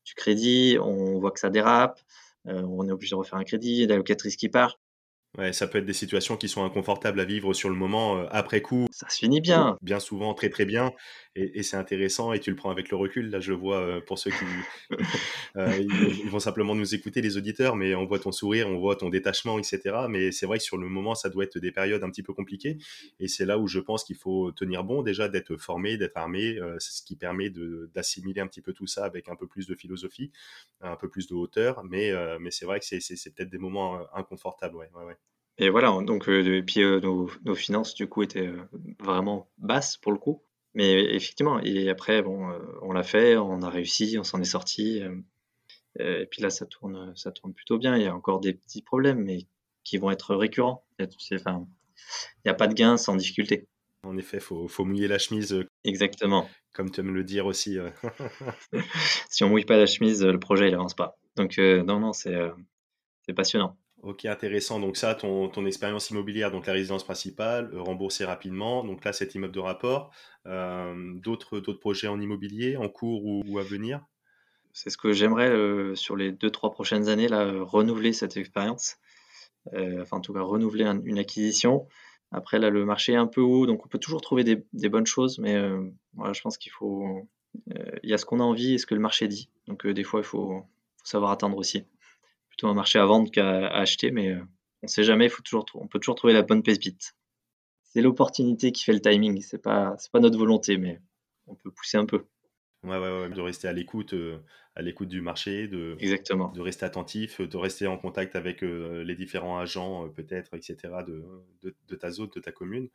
du 0.05 0.13
crédit, 0.15 0.77
on 0.81 1.19
voit 1.19 1.31
que 1.31 1.39
ça 1.39 1.49
dérape, 1.49 1.99
euh, 2.47 2.61
on 2.61 2.87
est 2.87 2.91
obligé 2.91 3.11
de 3.11 3.15
refaire 3.15 3.39
un 3.39 3.43
crédit, 3.43 3.87
la 3.87 3.97
locatrice 3.97 4.35
qui 4.35 4.49
part. 4.49 4.79
Ouais, 5.37 5.53
ça 5.53 5.67
peut 5.67 5.77
être 5.77 5.85
des 5.85 5.93
situations 5.93 6.37
qui 6.37 6.49
sont 6.49 6.63
inconfortables 6.63 7.19
à 7.19 7.23
vivre 7.23 7.53
sur 7.53 7.69
le 7.69 7.75
moment, 7.75 8.17
euh, 8.17 8.25
après 8.31 8.61
coup. 8.61 8.87
Ça 8.91 9.07
se 9.09 9.19
finit 9.19 9.41
bien. 9.41 9.77
Bien 9.83 9.99
souvent, 9.99 10.33
très 10.33 10.49
très 10.49 10.65
bien. 10.65 10.91
Et, 11.35 11.61
c'est 11.61 11.77
intéressant 11.77 12.33
et 12.33 12.39
tu 12.39 12.49
le 12.49 12.55
prends 12.55 12.71
avec 12.71 12.89
le 12.89 12.97
recul. 12.97 13.29
Là, 13.29 13.39
je 13.39 13.53
vois 13.53 13.77
euh, 13.77 14.01
pour 14.01 14.17
ceux 14.17 14.31
qui 14.31 14.43
euh, 15.55 15.85
ils, 16.23 16.29
vont 16.29 16.39
simplement 16.39 16.73
nous 16.73 16.95
écouter, 16.95 17.21
les 17.21 17.37
auditeurs, 17.37 17.75
mais 17.75 17.93
on 17.93 18.05
voit 18.05 18.17
ton 18.17 18.31
sourire, 18.31 18.67
on 18.67 18.79
voit 18.79 18.95
ton 18.95 19.09
détachement, 19.09 19.59
etc. 19.59 20.07
Mais 20.09 20.31
c'est 20.31 20.47
vrai 20.47 20.57
que 20.57 20.63
sur 20.63 20.77
le 20.77 20.89
moment, 20.89 21.13
ça 21.13 21.29
doit 21.29 21.43
être 21.43 21.59
des 21.59 21.71
périodes 21.71 22.03
un 22.03 22.09
petit 22.09 22.23
peu 22.23 22.33
compliquées. 22.33 22.79
Et 23.19 23.27
c'est 23.27 23.45
là 23.45 23.59
où 23.59 23.67
je 23.67 23.79
pense 23.79 24.03
qu'il 24.03 24.17
faut 24.17 24.51
tenir 24.51 24.83
bon, 24.83 25.03
déjà 25.03 25.29
d'être 25.29 25.57
formé, 25.57 25.97
d'être 25.97 26.17
armé. 26.17 26.57
c'est 26.79 26.91
ce 26.91 27.03
qui 27.03 27.15
permet 27.15 27.51
d'assimiler 27.93 28.41
un 28.41 28.47
petit 28.47 28.61
peu 28.61 28.73
tout 28.73 28.87
ça 28.87 29.05
avec 29.05 29.29
un 29.29 29.35
peu 29.35 29.45
plus 29.45 29.67
de 29.67 29.75
philosophie, 29.75 30.31
un 30.81 30.95
peu 30.95 31.07
plus 31.07 31.27
de 31.27 31.35
hauteur. 31.35 31.83
Mais, 31.83 32.11
mais 32.39 32.49
c'est 32.49 32.65
vrai 32.65 32.79
que 32.79 32.85
c'est 32.85 33.35
peut-être 33.35 33.49
des 33.49 33.59
moments 33.59 33.99
inconfortables. 34.15 34.75
Ouais, 34.75 34.89
ouais, 34.95 35.05
ouais. 35.05 35.18
Et 35.61 35.69
voilà, 35.69 35.89
donc, 36.03 36.29
euh, 36.29 36.63
puis 36.65 36.81
euh, 36.81 37.01
nos, 37.01 37.55
finances, 37.55 37.93
du 37.93 38.07
coup, 38.07 38.23
étaient 38.23 38.47
euh, 38.47 38.61
vraiment 38.99 39.49
basses 39.57 39.97
pour 39.97 40.13
le 40.13 40.17
coup. 40.17 40.41
Mais 40.73 41.03
effectivement, 41.15 41.59
et 41.59 41.89
après, 41.89 42.21
bon, 42.21 42.47
on 42.81 42.93
l'a 42.93 43.03
fait, 43.03 43.35
on 43.35 43.61
a 43.61 43.69
réussi, 43.69 44.17
on 44.19 44.23
s'en 44.23 44.39
est 44.39 44.45
sorti. 44.45 45.01
et 45.99 46.25
puis 46.27 46.41
là, 46.43 46.51
ça 46.51 46.67
tourne, 46.67 47.11
ça 47.15 47.31
tourne 47.31 47.53
plutôt 47.53 47.79
bien. 47.79 47.97
Il 47.97 48.03
y 48.03 48.07
a 48.07 48.15
encore 48.15 48.39
des 48.39 48.53
petits 48.53 48.83
problèmes, 48.83 49.23
mais 49.23 49.47
qui 49.83 49.97
vont 49.97 50.11
être 50.11 50.35
récurrents. 50.35 50.85
Enfin, 51.33 51.67
il 52.37 52.41
n'y 52.45 52.51
a 52.51 52.53
pas 52.53 52.67
de 52.67 52.75
gain 52.75 52.97
sans 52.97 53.15
difficulté. 53.15 53.67
En 54.03 54.15
effet, 54.15 54.37
il 54.37 54.43
faut, 54.43 54.67
faut, 54.67 54.85
mouiller 54.85 55.07
la 55.07 55.17
chemise. 55.17 55.65
Exactement. 55.83 56.47
Comme 56.71 56.91
tu 56.91 56.99
aimes 56.99 57.15
le 57.15 57.23
dire 57.23 57.47
aussi. 57.47 57.77
si 59.29 59.43
on 59.43 59.49
mouille 59.49 59.65
pas 59.65 59.77
la 59.77 59.87
chemise, 59.87 60.23
le 60.23 60.39
projet, 60.39 60.67
il 60.67 60.73
avance 60.75 60.93
pas. 60.93 61.17
Donc, 61.35 61.57
non, 61.57 61.99
non, 61.99 62.13
c'est 62.13 62.53
passionnant. 63.35 63.75
Ok, 64.01 64.25
intéressant. 64.25 64.79
Donc 64.79 64.95
ça, 64.95 65.13
ton, 65.13 65.49
ton 65.49 65.65
expérience 65.65 66.09
immobilière, 66.09 66.51
donc 66.51 66.67
la 66.67 66.73
résidence 66.73 67.03
principale, 67.03 67.69
euh, 67.73 67.81
remboursée 67.81 68.23
rapidement. 68.23 68.85
Donc 68.85 69.03
là, 69.03 69.11
cet 69.11 69.35
immeuble 69.35 69.53
de 69.53 69.59
rapport. 69.59 70.11
Euh, 70.45 71.13
d'autres, 71.15 71.59
projets 71.73 72.07
en 72.07 72.19
immobilier, 72.21 72.77
en 72.77 72.87
cours 72.87 73.25
ou, 73.25 73.59
à 73.59 73.63
venir? 73.63 74.05
C'est 74.71 74.89
ce 74.89 74.97
que 74.97 75.11
j'aimerais 75.11 75.49
euh, 75.49 75.95
sur 75.95 76.15
les 76.15 76.31
deux, 76.31 76.49
trois 76.49 76.71
prochaines 76.71 77.09
années, 77.09 77.27
là, 77.27 77.51
renouveler 77.61 78.13
cette 78.13 78.37
expérience. 78.37 78.97
enfin, 79.73 80.17
en 80.17 80.21
tout 80.21 80.33
cas, 80.33 80.41
renouveler 80.41 80.85
une 80.85 81.19
acquisition. 81.19 81.87
Après, 82.31 82.59
là, 82.59 82.69
le 82.69 82.85
marché 82.85 83.13
est 83.13 83.17
un 83.17 83.27
peu 83.27 83.41
haut, 83.41 83.65
donc 83.65 83.85
on 83.85 83.89
peut 83.89 83.99
toujours 83.99 84.21
trouver 84.21 84.43
des, 84.43 84.89
bonnes 84.89 85.07
choses, 85.07 85.39
mais 85.39 85.59
voilà, 86.13 86.33
je 86.33 86.41
pense 86.41 86.57
qu'il 86.57 86.71
faut... 86.71 87.27
Il 88.03 88.09
y 88.09 88.13
a 88.13 88.17
ce 88.17 88.25
qu'on 88.25 88.39
a 88.39 88.43
envie 88.43 88.75
et 88.75 88.77
ce 88.77 88.85
que 88.85 88.95
le 88.95 89.01
marché 89.01 89.27
dit. 89.27 89.49
Donc 89.67 89.85
des 89.85 90.03
fois, 90.03 90.21
il 90.21 90.25
faut 90.25 90.63
savoir 91.03 91.31
attendre 91.31 91.57
aussi 91.57 91.83
un 92.67 92.73
marché 92.73 92.99
à 92.99 93.05
vendre 93.05 93.31
qu'à 93.31 93.67
acheter, 93.67 94.11
mais 94.11 94.29
euh, 94.29 94.41
on 94.83 94.87
sait 94.87 95.03
jamais, 95.03 95.29
faut 95.29 95.41
toujours, 95.41 95.65
on 95.75 95.87
peut 95.87 95.99
toujours 95.99 96.15
trouver 96.15 96.33
la 96.33 96.41
bonne 96.41 96.63
pépite. 96.63 97.15
C'est 97.83 98.01
l'opportunité 98.01 98.71
qui 98.71 98.83
fait 98.83 98.93
le 98.93 99.01
timing, 99.01 99.41
c'est 99.41 99.61
pas, 99.61 99.95
c'est 99.97 100.11
pas 100.11 100.19
notre 100.19 100.37
volonté, 100.37 100.77
mais 100.77 101.01
on 101.47 101.55
peut 101.55 101.71
pousser 101.71 101.97
un 101.97 102.05
peu. 102.05 102.25
Ouais, 102.83 102.97
ouais, 102.97 103.21
ouais, 103.21 103.29
de 103.29 103.41
rester 103.41 103.67
à 103.67 103.73
l'écoute, 103.73 104.13
euh, 104.13 104.39
à 104.75 104.81
l'écoute 104.81 105.09
du 105.09 105.21
marché, 105.21 105.67
de, 105.67 105.97
Exactement. 105.99 106.49
de 106.49 106.61
rester 106.61 106.85
attentif, 106.85 107.41
de 107.41 107.57
rester 107.57 107.87
en 107.87 107.97
contact 107.97 108.37
avec 108.37 108.63
euh, 108.63 109.03
les 109.03 109.15
différents 109.15 109.59
agents, 109.59 110.07
peut-être, 110.09 110.53
etc., 110.53 111.03
de, 111.05 111.25
de, 111.61 111.75
de, 111.89 111.95
ta 111.95 112.09
zone, 112.09 112.29
de 112.33 112.39
ta 112.39 112.51
commune 112.51 112.89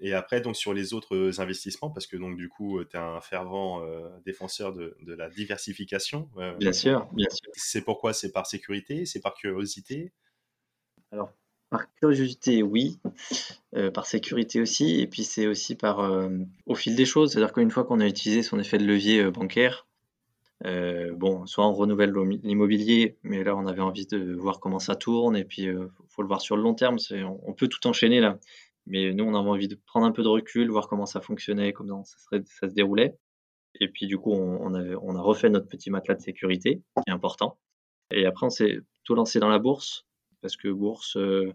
et 0.00 0.12
après, 0.14 0.40
donc 0.40 0.56
sur 0.56 0.74
les 0.74 0.92
autres 0.92 1.40
investissements, 1.40 1.90
parce 1.90 2.06
que 2.06 2.16
donc 2.16 2.36
du 2.36 2.48
coup, 2.48 2.82
tu 2.84 2.96
es 2.96 3.00
un 3.00 3.20
fervent 3.20 3.80
défenseur 4.24 4.72
de, 4.72 4.96
de, 5.02 5.14
la 5.14 5.28
diversification. 5.28 6.28
bien 6.58 6.72
sûr, 6.72 7.06
bien 7.12 7.28
sûr. 7.30 7.50
C'est 7.52 7.82
pourquoi? 7.82 8.12
C'est 8.12 8.32
par 8.32 8.46
sécurité? 8.46 9.06
C'est 9.06 9.20
par 9.20 9.34
curiosité? 9.34 10.12
Alors, 11.12 11.32
par 11.70 11.92
curiosité, 11.94 12.62
oui. 12.62 12.98
par 13.94 14.06
sécurité 14.06 14.60
aussi. 14.60 15.00
Et 15.00 15.06
puis, 15.06 15.24
c'est 15.24 15.46
aussi 15.46 15.74
par 15.74 16.28
au 16.66 16.74
fil 16.74 16.96
des 16.96 17.04
choses. 17.04 17.32
C'est-à-dire 17.32 17.52
qu'une 17.52 17.70
fois 17.70 17.84
qu'on 17.84 18.00
a 18.00 18.06
utilisé 18.06 18.42
son 18.42 18.58
effet 18.58 18.78
de 18.78 18.84
levier 18.84 19.30
bancaire, 19.30 19.86
bon, 20.64 21.46
soit 21.46 21.66
on 21.66 21.72
renouvelle 21.72 22.12
l'immobilier, 22.42 23.18
mais 23.22 23.44
là, 23.44 23.56
on 23.56 23.66
avait 23.66 23.82
envie 23.82 24.06
de 24.06 24.34
voir 24.34 24.60
comment 24.60 24.78
ça 24.78 24.96
tourne. 24.96 25.36
Et 25.36 25.44
puis, 25.44 25.62
il 25.62 25.88
faut 26.08 26.22
le 26.22 26.28
voir 26.28 26.40
sur 26.40 26.56
le 26.56 26.62
long 26.62 26.74
terme. 26.74 26.98
On, 27.44 27.52
peut 27.52 27.68
tout 27.68 27.86
enchaîner 27.86 28.20
là. 28.20 28.38
Mais 28.86 29.12
nous, 29.12 29.24
on 29.24 29.34
avait 29.34 29.50
envie 29.50 29.68
de 29.68 29.74
prendre 29.86 30.06
un 30.06 30.12
peu 30.12 30.22
de 30.22 30.28
recul, 30.28 30.70
voir 30.70 30.88
comment 30.88 31.06
ça 31.06 31.20
fonctionnait, 31.20 31.72
comment 31.72 32.04
ça, 32.04 32.38
ça 32.44 32.68
se 32.68 32.74
déroulait. 32.74 33.18
Et 33.80 33.88
puis, 33.88 34.06
du 34.06 34.16
coup, 34.18 34.32
on, 34.32 34.72
on 34.72 35.16
a 35.16 35.20
refait 35.20 35.50
notre 35.50 35.68
petit 35.68 35.90
matelas 35.90 36.14
de 36.14 36.22
sécurité, 36.22 36.82
qui 36.96 37.10
est 37.10 37.12
important. 37.12 37.58
Et 38.10 38.26
après, 38.26 38.46
on 38.46 38.50
s'est 38.50 38.78
tout 39.04 39.14
lancé 39.14 39.40
dans 39.40 39.48
la 39.48 39.58
bourse, 39.58 40.05
parce 40.40 40.56
que 40.56 40.68
bourse, 40.68 41.16
euh, 41.16 41.52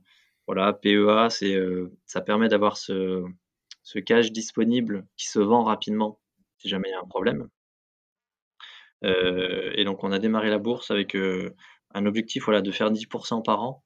voilà, 0.48 0.74
PEA, 0.74 1.30
c'est, 1.30 1.56
euh, 1.56 1.92
ça 2.06 2.22
permet 2.22 2.48
d'avoir 2.48 2.78
ce, 2.78 3.26
ce 3.84 4.00
cash 4.00 4.32
disponible 4.32 5.08
qui 5.18 5.28
se 5.28 5.40
vend 5.40 5.64
rapidement 5.64 6.20
si 6.58 6.70
jamais 6.70 6.90
il 6.90 6.92
y 6.92 6.96
a 6.96 7.00
un 7.00 7.08
problème. 7.08 7.50
Euh, 9.04 9.72
et 9.76 9.84
donc, 9.84 10.04
on 10.04 10.12
a 10.12 10.20
démarré 10.20 10.50
la 10.50 10.60
bourse 10.60 10.92
avec 10.92 11.16
un 11.16 12.06
objectif 12.06 12.46
voilà, 12.46 12.62
de 12.62 12.72
faire 12.72 12.92
10% 12.92 13.44
par 13.44 13.64
an 13.64 13.84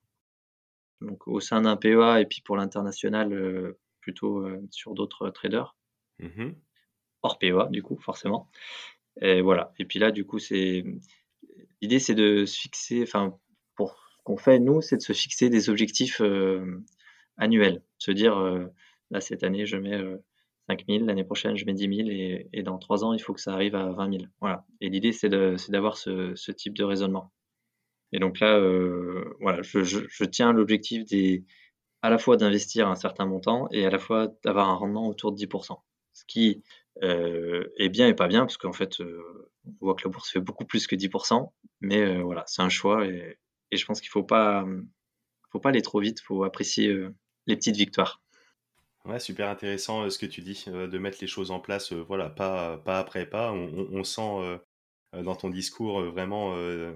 donc 1.02 1.28
au 1.28 1.40
sein 1.40 1.62
d'un 1.62 1.76
PEA 1.76 2.22
et 2.22 2.26
puis 2.26 2.42
pour 2.42 2.56
l'international, 2.56 3.76
plutôt 4.00 4.48
sur 4.72 4.94
d'autres 4.94 5.30
traders. 5.30 5.76
Mmh 6.20 6.52
Hors 7.22 7.38
PEA, 7.40 7.70
du 7.70 7.82
coup, 7.82 7.98
forcément. 7.98 8.50
Et 9.22 9.42
voilà. 9.42 9.74
Et 9.80 9.86
puis 9.86 10.00
là, 10.00 10.12
du 10.12 10.26
coup, 10.26 10.40
c'est 10.40 10.84
l'idée, 11.82 12.00
c'est 12.00 12.16
de 12.16 12.46
se 12.46 12.60
fixer, 12.60 13.04
enfin, 13.04 13.38
qu'on 14.26 14.38
fait, 14.38 14.60
nous, 14.60 14.82
c'est 14.82 14.98
de 14.98 15.02
se 15.02 15.14
fixer 15.14 15.50
des 15.50 15.70
objectifs 15.70 16.22
annuels. 17.38 17.82
Se 17.98 18.12
dire, 18.12 18.38
là, 19.12 19.22
cette 19.22 19.44
année, 19.44 19.66
je 19.66 19.78
mets 19.78 20.02
5 20.68 20.84
000, 20.90 21.06
l'année 21.06 21.24
prochaine, 21.24 21.56
je 21.56 21.66
mets 21.66 21.74
10 21.74 21.96
000, 21.96 22.10
et, 22.52 22.64
dans 22.64 22.78
3 22.78 23.06
ans, 23.06 23.14
il 23.14 23.20
faut 23.20 23.34
que 23.34 23.42
ça 23.42 23.54
arrive 23.54 23.76
à 23.76 23.92
20 23.92 24.12
000. 24.12 24.24
Voilà. 24.42 24.66
Et 24.82 24.90
l'idée, 24.90 25.14
c'est 25.14 25.30
d'avoir 25.30 25.98
ce, 25.98 26.52
type 26.52 26.76
de 26.76 26.84
raisonnement. 26.84 27.32
Et 28.12 28.20
donc 28.20 28.40
là, 28.40 28.58
euh, 28.58 29.36
voilà, 29.40 29.62
je, 29.62 29.84
je, 29.84 30.00
je 30.08 30.24
tiens 30.26 30.54
l'objectif 30.54 31.06
des, 31.06 31.44
à 32.06 32.10
la 32.12 32.20
fois 32.20 32.38
d'investir 32.38 32.88
un 32.88 32.96
certain 32.96 33.26
montant 33.26 33.68
et 33.72 33.84
à 33.84 33.90
la 33.90 33.98
fois 33.98 34.28
d'avoir 34.44 34.70
un 34.70 34.76
rendement 34.76 35.08
autour 35.08 35.32
de 35.32 35.38
10%. 35.38 35.76
Ce 36.14 36.24
qui 36.28 36.64
euh, 37.02 37.68
est 37.78 37.90
bien 37.90 38.08
et 38.08 38.14
pas 38.14 38.28
bien, 38.28 38.42
parce 38.42 38.58
qu'en 38.58 38.74
fait, 38.74 39.02
euh, 39.02 39.52
on 39.66 39.72
voit 39.82 39.96
que 39.96 40.04
la 40.06 40.12
bourse 40.12 40.30
fait 40.30 40.40
beaucoup 40.40 40.66
plus 40.66 40.86
que 40.86 40.96
10%, 40.96 41.52
mais 41.82 42.02
euh, 42.02 42.22
voilà, 42.22 42.44
c'est 42.46 42.62
un 42.62 42.70
choix 42.70 43.08
et, 43.08 43.40
et 43.76 43.78
je 43.78 43.86
pense 43.86 44.02
qu'il 44.02 44.10
ne 44.10 44.14
faut 44.14 44.24
pas, 44.24 44.66
faut 45.52 45.60
pas 45.60 45.70
aller 45.70 45.82
trop 45.82 46.00
vite, 46.00 46.20
il 46.22 46.24
faut 46.24 46.44
apprécier 46.44 46.90
euh, 46.90 47.14
les 47.46 47.56
petites 47.56 47.78
victoires. 47.78 48.22
Ouais, 49.06 49.20
super 49.20 49.50
intéressant 49.50 50.04
euh, 50.04 50.10
ce 50.10 50.18
que 50.18 50.26
tu 50.26 50.42
dis, 50.42 50.66
euh, 50.68 50.88
de 50.88 50.98
mettre 50.98 51.20
les 51.22 51.28
choses 51.28 51.52
en 51.52 51.60
place, 51.60 51.94
euh, 51.94 52.02
voilà, 52.02 52.30
pas, 52.30 52.80
pas 52.80 53.00
après 53.00 53.28
pas. 53.28 53.52
On, 53.52 54.04
sent 54.04 54.22
euh, 54.22 54.58
euh, 55.14 55.22
dans 55.24 55.36
ton 55.36 55.50
discours 55.50 56.02
euh, 56.02 56.10
vraiment 56.10 56.56
euh, 56.56 56.94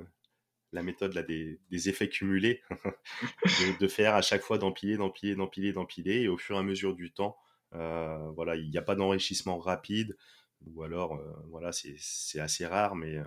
la 0.71 0.81
méthode 0.81 1.13
là, 1.13 1.23
des, 1.23 1.59
effets 1.71 2.09
cumulés, 2.09 2.63
de, 3.79 3.87
faire 3.87 4.15
à 4.15 4.21
chaque 4.21 4.41
fois 4.41 4.57
d'empiler, 4.57 4.97
d'empiler, 4.97 5.35
d'empiler, 5.35 5.71
d'empiler, 5.73 6.21
et 6.21 6.27
au 6.27 6.37
fur 6.37 6.55
et 6.55 6.59
à 6.59 6.63
mesure 6.63 6.95
du 6.95 7.11
temps, 7.11 7.37
euh, 7.75 8.31
voilà, 8.35 8.55
il 8.55 8.69
n'y 8.69 8.77
a 8.77 8.81
pas 8.81 8.95
d'enrichissement 8.95 9.59
rapide, 9.59 10.17
ou 10.65 10.83
alors, 10.83 11.15
euh, 11.15 11.33
voilà, 11.49 11.71
c'est 11.71 12.39
assez 12.39 12.65
rare, 12.65 12.95
mais 12.95 13.17
euh, 13.17 13.23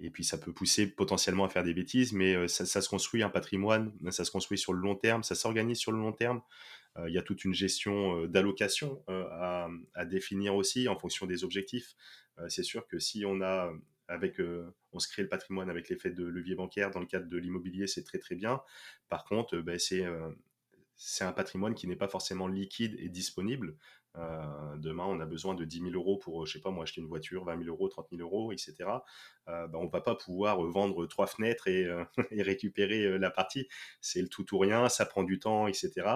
et 0.00 0.10
puis 0.10 0.24
ça 0.24 0.38
peut 0.38 0.52
pousser 0.52 0.86
potentiellement 0.86 1.44
à 1.44 1.48
faire 1.48 1.64
des 1.64 1.74
bêtises, 1.74 2.12
mais 2.12 2.34
euh, 2.34 2.48
ça, 2.48 2.66
se 2.66 2.88
construit 2.88 3.22
un 3.22 3.30
patrimoine, 3.30 3.92
ça 4.10 4.24
se 4.24 4.30
construit 4.30 4.58
sur 4.58 4.72
le 4.72 4.80
long 4.80 4.94
terme, 4.94 5.22
ça 5.22 5.34
s'organise 5.34 5.78
sur 5.78 5.92
le 5.92 5.98
long 5.98 6.12
terme. 6.12 6.40
Euh, 6.96 7.08
il 7.08 7.14
y 7.14 7.18
a 7.18 7.22
toute 7.22 7.44
une 7.44 7.54
gestion 7.54 8.22
euh, 8.22 8.28
d'allocation 8.28 9.02
à, 9.08 9.68
définir 10.06 10.54
aussi 10.54 10.88
en 10.88 10.96
fonction 10.96 11.26
des 11.26 11.44
objectifs. 11.44 11.94
C'est 12.48 12.62
sûr 12.62 12.86
que 12.86 13.00
si 13.00 13.24
on 13.26 13.40
a 13.40 13.72
avec, 14.08 14.40
on 14.92 14.98
se 14.98 15.08
crée 15.08 15.22
le 15.22 15.28
patrimoine 15.28 15.70
avec 15.70 15.88
l'effet 15.88 16.10
de 16.10 16.24
levier 16.24 16.54
bancaire 16.54 16.90
dans 16.90 17.00
le 17.00 17.06
cadre 17.06 17.28
de 17.28 17.36
l'immobilier, 17.36 17.86
c'est 17.86 18.04
très 18.04 18.18
très 18.18 18.34
bien. 18.34 18.62
Par 19.08 19.24
contre, 19.24 19.56
euh, 19.56 19.62
ben, 19.62 19.78
c'est 19.78 21.24
un 21.24 21.32
patrimoine 21.32 21.74
qui 21.74 21.86
n'est 21.86 21.96
pas 21.96 22.08
forcément 22.08 22.48
liquide 22.48 22.96
et 22.98 23.08
disponible. 23.08 23.76
Euh, 24.16 24.76
demain, 24.78 25.04
on 25.04 25.20
a 25.20 25.26
besoin 25.26 25.54
de 25.54 25.64
10 25.64 25.80
000 25.80 25.90
euros 25.92 26.16
pour, 26.18 26.46
je 26.46 26.54
sais 26.54 26.60
pas 26.60 26.70
moi, 26.70 26.84
acheter 26.84 27.00
une 27.00 27.06
voiture, 27.06 27.44
20 27.44 27.62
000 27.62 27.68
euros, 27.68 27.88
30 27.88 28.08
000 28.10 28.22
euros, 28.22 28.52
etc. 28.52 28.74
Euh, 29.48 29.66
ben, 29.68 29.78
on 29.78 29.86
va 29.86 30.00
pas 30.00 30.14
pouvoir 30.14 30.60
vendre 30.62 31.06
trois 31.06 31.26
fenêtres 31.26 31.68
et, 31.68 31.84
euh, 31.84 32.04
récupérer 32.32 33.04
euh, 33.04 33.18
la 33.18 33.30
partie. 33.30 33.68
C'est 34.00 34.22
le 34.22 34.28
tout 34.28 34.54
ou 34.54 34.58
rien, 34.58 34.88
ça 34.88 35.06
prend 35.06 35.22
du 35.22 35.38
temps, 35.38 35.66
etc. 35.66 36.06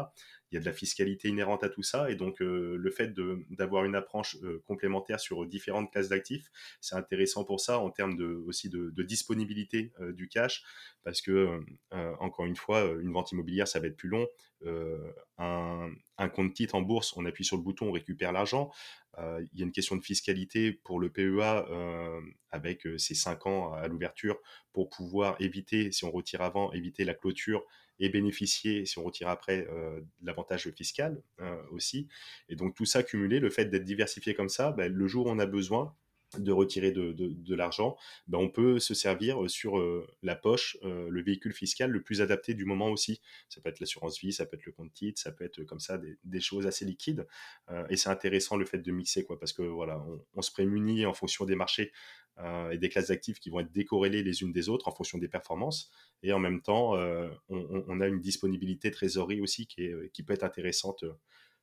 Il 0.52 0.56
y 0.56 0.58
a 0.58 0.60
de 0.60 0.66
la 0.66 0.72
fiscalité 0.74 1.28
inhérente 1.28 1.64
à 1.64 1.70
tout 1.70 1.82
ça, 1.82 2.10
et 2.10 2.14
donc 2.14 2.42
euh, 2.42 2.76
le 2.76 2.90
fait 2.90 3.14
d'avoir 3.50 3.84
une 3.86 3.94
approche 3.94 4.36
euh, 4.42 4.62
complémentaire 4.66 5.18
sur 5.18 5.46
différentes 5.46 5.90
classes 5.90 6.10
d'actifs, 6.10 6.50
c'est 6.80 6.94
intéressant 6.94 7.44
pour 7.44 7.58
ça 7.58 7.78
en 7.78 7.90
termes 7.90 8.20
aussi 8.46 8.68
de, 8.68 9.02
disponibilité 9.02 9.92
euh, 10.00 10.12
du 10.12 10.28
cash, 10.28 10.62
parce 11.04 11.22
que 11.22 11.60
euh, 11.94 12.14
encore 12.20 12.46
une 12.46 12.56
fois, 12.56 12.84
euh, 12.84 13.00
une 13.00 13.12
vente 13.12 13.32
immobilière, 13.32 13.66
ça 13.66 13.80
va 13.80 13.86
être 13.86 13.96
plus 13.96 14.08
long. 14.08 14.26
Euh, 14.64 15.12
un, 15.38 15.90
un 16.18 16.28
compte 16.28 16.54
titre 16.54 16.74
en 16.74 16.82
bourse, 16.82 17.16
on 17.16 17.24
appuie 17.24 17.44
sur 17.44 17.56
le 17.56 17.62
bouton, 17.62 17.88
on 17.88 17.92
récupère 17.92 18.32
l'argent. 18.32 18.70
Euh, 19.18 19.44
il 19.52 19.58
y 19.60 19.62
a 19.62 19.66
une 19.66 19.72
question 19.72 19.96
de 19.96 20.02
fiscalité 20.02 20.72
pour 20.72 20.98
le 20.98 21.10
PEA 21.10 21.66
euh, 21.70 22.20
avec 22.50 22.86
euh, 22.86 22.98
ces 22.98 23.14
5 23.14 23.46
ans 23.46 23.72
à 23.74 23.86
l'ouverture 23.88 24.38
pour 24.72 24.88
pouvoir 24.88 25.36
éviter, 25.40 25.92
si 25.92 26.04
on 26.04 26.10
retire 26.10 26.40
avant, 26.40 26.72
éviter 26.72 27.04
la 27.04 27.14
clôture 27.14 27.64
et 27.98 28.08
bénéficier, 28.08 28.84
si 28.86 28.98
on 28.98 29.04
retire 29.04 29.28
après, 29.28 29.66
euh, 29.70 30.00
de 30.00 30.26
l'avantage 30.26 30.70
fiscal 30.70 31.22
euh, 31.40 31.62
aussi. 31.70 32.08
Et 32.48 32.56
donc 32.56 32.74
tout 32.74 32.84
ça 32.84 33.02
cumulé, 33.02 33.38
le 33.38 33.50
fait 33.50 33.66
d'être 33.66 33.84
diversifié 33.84 34.34
comme 34.34 34.48
ça, 34.48 34.72
ben, 34.72 34.92
le 34.92 35.06
jour 35.06 35.26
où 35.26 35.30
on 35.30 35.38
a 35.38 35.46
besoin, 35.46 35.94
de 36.38 36.52
retirer 36.52 36.92
de, 36.92 37.54
l'argent, 37.54 37.96
ben 38.28 38.38
on 38.38 38.48
peut 38.48 38.78
se 38.78 38.94
servir 38.94 39.50
sur 39.50 39.78
euh, 39.78 40.06
la 40.22 40.34
poche, 40.34 40.76
euh, 40.82 41.08
le 41.10 41.22
véhicule 41.22 41.52
fiscal 41.52 41.90
le 41.90 42.02
plus 42.02 42.20
adapté 42.20 42.54
du 42.54 42.64
moment 42.64 42.90
aussi. 42.90 43.20
Ça 43.48 43.60
peut 43.60 43.68
être 43.68 43.80
l'assurance 43.80 44.18
vie, 44.18 44.32
ça 44.32 44.46
peut 44.46 44.56
être 44.56 44.66
le 44.66 44.72
compte 44.72 44.92
titre, 44.92 45.20
ça 45.20 45.32
peut 45.32 45.44
être 45.44 45.62
comme 45.64 45.80
ça 45.80 45.98
des, 46.24 46.40
choses 46.40 46.66
assez 46.66 46.84
liquides. 46.84 47.26
Euh, 47.70 47.86
et 47.88 47.96
c'est 47.96 48.08
intéressant 48.08 48.56
le 48.56 48.64
fait 48.64 48.78
de 48.78 48.92
mixer, 48.92 49.24
quoi, 49.24 49.38
parce 49.38 49.52
que 49.52 49.62
voilà, 49.62 50.04
on, 50.34 50.42
se 50.42 50.50
prémunit 50.50 51.06
en 51.06 51.14
fonction 51.14 51.44
des 51.44 51.54
marchés 51.54 51.92
euh, 52.38 52.70
et 52.70 52.78
des 52.78 52.88
classes 52.88 53.08
d'actifs 53.08 53.38
qui 53.38 53.50
vont 53.50 53.60
être 53.60 53.72
décorrélées 53.72 54.22
les 54.22 54.42
unes 54.42 54.52
des 54.52 54.68
autres 54.68 54.88
en 54.88 54.92
fonction 54.92 55.18
des 55.18 55.28
performances. 55.28 55.90
Et 56.22 56.32
en 56.32 56.38
même 56.38 56.62
temps, 56.62 56.96
euh, 56.96 57.28
on, 57.48 57.84
on, 57.86 58.00
a 58.00 58.08
une 58.08 58.20
disponibilité 58.20 58.90
trésorerie 58.90 59.40
aussi 59.40 59.66
qui, 59.66 59.82
est, 59.82 60.12
qui 60.12 60.22
peut 60.22 60.32
être 60.32 60.44
intéressante 60.44 61.04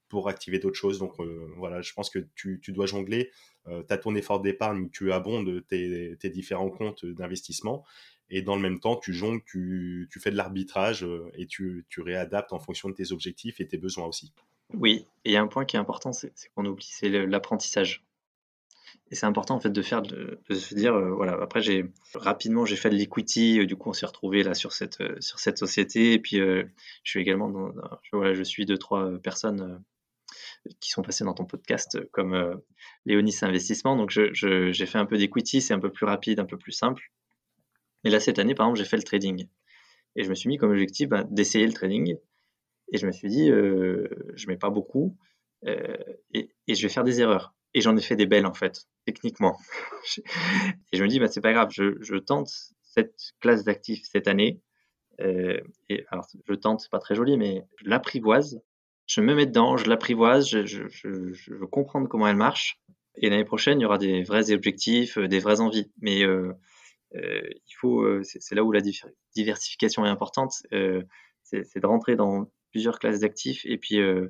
pour 0.10 0.28
activer 0.28 0.60
d'autres 0.60 0.78
choses. 0.78 1.00
Donc 1.00 1.14
euh, 1.20 1.48
voilà, 1.56 1.82
je 1.82 1.94
pense 1.94 2.10
que 2.10 2.20
tu 2.36 2.60
dois 2.68 2.88
jongler. 2.88 3.32
Euh, 3.70 3.84
tu 3.88 3.94
as 3.94 3.98
ton 3.98 4.16
effort 4.16 4.42
d'épargne, 4.42 4.90
tu 4.90 5.12
abondes 5.12 5.64
tes, 5.68 6.30
différents 6.30 6.70
comptes 6.70 7.06
d'investissement. 7.06 7.86
Et 8.32 8.42
dans 8.42 8.56
le 8.56 8.62
même 8.62 8.80
temps, 8.80 8.96
tu 8.96 9.14
jongles, 9.14 9.42
tu, 9.44 10.08
fais 10.20 10.32
de 10.32 10.38
l'arbitrage 10.38 11.04
euh, 11.04 11.32
et 11.34 11.48
tu, 11.48 11.86
réadaptes 11.98 12.54
en 12.54 12.60
fonction 12.60 12.90
de 12.90 12.94
tes 12.94 13.12
objectifs 13.12 13.60
et 13.60 13.68
tes 13.68 13.78
besoins 13.78 14.06
aussi. 14.06 14.34
Oui, 14.74 15.08
et 15.26 15.32
il 15.32 15.34
y 15.34 15.38
a 15.38 15.42
un 15.42 15.48
point 15.48 15.66
qui 15.66 15.78
est 15.78 15.80
important, 15.80 16.14
c'est 16.14 16.32
qu'on 16.54 16.66
oublie, 16.66 16.88
c'est 16.88 17.10
l'apprentissage. 17.10 18.04
Et 19.12 19.16
c'est 19.16 19.26
important 19.26 19.56
en 19.56 19.60
fait 19.60 19.72
de 19.72 19.82
faire, 19.82 20.04
de, 20.04 20.40
se 20.52 20.76
dire, 20.76 20.94
euh, 20.94 21.10
voilà. 21.10 21.34
Après, 21.42 21.62
rapidement, 22.14 22.66
j'ai 22.66 22.76
fait 22.76 22.92
de 22.92 22.96
l'equity. 22.96 23.60
Euh, 23.60 23.66
du 23.66 23.76
coup, 23.76 23.90
on 23.90 23.94
s'est 23.94 24.06
retrouvé 24.06 24.44
là 24.44 24.54
sur 24.54 24.72
cette 24.72 25.02
sur 25.20 25.40
cette 25.40 25.58
société. 25.58 26.14
Et 26.14 26.20
puis, 26.20 26.38
je 26.38 26.66
suis 27.04 27.20
également 27.20 27.50
dans, 27.50 27.74
voilà, 28.14 28.36
je 28.36 28.44
suis 28.44 28.68
deux 28.68 28.78
trois 28.78 29.18
personnes 29.18 29.84
qui 30.80 30.90
sont 30.90 31.02
passées 31.02 31.24
dans 31.24 31.34
ton 31.34 31.46
podcast, 31.46 32.00
comme 32.12 32.34
euh, 32.34 32.56
Léonis 33.06 33.38
Investissement. 33.42 33.96
Donc, 33.96 34.12
j'ai 34.12 34.86
fait 34.86 34.98
un 34.98 35.06
peu 35.06 35.18
d'equity, 35.18 35.62
c'est 35.62 35.74
un 35.74 35.80
peu 35.80 35.92
plus 35.92 36.06
rapide, 36.06 36.40
un 36.40 36.46
peu 36.46 36.58
plus 36.58 36.72
simple. 36.72 37.12
Et 38.04 38.10
là, 38.10 38.20
cette 38.20 38.40
année, 38.40 38.56
par 38.56 38.68
exemple, 38.68 38.80
j'ai 38.80 38.90
fait 38.90 38.98
le 38.98 39.04
trading. 39.04 39.48
Et 40.16 40.24
je 40.24 40.30
me 40.30 40.36
suis 40.36 40.48
mis 40.48 40.58
comme 40.58 40.72
objectif 40.72 41.10
bah, 41.10 41.24
d'essayer 41.30 41.66
le 41.66 41.74
trading. 41.74 42.18
Et 42.92 42.98
je 42.98 43.06
me 43.06 43.12
suis 43.12 43.30
dit, 43.30 43.52
euh, 43.52 44.08
je 44.36 44.48
mets 44.48 44.58
pas 44.58 44.70
beaucoup 44.70 45.16
euh, 45.66 45.98
et, 46.34 46.50
je 46.68 46.82
vais 46.82 46.90
faire 46.90 47.04
des 47.04 47.22
erreurs. 47.22 47.54
Et 47.74 47.82
j'en 47.82 47.96
ai 47.96 48.02
fait 48.02 48.16
des 48.16 48.26
belles 48.26 48.48
en 48.48 48.54
fait, 48.54 48.88
techniquement. 49.06 49.58
et 50.92 50.98
je 50.98 51.04
me 51.04 51.08
dis, 51.08 51.20
bah, 51.20 51.28
c'est 51.28 51.42
pas 51.42 51.54
grave, 51.54 51.70
je, 51.72 52.18
tente 52.18 52.50
cette 52.82 53.34
classe 53.40 53.64
d'actifs 53.64 54.06
cette 54.12 54.28
année. 54.28 54.62
Euh, 55.20 55.60
et 55.90 56.06
alors, 56.10 56.28
je 56.48 56.54
tente, 56.56 56.80
c'est 56.80 56.90
pas 56.90 57.00
très 57.00 57.14
joli, 57.14 57.38
mais 57.38 57.64
je 57.78 57.90
l'apprivoise. 57.90 58.62
Je 59.10 59.22
me 59.22 59.34
mets 59.34 59.48
dedans, 59.48 59.76
je 59.76 59.90
l'apprivoise, 59.90 60.48
je, 60.48 61.54
veux 61.54 61.68
comprendre 61.68 62.08
comment 62.08 62.28
elle 62.28 62.36
marche. 62.36 62.80
Et 63.16 63.30
l'année 63.30 63.44
prochaine, 63.44 63.80
il 63.80 63.84
y 63.84 63.86
aura 63.86 63.98
des 63.98 64.24
vrais 64.24 64.52
objectifs, 64.52 65.18
euh, 65.18 65.28
des 65.28 65.40
vraies 65.40 65.60
envies. 65.60 65.92
Mais 66.00 66.24
euh, 66.24 66.54
il 67.14 67.76
faut, 67.80 68.24
c'est 68.24 68.54
là 68.54 68.64
où 68.64 68.72
la 68.72 68.82
diversification 69.36 70.06
est 70.06 70.10
importante, 70.10 70.54
c'est 71.44 71.80
de 71.80 71.88
rentrer 71.88 72.16
dans 72.16 72.50
plusieurs 72.72 73.00
classes 73.00 73.20
d'actifs 73.20 73.66
et 73.66 73.78
puis 73.78 74.00
euh, 74.00 74.30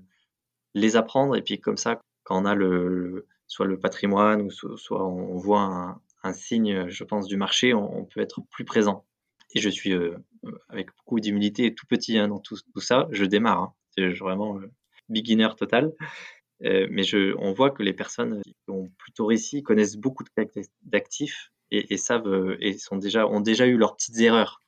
les 0.74 0.96
apprendre. 0.96 1.36
Et 1.36 1.42
puis 1.42 1.60
comme 1.60 1.78
ça, 1.78 2.02
quand 2.24 2.42
on 2.42 2.46
a 2.46 2.56
le, 2.56 3.28
soit 3.48 3.66
le 3.66 3.80
patrimoine 3.80 4.42
ou 4.42 4.50
soit, 4.52 5.06
on 5.06 5.38
voit 5.38 6.00
un, 6.24 6.34
signe, 6.34 6.88
je 6.90 7.04
pense, 7.04 7.28
du 7.28 7.38
marché, 7.38 7.74
on, 7.74 8.06
peut 8.06 8.22
être 8.22 8.42
plus 8.50 8.66
présent. 8.66 9.06
Et 9.56 9.60
je 9.60 9.70
suis 9.70 9.94
euh, 9.94 10.16
avec 10.70 10.90
beaucoup 10.98 11.20
d'humilité, 11.20 11.74
tout 11.74 11.88
petit 11.88 12.18
hein, 12.18 12.28
dans 12.28 12.40
tout, 12.40 12.58
tout, 12.74 12.82
ça. 12.82 13.08
Je 13.12 13.26
démarre, 13.26 13.62
hein. 13.62 13.74
Vraiment 14.08 14.60
euh, 14.60 14.72
beginner 15.10 15.50
total. 15.58 15.94
Euh, 16.64 16.88
mais 16.92 17.04
on 17.38 17.54
voit 17.54 17.72
que 17.72 17.84
les 17.84 17.94
personnes 17.94 18.42
qui 18.44 18.54
ont 18.68 18.90
plutôt 18.98 19.26
réussi 19.26 19.64
connaissent 19.64 19.96
beaucoup 19.96 20.26
d'actifs 20.84 21.52
et, 21.72 21.94
et, 21.94 21.98
savent 21.98 22.58
et 22.60 22.78
sont 22.78 22.98
déjà 22.98 23.26
ont 23.28 23.40
déjà 23.40 23.66
eu 23.66 23.78
leurs 23.78 23.96
petites 23.96 24.20
erreurs 24.20 24.60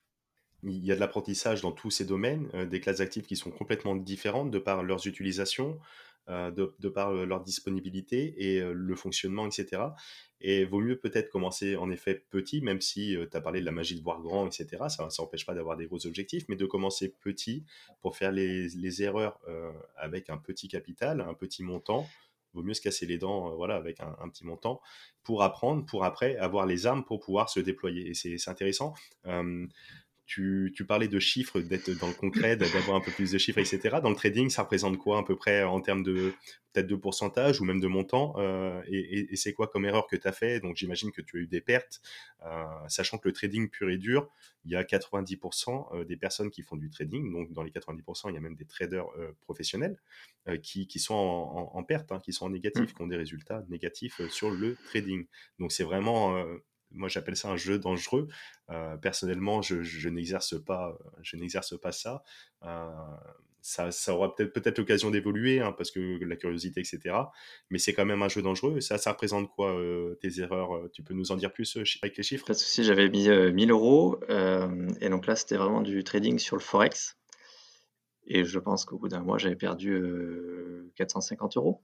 il 0.64 0.86
y 0.86 0.92
a 0.92 0.96
de 0.96 1.00
l'apprentissage 1.00 1.62
dans 1.62 1.72
tous 1.72 1.90
ces 1.90 2.06
domaines, 2.06 2.50
euh, 2.54 2.66
des 2.66 2.80
classes 2.80 3.00
actives 3.00 3.26
qui 3.26 3.36
sont 3.36 3.52
complètement 3.52 3.96
différentes 3.96 4.52
de 4.52 4.60
par 4.60 4.84
leurs 4.84 5.08
utilisations, 5.08 5.72
euh, 5.72 5.80
de, 6.28 6.74
de, 6.80 6.90
par 6.90 7.12
leur 7.12 7.42
disponibilité 7.42 8.34
et 8.38 8.62
euh, 8.62 8.74
le 8.74 8.96
fonctionnement, 8.96 9.46
etc. 9.46 9.84
Et 10.40 10.66
vaut 10.66 10.80
mieux 10.80 10.98
peut-être 10.98 11.30
commencer 11.30 11.76
en 11.76 11.92
effet 11.92 12.26
petit, 12.30 12.62
même 12.62 12.82
si 12.82 13.16
tu 13.30 13.38
as 13.38 13.42
parlé 13.42 13.60
de 13.60 13.66
la 13.66 13.72
magie 13.72 13.96
de 13.96 14.04
voir 14.04 14.22
grand, 14.22 14.48
etc. 14.48 14.86
Ça 14.90 15.08
n'empêche 15.20 15.46
pas 15.46 15.54
d'avoir 15.54 15.78
des 15.78 15.86
gros 15.86 16.06
objectifs, 16.08 16.46
mais 16.48 16.56
de 16.56 16.66
commencer 16.66 17.14
petit 17.22 17.64
pour 18.02 18.18
faire 18.18 18.32
les, 18.32 18.70
les 18.70 19.04
erreurs 19.04 19.40
avec 19.98 20.32
un 20.32 20.38
petit 20.38 20.68
capital, 20.68 21.22
un 21.22 21.36
petit 21.36 21.62
montant. 21.62 22.08
Vaut 22.54 22.64
mieux 22.64 22.74
se 22.74 22.82
casser 22.82 23.06
les 23.06 23.20
dents 23.20 23.56
voilà, 23.56 23.76
avec 23.76 24.00
un, 24.00 24.30
petit 24.30 24.46
montant 24.46 24.82
pour 25.24 25.44
apprendre, 25.44 25.86
pour 25.86 26.04
après 26.06 26.36
avoir 26.38 26.66
les 26.66 26.88
armes 26.88 27.06
pour 27.06 27.20
pouvoir 27.20 27.48
se 27.50 27.60
déployer. 27.60 28.10
Et 28.10 28.14
c'est 28.16 28.50
intéressant 28.50 28.96
tu, 30.32 30.72
tu, 30.74 30.86
parlais 30.86 31.10
de 31.10 31.20
chiffres, 31.20 31.60
d'être 31.60 31.92
dans 32.00 32.08
le 32.08 32.14
concret, 32.14 32.56
d'avoir 32.56 32.96
un 32.96 33.02
peu 33.02 33.12
plus 33.12 33.32
de 33.32 33.38
chiffres, 33.38 33.60
etc. 33.60 33.98
Dans 34.02 34.10
le 34.10 34.16
trading, 34.16 34.50
ça 34.50 34.62
représente 34.62 34.98
quoi 34.98 35.20
à 35.20 35.24
peu 35.24 35.36
près 35.36 35.64
en 35.64 35.82
termes 35.82 36.04
de 36.04 36.34
peut-être 36.72 36.88
de 36.88 36.96
pourcentage 36.96 37.60
ou 37.60 37.66
même 37.66 37.82
de 37.82 37.88
montant 37.88 38.36
euh, 38.38 38.82
Et, 38.88 39.34
et, 39.34 39.36
c'est 39.36 39.52
quoi 39.52 39.68
comme 39.68 39.84
erreur 39.84 40.08
que 40.08 40.16
tu 40.16 40.26
as 40.26 40.32
fait? 40.32 40.62
Donc 40.62 40.78
j'imagine 40.78 41.12
que 41.12 41.22
tu 41.22 41.38
as 41.38 41.42
eu 41.42 41.48
des 41.48 41.60
pertes, 41.60 42.02
euh, 42.46 42.64
sachant 42.88 43.18
que 43.18 43.28
le 43.28 43.34
trading 43.34 43.70
pur 43.70 43.90
et 43.90 43.98
dur, 43.98 44.30
il 44.64 44.72
y 44.72 44.78
a 44.78 44.84
90% 44.84 45.98
euh, 45.98 46.06
des 46.06 46.16
personnes 46.16 46.50
qui 46.50 46.62
font 46.62 46.78
du 46.78 46.90
trading. 46.90 47.30
Donc 47.30 47.52
dans 47.52 47.64
les 47.64 47.72
90%, 47.72 48.30
il 48.30 48.36
y 48.36 48.38
a 48.38 48.40
même 48.40 48.56
des 48.56 48.64
traders 48.64 49.08
euh, 49.18 49.34
professionnels 49.42 49.98
qui, 50.64 50.88
qui, 50.88 51.00
sont 51.00 51.14
en, 51.14 51.72
en, 51.78 51.84
perte, 51.84 52.14
hein, 52.14 52.22
qui 52.24 52.32
sont 52.32 52.46
en 52.46 52.52
négatif, 52.52 52.84
mmh. 52.84 52.94
qui 52.94 53.02
ont 53.02 53.08
des 53.08 53.18
résultats 53.18 53.66
négatifs 53.68 54.26
sur 54.30 54.50
le 54.50 54.78
trading. 54.86 55.26
Donc 55.60 55.74
c'est 55.74 55.84
vraiment 55.84 56.42
moi 56.94 57.10
j'appelle 57.10 57.36
ça 57.36 57.50
un 57.50 57.58
jeu 57.58 57.80
dangereux. 57.80 58.28
Euh, 58.70 58.98
personnellement, 58.98 59.62
je, 59.62 60.10
n'exerce 60.10 60.62
pas, 60.64 60.98
je 61.22 61.36
n'exerce 61.36 61.80
pas 61.80 61.92
ça. 61.92 62.24
Euh, 62.64 62.90
ça, 63.62 63.92
aura 64.14 64.34
peut-être 64.34 64.54
peut-être 64.54 64.80
l'occasion 64.80 65.12
d'évoluer 65.12 65.60
hein, 65.60 65.72
parce 65.78 65.92
que 65.92 66.24
la 66.24 66.36
curiosité, 66.36 66.80
etc. 66.80 67.16
Mais 67.70 67.78
c'est 67.78 67.94
quand 67.94 68.06
même 68.06 68.22
un 68.24 68.30
jeu 68.30 68.42
dangereux. 68.42 68.80
Ça, 68.82 68.98
ça 68.98 69.12
représente 69.12 69.52
quoi 69.52 69.72
euh, 69.78 70.16
tes 70.16 70.40
erreurs? 70.40 70.90
Tu 70.94 71.04
peux 71.04 71.14
nous 71.14 71.32
en 71.32 71.36
dire 71.36 71.54
plus 71.54 71.78
avec 72.02 72.18
les 72.18 72.24
chiffres? 72.24 72.46
Pas 72.46 72.54
de 72.54 72.58
souci. 72.58 72.84
J'avais 72.84 73.10
mis 73.10 73.30
1000 73.30 73.72
euros 73.72 74.20
et 74.30 75.10
donc 75.10 75.28
là, 75.28 75.36
c'était 75.36 75.58
vraiment 75.58 75.82
du 75.82 76.04
trading 76.04 76.40
sur 76.40 76.56
le 76.56 76.62
forex. 76.62 77.18
Et 78.26 78.46
je 78.46 78.60
pense 78.60 78.86
qu'au 78.86 78.98
bout 78.98 79.10
d'un 79.10 79.22
mois, 79.22 79.38
j'avais 79.38 79.56
perdu 79.56 80.02
450 80.96 81.58
euros. 81.58 81.84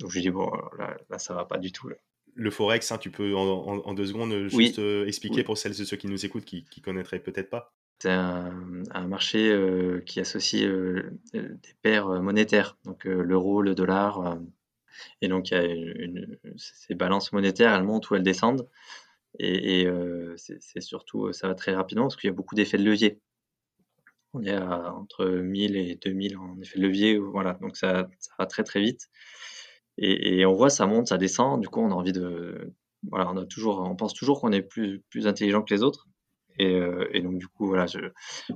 Donc 0.00 0.10
je 0.10 0.16
lui 0.16 0.22
dis 0.22 0.30
bon, 0.30 0.50
là, 0.78 0.96
là 1.10 1.18
ça 1.18 1.34
va 1.34 1.44
pas 1.44 1.58
du 1.58 1.70
tout. 1.70 1.88
Le 2.34 2.50
forex, 2.50 2.90
hein, 2.92 2.98
tu 2.98 3.10
peux 3.10 3.34
en, 3.34 3.94
deux 3.94 4.06
secondes 4.06 4.48
juste 4.48 4.78
euh, 4.78 5.06
expliquer 5.06 5.42
pour 5.42 5.58
celles 5.58 5.80
et 5.80 5.84
ceux 5.84 5.96
qui 5.96 6.06
nous 6.06 6.24
écoutent 6.24 6.44
qui, 6.44 6.64
qui 6.64 6.80
connaîtraient 6.80 7.20
peut-être 7.20 7.50
pas. 7.50 7.74
C'est 7.98 8.10
un, 8.10 8.52
marché 9.06 9.50
euh, 9.50 10.00
qui 10.00 10.18
associe 10.18 10.64
euh, 10.64 11.20
des 11.32 11.74
paires 11.82 12.08
monétaires, 12.20 12.76
donc 12.84 13.04
l'euro, 13.04 13.62
le 13.62 13.74
dollar, 13.74 14.38
et 15.20 15.28
donc 15.28 15.50
il 15.50 15.54
y 15.54 15.56
a 15.56 15.64
une, 15.64 16.38
ces 16.56 16.94
balances 16.94 17.32
monétaires, 17.32 17.74
elles 17.74 17.84
montent 17.84 18.10
ou 18.10 18.16
elles 18.16 18.22
descendent, 18.22 18.68
et, 19.38 19.86
c'est 20.36 20.80
surtout 20.80 21.32
ça 21.32 21.48
va 21.48 21.54
très 21.54 21.74
rapidement 21.74 22.04
parce 22.04 22.16
qu'il 22.16 22.28
y 22.28 22.32
a 22.32 22.34
beaucoup 22.34 22.54
d'effets 22.54 22.78
de 22.78 22.84
levier. 22.84 23.20
On 24.34 24.42
est 24.42 24.54
à 24.54 24.94
entre 24.94 25.26
1000 25.26 25.76
et 25.76 25.96
2000 25.96 26.38
en 26.38 26.58
effet 26.60 26.78
de 26.78 26.84
levier, 26.84 27.18
voilà, 27.18 27.54
donc 27.60 27.76
ça, 27.76 28.08
ça 28.18 28.32
va 28.38 28.46
très 28.46 28.64
très 28.64 28.80
vite. 28.80 29.10
Et, 29.98 30.44
on 30.46 30.54
voit 30.54 30.70
ça 30.70 30.86
monte, 30.86 31.08
ça 31.08 31.18
descend. 31.18 31.60
Du 31.60 31.68
coup, 31.68 31.80
on 31.80 31.90
a 31.90 31.94
envie 31.94 32.12
de, 32.12 32.72
voilà, 33.08 33.30
on 33.30 33.36
a 33.36 33.44
toujours, 33.44 33.80
on 33.80 33.96
pense 33.96 34.14
toujours 34.14 34.40
qu'on 34.40 34.52
est 34.52 34.62
plus 34.62 35.00
plus 35.10 35.26
intelligent 35.26 35.62
que 35.62 35.74
les 35.74 35.82
autres. 35.82 36.08
Et, 36.58 36.74
euh, 36.74 37.08
donc 37.22 37.38
du 37.38 37.48
coup, 37.48 37.66
voilà, 37.66 37.86
je 37.86 37.98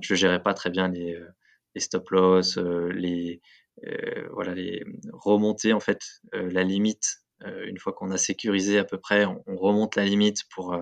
je 0.01 0.15
gérais 0.15 0.43
pas 0.43 0.55
très 0.55 0.71
bien 0.71 0.89
les, 0.89 1.15
euh, 1.15 1.29
stop 1.79 2.11
loss, 2.11 2.59
euh, 2.59 2.91
les 2.93 3.41
voilà 4.31 4.55
les 4.55 4.83
remonter 5.13 5.75
en 5.75 5.81
fait 5.81 6.01
la 6.33 6.63
limite. 6.63 7.23
une 7.45 7.79
fois 7.79 7.93
qu'on 7.93 8.11
a 8.11 8.17
sécurisé 8.17 8.79
à 8.79 8.85
peu 8.85 8.99
près, 8.99 9.27
on, 9.27 9.57
remonte 9.57 9.97
la 9.97 10.05
limite 10.05 10.45
pour 10.51 10.75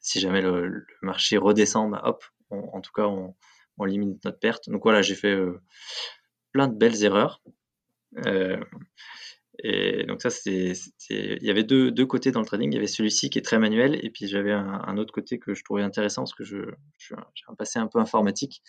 si 0.00 0.18
jamais 0.20 0.42
le, 0.42 0.84
marché 1.02 1.36
redescend, 1.38 1.92
bah, 1.92 2.02
hop, 2.04 2.24
en 2.50 2.80
tout 2.80 2.90
cas 2.92 3.04
on, 3.04 3.36
on 3.78 3.84
limite 3.84 4.24
notre 4.24 4.40
perte. 4.40 4.68
Donc 4.68 4.82
voilà, 4.82 5.02
j'ai 5.02 5.14
fait 5.14 5.36
plein 6.52 6.66
de 6.68 6.74
belles 6.74 7.04
erreurs. 7.04 7.40
Et 9.60 10.04
donc 10.04 10.20
ça, 10.22 10.30
c'est, 10.30 10.72
il 11.10 11.42
y 11.42 11.50
avait 11.50 11.64
deux, 11.64 11.90
deux, 11.90 12.06
côtés 12.06 12.30
dans 12.30 12.40
le 12.40 12.46
trading. 12.46 12.70
Il 12.70 12.74
y 12.74 12.78
avait 12.78 12.86
celui-ci 12.86 13.30
qui 13.30 13.38
est 13.38 13.42
très 13.42 13.58
manuel, 13.58 13.98
et 14.04 14.10
puis 14.10 14.26
j'avais 14.26 14.52
un, 14.52 14.98
autre 14.98 15.12
côté 15.12 15.38
que 15.38 15.54
je 15.54 15.64
trouvais 15.64 15.82
intéressant 15.82 16.22
parce 16.22 16.34
que 16.34 16.44
je, 16.44 16.58
j'ai 16.98 17.14
un 17.48 17.54
passé 17.54 17.78
un 17.78 17.86
peu 17.86 17.98
informatique. 17.98 18.62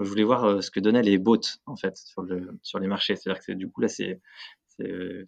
Je 0.00 0.08
voulais 0.08 0.22
voir 0.22 0.44
euh, 0.44 0.60
ce 0.60 0.70
que 0.70 0.78
donnaient 0.78 1.02
les 1.02 1.18
bots 1.18 1.40
en 1.66 1.76
fait 1.76 1.96
sur 1.96 2.22
le 2.22 2.56
sur 2.62 2.78
les 2.78 2.86
marchés. 2.86 3.16
C'est-à-dire 3.16 3.42
que 3.44 3.52
du 3.52 3.68
coup 3.68 3.80
là, 3.80 3.88
c'est 3.88 4.20
c'est, 4.68 5.26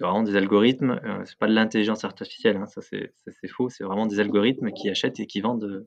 vraiment 0.00 0.22
des 0.22 0.36
algorithmes. 0.36 1.00
Euh, 1.04 1.22
c'est 1.24 1.38
pas 1.38 1.46
de 1.46 1.54
l'intelligence 1.54 2.04
artificielle. 2.04 2.56
Hein, 2.58 2.66
ça 2.66 2.82
c'est 2.82 3.12
faux. 3.48 3.70
C'est 3.70 3.84
vraiment 3.84 4.06
des 4.06 4.20
algorithmes 4.20 4.72
qui 4.72 4.90
achètent 4.90 5.20
et 5.20 5.26
qui 5.26 5.40
vendent 5.40 5.86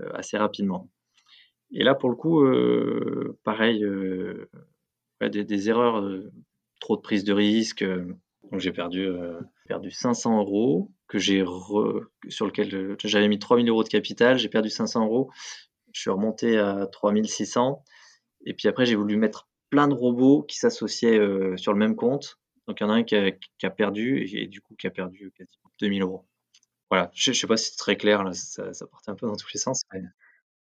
euh, 0.00 0.10
assez 0.14 0.36
rapidement. 0.36 0.90
Et 1.70 1.84
là, 1.84 1.94
pour 1.94 2.08
le 2.08 2.16
coup, 2.16 2.42
pareil, 3.44 3.84
des, 5.20 5.68
erreurs 5.68 6.02
trop 6.80 6.96
de 6.96 7.02
prise 7.02 7.24
de 7.24 7.32
risque. 7.32 7.82
Euh, 7.82 8.16
donc 8.50 8.60
j'ai 8.60 8.72
perdu, 8.72 9.06
euh, 9.06 9.40
perdu 9.66 9.90
500 9.90 10.38
euros 10.38 10.90
que 11.06 11.18
j'ai 11.18 11.44
sur 12.28 12.46
lequel 12.46 12.74
euh, 12.74 12.96
j'avais 13.04 13.28
mis 13.28 13.38
3000 13.38 13.68
euros 13.68 13.84
de 13.84 13.88
capital. 13.88 14.38
J'ai 14.38 14.48
perdu 14.48 14.70
500 14.70 15.04
euros. 15.04 15.30
Je 15.92 16.00
suis 16.00 16.10
remonté 16.10 16.58
à 16.58 16.86
3600. 16.86 17.82
Et 18.44 18.54
puis 18.54 18.68
après, 18.68 18.86
j'ai 18.86 18.94
voulu 18.94 19.16
mettre 19.16 19.48
plein 19.70 19.88
de 19.88 19.94
robots 19.94 20.42
qui 20.42 20.56
s'associaient 20.56 21.18
sur 21.56 21.72
le 21.72 21.78
même 21.78 21.96
compte. 21.96 22.38
Donc 22.66 22.80
il 22.80 22.84
y 22.84 22.86
en 22.86 22.90
a 22.90 22.94
un 22.94 23.02
qui 23.02 23.16
a, 23.16 23.70
perdu 23.70 24.28
et, 24.32 24.46
du 24.46 24.60
coup 24.60 24.74
qui 24.76 24.86
a 24.86 24.90
perdu 24.90 25.32
quasiment 25.36 25.70
2000 25.80 26.02
euros. 26.02 26.26
Voilà, 26.90 27.10
je, 27.14 27.30
ne 27.30 27.34
sais 27.34 27.46
pas 27.46 27.56
si 27.56 27.70
c'est 27.70 27.76
très 27.76 27.96
clair, 27.96 28.22
ça, 28.32 28.86
partait 28.86 29.10
un 29.10 29.14
peu 29.14 29.26
dans 29.26 29.36
tous 29.36 29.48
les 29.52 29.60
sens. 29.60 29.82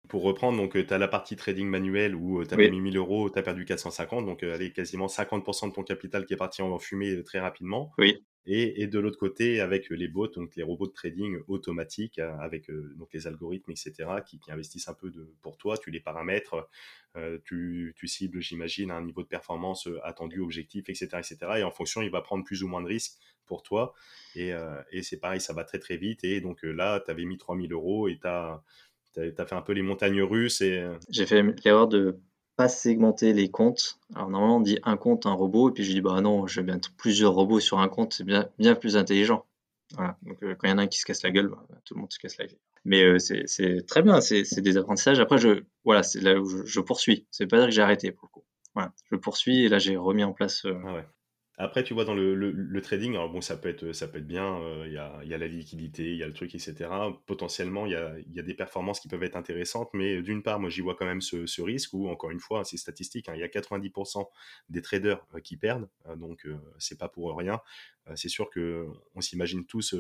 Pour 0.08 0.24
reprendre, 0.24 0.58
donc 0.58 0.74
tu 0.74 0.94
as 0.94 0.98
la 0.98 1.08
partie 1.08 1.36
trading 1.36 1.68
manuel 1.68 2.16
où 2.16 2.44
tu 2.46 2.54
as 2.54 2.58
mis 2.58 2.80
1000 2.80 2.98
euros, 2.98 3.30
tu 3.30 3.38
as 3.40 3.44
perdu 3.44 3.66
450, 3.66 4.26
donc 4.26 4.44
allez, 4.44 4.72
quasiment 4.72 5.08
50% 5.08 5.70
de 5.70 5.74
ton 5.74 5.84
capital 5.84 6.26
qui 6.26 6.34
est 6.34 6.38
parti 6.38 6.62
en 6.62 6.78
fumée 6.80 7.24
très 7.24 7.40
rapidement. 7.40 7.92
Oui. 7.98 8.24
Et, 8.50 8.82
et, 8.82 8.88
de 8.88 8.98
l'autre 8.98 9.20
côté, 9.20 9.60
avec 9.60 9.90
les 9.90 10.08
bots, 10.08 10.28
donc 10.28 10.56
les 10.56 10.64
robots 10.64 10.88
de 10.88 10.94
trading 10.94 11.40
automatiques, 11.50 12.18
avec 12.18 12.72
donc 12.96 13.10
les 13.14 13.28
algorithmes, 13.28 13.72
etc., 13.72 13.94
qui, 14.26 14.40
qui, 14.40 14.52
investissent 14.52 14.88
un 14.88 14.94
peu 14.94 15.10
de, 15.12 15.30
pour 15.42 15.58
toi, 15.58 15.78
tu 15.78 15.92
les 15.92 16.00
paramètres, 16.00 16.70
euh, 17.18 17.40
tu, 17.44 17.94
tu, 17.98 18.08
cibles, 18.08 18.40
j'imagine, 18.40 18.90
un 18.90 19.04
niveau 19.04 19.22
de 19.22 19.28
performance 19.28 19.90
attendu, 20.04 20.40
objectif, 20.40 20.88
etc., 20.88 21.08
etc. 21.18 21.38
Et 21.58 21.64
en 21.64 21.72
fonction, 21.72 22.02
il 22.02 22.10
va 22.10 22.22
prendre 22.22 22.46
plus 22.46 22.64
ou 22.64 22.70
moins 22.70 22.82
de 22.82 22.88
risques 22.88 23.18
pour 23.46 23.64
toi. 23.64 23.94
Et, 24.36 24.54
et 24.92 25.04
c'est 25.04 25.20
pareil, 25.20 25.42
ça 25.42 25.52
va 25.52 25.66
très 25.66 25.80
très 25.80 25.98
vite. 25.98 26.24
Et 26.24 26.40
donc 26.40 26.64
là, 26.64 27.02
tu 27.02 27.12
avais 27.12 27.26
mis 27.26 27.38
3000 27.38 27.74
euros 27.74 28.08
et 28.08 28.18
tu 28.18 28.28
as 28.28 28.64
tu 29.18 29.42
as, 29.42 29.46
fait 29.46 29.56
un 29.56 29.62
peu 29.62 29.74
les 29.74 29.82
montagnes 29.82 30.22
russes 30.22 30.62
et... 30.62 30.78
Euh, 30.78 30.98
J'ai 31.10 31.26
fait 31.26 31.44
l'erreur 31.64 31.88
de 31.88 32.20
pas 32.56 32.70
segmenter 32.70 33.34
les 33.34 33.50
comptes. 33.50 34.00
Alors 34.16 34.30
normalement 34.30 34.58
on 34.58 34.62
dit 34.62 34.80
un 34.84 34.98
compte, 34.98 35.26
un 35.26 35.34
robot, 35.34 35.70
et 35.70 35.74
puis 35.74 35.84
je 35.84 35.92
dis 35.92 36.02
bah 36.02 36.22
non, 36.22 36.48
je 36.48 36.62
vais 36.62 36.74
mettre 36.74 36.92
plusieurs 36.96 37.34
robots 37.34 37.60
sur 37.60 37.80
un 37.80 37.88
compte, 37.88 38.14
c'est 38.14 38.24
bien, 38.24 38.50
bien 38.58 38.76
plus 38.76 38.98
intelligent. 38.98 39.46
Voilà. 39.96 40.18
Donc 40.24 40.42
euh, 40.44 40.56
quand 40.56 40.68
il 40.68 40.72
y 40.72 40.74
en 40.74 40.78
a 40.80 40.84
un 40.84 40.88
qui 40.88 41.00
se 41.00 41.06
casse 41.06 41.24
la 41.24 41.32
gueule, 41.32 41.50
bah, 41.50 41.66
tout 41.86 41.94
le 41.94 42.02
monde 42.02 42.12
se 42.12 42.20
casse 42.20 42.38
la 42.38 42.48
gueule. 42.48 42.60
Mais 42.84 43.04
euh, 43.04 43.20
c'est 43.20 43.86
très 43.86 44.02
bien, 44.02 44.22
c'est 44.22 44.62
des 44.62 44.78
apprentissages. 44.78 45.20
Après, 45.20 45.38
je, 45.38 45.64
voilà, 45.84 46.04
c'est 46.04 46.22
là 46.22 46.40
où 46.40 46.46
je, 46.46 46.66
je 46.66 46.80
poursuis. 46.80 47.26
C'est 47.32 47.48
pas 47.48 47.58
dire 47.58 47.68
que 47.68 47.72
j'ai 47.72 47.82
arrêté 47.82 48.12
pour 48.12 48.28
le 48.28 48.32
coup. 48.32 48.46
Voilà, 48.74 48.94
je 49.12 49.16
poursuis 49.18 49.66
et 49.66 49.70
là 49.70 49.80
j'ai 49.80 49.98
remis 49.98 50.24
en 50.24 50.34
place. 50.34 50.66
Ah 50.66 50.94
ouais. 50.94 51.06
Après, 51.60 51.84
tu 51.84 51.96
vois, 51.96 52.06
dans 52.06 52.14
le, 52.14 52.36
le, 52.36 52.82
trading, 52.84 53.14
bon, 53.14 53.42
ça 53.42 53.58
peut 53.58 53.70
être, 53.70 53.92
ça 53.92 54.08
peut 54.08 54.20
être 54.20 54.28
bien, 54.28 54.60
euh, 54.62 54.84
il 54.86 54.94
y, 54.94 54.98
a, 54.98 55.24
y, 55.24 55.34
a, 55.34 55.40
la 55.40 55.48
liquidité, 55.48 56.12
il 56.12 56.18
y 56.18 56.24
a 56.24 56.28
le 56.28 56.34
truc, 56.34 56.54
etc. 56.54 56.88
Potentiellement, 57.26 57.88
il 57.88 57.94
y 57.94 57.96
a, 57.96 58.14
y 58.32 58.40
a, 58.40 58.44
des 58.44 58.54
performances 58.54 59.00
qui 59.00 59.08
peuvent 59.08 59.24
être 59.24 59.36
intéressantes, 59.36 59.90
mais 59.94 60.22
d'une 60.22 60.44
part, 60.44 60.60
moi, 60.60 60.70
j'y 60.70 60.82
vois 60.82 60.94
quand 60.94 61.08
même 61.08 61.22
ce, 61.22 61.48
ce, 61.48 61.64
risque 61.64 61.94
où, 61.94 62.10
encore 62.10 62.30
une 62.30 62.40
fois, 62.40 62.64
c'est 62.64 62.78
statistique, 62.78 63.28
hein, 63.28 63.34
il 63.34 63.40
y 63.40 63.44
a 63.44 63.48
90% 63.48 64.28
des 64.70 64.84
traders 64.84 65.26
euh, 65.34 65.40
qui 65.40 65.58
perdent, 65.58 65.90
euh, 66.08 66.16
donc 66.16 66.48
c'est 66.78 67.00
pas 67.00 67.10
pour 67.10 67.36
rien. 67.36 67.60
c'est 68.16 68.30
sûr 68.30 68.50
qu'on 68.52 69.22
s'imagine 69.22 69.66
tous 69.66 69.96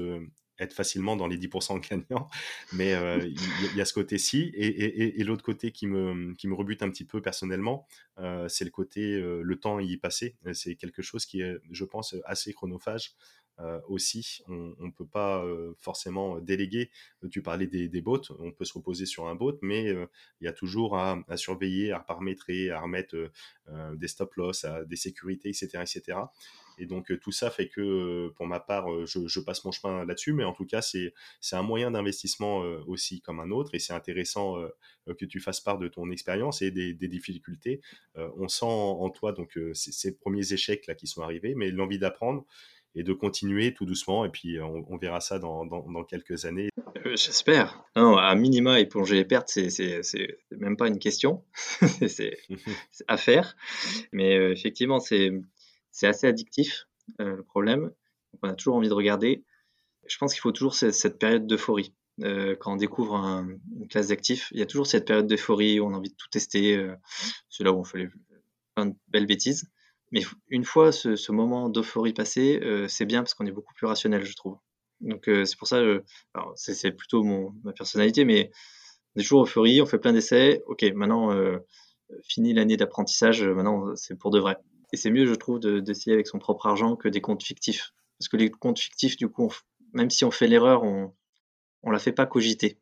être 0.60 0.74
facilement 0.74 1.16
dans 1.16 1.28
les 1.28 1.38
10% 1.38 1.80
gagnants. 1.88 2.28
Mais 2.74 2.94
euh, 2.94 3.20
il 3.28 3.78
y, 3.78 3.82
a 3.82 3.86
ce 3.86 3.94
côté-ci. 3.94 4.52
Et, 4.56 5.24
l'autre 5.24 5.44
côté 5.44 5.72
qui 5.72 5.88
me, 5.88 6.34
qui 6.36 6.48
me 6.48 6.54
rebute 6.54 6.82
un 6.84 6.90
petit 6.90 7.06
peu 7.06 7.22
personnellement, 7.22 7.88
euh, 8.20 8.48
c'est 8.48 8.66
le 8.66 8.72
côté 8.72 9.16
euh, 9.16 9.42
le 9.42 9.60
temps 9.60 9.80
y 9.80 9.98
passer. 9.98 10.36
C'est 10.54 10.76
quelque 10.76 11.02
chose 11.02 11.26
qui 11.26 11.42
est, 11.42 11.58
je 11.72 11.86
pense, 11.86 12.16
assez 12.26 12.54
chronophage. 12.54 13.16
aussi, 13.88 14.44
on 14.48 14.76
ne 14.80 14.92
peut 14.92 15.08
pas 15.08 15.44
forcément 15.80 16.40
déléguer. 16.40 16.92
Tu 17.32 17.42
parlais 17.42 17.66
des, 17.66 18.02
bots, 18.02 18.22
on 18.38 18.52
peut 18.52 18.66
se 18.66 18.74
reposer 18.74 19.08
sur 19.08 19.28
un 19.28 19.34
bot, 19.34 19.58
mais 19.64 19.96
il 20.42 20.46
y 20.46 20.48
a 20.48 20.54
toujours 20.54 20.96
à, 20.96 21.24
à, 21.28 21.38
surveiller, 21.38 21.92
à 21.92 22.00
paramétrer, 22.00 22.70
à 22.70 22.80
remettre 22.80 23.32
des 23.96 24.08
stop-loss, 24.08 24.66
des 24.86 24.96
sécurités, 24.96 25.50
etc., 25.50 25.82
etc. 25.82 26.20
Et 26.78 26.86
donc 26.86 27.12
euh, 27.12 27.18
tout 27.18 27.32
ça 27.32 27.50
fait 27.50 27.68
que 27.68 27.82
euh, 27.82 28.34
pour 28.36 28.46
ma 28.46 28.60
part, 28.60 28.92
euh, 28.92 29.06
je, 29.06 29.40
passe 29.40 29.64
mon 29.66 29.72
chemin 29.72 30.06
là-dessus, 30.06 30.34
mais 30.34 30.44
en 30.44 30.54
tout 30.54 30.66
cas, 30.66 30.82
c'est 30.82 31.14
un 31.52 31.62
moyen 31.62 31.92
d'investissement 31.92 32.60
aussi 32.88 33.22
comme 33.22 33.40
un 33.40 33.52
autre, 33.52 33.74
et 33.74 33.80
c'est 33.80 33.94
intéressant 33.94 34.56
que 35.08 35.26
tu 35.26 35.40
fasses 35.40 35.62
part 35.62 35.78
de 35.78 35.88
ton 35.88 36.12
expérience 36.12 36.62
et 36.62 36.72
des, 36.72 36.94
difficultés. 36.94 37.82
on 38.16 38.48
sent 38.48 38.66
en, 38.66 39.10
toi 39.10 39.32
donc 39.32 39.58
ces, 39.74 40.18
premiers 40.18 40.54
échecs 40.54 40.88
là 40.88 40.96
qui 40.96 41.08
sont 41.08 41.22
arrivés, 41.22 41.56
mais 41.56 41.72
l'envie 41.72 42.00
d'apprendre 42.00 42.46
et 42.96 43.04
de 43.04 43.14
continuer 43.14 43.74
tout 43.74 43.86
doucement. 43.86 44.26
Et 44.26 44.30
puis, 44.30 44.60
on, 44.60 44.98
verra 44.98 45.22
ça 45.22 45.40
dans, 45.40 45.66
dans, 45.66 46.04
quelques 46.04 46.46
années. 46.46 46.70
J'espère. 47.06 47.86
Non, 47.96 48.18
à 48.18 48.36
minima, 48.36 48.80
éponger 48.80 49.16
les 49.16 49.26
pertes, 49.26 49.50
c'est 49.50 50.38
même 50.52 50.76
pas 50.78 50.88
une 50.88 51.00
question. 51.00 51.44
c'est 52.08 52.38
à 53.08 53.18
faire. 53.18 53.56
Mais 54.12 54.52
effectivement, 54.52 55.00
c'est 55.00 55.32
c'est 55.98 56.06
assez 56.06 56.28
addictif, 56.28 56.88
euh, 57.22 57.38
le 57.38 57.44
problème. 57.44 57.92
on 58.44 58.50
a 58.50 58.54
toujours 58.54 58.76
envie 58.76 58.88
de 58.88 58.94
regarder. 58.94 59.44
Je 60.06 60.16
pense 60.20 60.32
qu'il 60.32 60.42
faut 60.42 60.52
toujours 60.52 60.76
cette, 60.76 61.18
période 61.18 61.48
d'euphorie. 61.48 61.92
quand 62.22 62.74
on 62.74 62.76
découvre 62.76 63.16
une 63.16 63.88
classe 63.90 64.10
d'actifs, 64.10 64.50
il 64.52 64.60
y 64.60 64.62
a 64.62 64.68
toujours 64.68 64.86
cette 64.86 65.08
période 65.08 65.26
d'euphorie 65.26 65.80
où 65.80 65.88
on 65.88 65.96
a 65.96 65.98
envie 65.98 66.12
de 66.12 66.16
tout 66.16 66.30
tester. 66.30 66.88
c'est 67.50 67.64
là 67.64 67.74
où 67.74 67.80
on 67.80 67.84
fait 67.84 67.98
les, 67.98 68.10
plein 68.76 68.86
de 68.86 68.96
belles 69.08 69.26
bêtises. 69.26 69.72
Mais 70.12 70.22
une 70.50 70.66
fois 70.66 70.92
ce, 70.92 71.32
moment 71.32 71.68
d'euphorie 71.68 72.14
passé, 72.14 72.62
c'est 72.88 73.06
bien 73.06 73.24
parce 73.24 73.34
qu'on 73.34 73.48
est 73.48 73.52
beaucoup 73.52 73.74
plus 73.74 73.88
rationnel, 73.88 74.24
je 74.24 74.36
trouve. 74.36 74.58
Donc 75.02 75.24
c'est 75.26 75.58
pour 75.58 75.68
ça, 75.68 75.82
c'est 76.56 76.92
plutôt 76.92 77.24
mon, 77.24 77.54
ma 77.64 77.74
personnalité, 77.74 78.24
mais 78.24 78.52
on 79.16 79.20
est 79.20 79.24
toujours 79.24 79.44
euphorie, 79.44 79.82
on 79.82 79.88
fait 79.88 80.00
plein 80.00 80.14
d'essais. 80.14 80.62
Ok, 80.68 80.84
maintenant, 80.96 81.36
fini 82.24 82.54
l'année 82.54 82.78
d'apprentissage, 82.78 83.44
maintenant 83.44 83.96
c'est 83.96 84.16
pour 84.16 84.30
de 84.30 84.40
vrai. 84.40 84.58
Et 84.94 84.98
c'est 84.98 85.12
mieux, 85.12 85.26
je 85.26 85.34
trouve, 85.34 85.60
d'essayer 85.60 86.14
avec 86.14 86.28
son 86.28 86.40
propre 86.40 86.68
argent 86.68 86.96
que 86.96 87.08
des 87.08 87.22
comptes 87.22 87.44
fictifs. 87.44 87.94
Parce 88.20 88.30
que 88.30 88.38
les 88.38 88.50
comptes 88.50 88.80
fictifs, 88.80 89.18
du 89.18 89.28
coup, 89.28 89.54
même 89.94 90.10
si 90.10 90.26
on 90.26 90.32
fait 90.32 90.48
l'erreur, 90.48 90.84
on 90.84 91.14
ne 91.86 91.92
la 91.92 92.00
fait 92.00 92.14
pas 92.14 92.26
cogiter. 92.26 92.80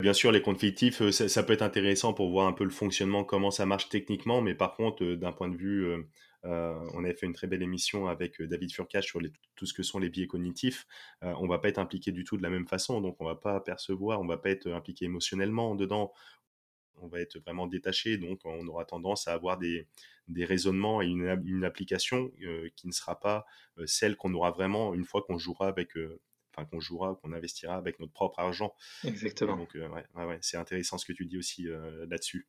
Bien 0.00 0.12
sûr, 0.12 0.30
les 0.30 0.42
comptes 0.42 0.60
fictifs, 0.60 1.02
euh, 1.02 1.10
ça, 1.10 1.42
peut 1.42 1.52
être 1.52 1.62
intéressant 1.62 2.14
pour 2.14 2.30
voir 2.30 2.46
un 2.46 2.52
peu 2.52 2.62
le 2.62 2.70
fonctionnement, 2.70 3.24
comment 3.24 3.50
ça 3.50 3.66
marche 3.66 3.88
techniquement, 3.88 4.40
mais 4.40 4.54
par 4.54 4.76
contre, 4.76 5.02
euh, 5.02 5.16
d'un 5.16 5.32
point 5.32 5.48
de 5.48 5.56
vue, 5.56 5.86
euh, 6.44 6.78
on 6.94 7.02
avait 7.02 7.14
fait 7.14 7.26
une 7.26 7.32
très 7.32 7.48
belle 7.48 7.64
émission 7.64 8.06
avec 8.06 8.40
David 8.40 8.72
Furcage 8.72 9.06
sur 9.06 9.20
tout 9.56 9.66
ce 9.66 9.74
que 9.74 9.82
sont 9.82 9.98
les 9.98 10.08
biais 10.08 10.28
cognitifs. 10.28 10.86
on 11.20 11.42
ne 11.42 11.48
va 11.48 11.58
pas 11.58 11.68
être 11.68 11.80
impliqué 11.80 12.12
du 12.12 12.22
tout 12.22 12.36
de 12.36 12.44
la 12.44 12.48
même 12.48 12.68
façon, 12.68 13.00
donc 13.00 13.16
on 13.18 13.24
ne 13.24 13.30
va 13.30 13.34
pas 13.34 13.58
percevoir, 13.58 14.20
on 14.20 14.24
ne 14.24 14.28
va 14.28 14.36
pas 14.36 14.50
être 14.50 14.68
impliqué 14.68 15.06
émotionnellement 15.06 15.74
dedans 15.74 16.12
on 17.02 17.08
va 17.08 17.20
être 17.20 17.38
vraiment 17.38 17.66
détaché, 17.66 18.16
donc 18.16 18.40
on 18.44 18.66
aura 18.66 18.84
tendance 18.84 19.28
à 19.28 19.32
avoir 19.32 19.58
des, 19.58 19.86
raisonnements 20.36 21.02
et 21.02 21.06
une, 21.06 21.64
application 21.64 22.30
euh, 22.42 22.68
qui 22.76 22.86
ne 22.86 22.92
sera 22.92 23.18
pas 23.18 23.46
euh, 23.78 23.86
celle 23.86 24.16
qu'on 24.16 24.34
aura 24.34 24.50
vraiment 24.50 24.94
une 24.94 25.04
fois 25.04 25.22
qu'on 25.22 25.38
jouera 25.38 25.68
avec, 25.68 25.96
euh, 25.96 26.20
enfin 26.54 26.66
qu'on 26.66 26.80
jouera, 26.80 27.18
qu'on 27.22 27.32
investira 27.32 27.76
avec 27.76 27.98
notre 27.98 28.12
propre 28.12 28.38
argent. 28.40 28.74
Exactement. 29.04 29.56
donc 29.56 29.74
ouais, 29.74 30.38
c'est 30.40 30.56
intéressant 30.56 30.98
ce 30.98 31.06
que 31.06 31.12
tu 31.12 31.26
dis 31.26 31.38
aussi 31.38 31.66
là-dessus. 32.08 32.46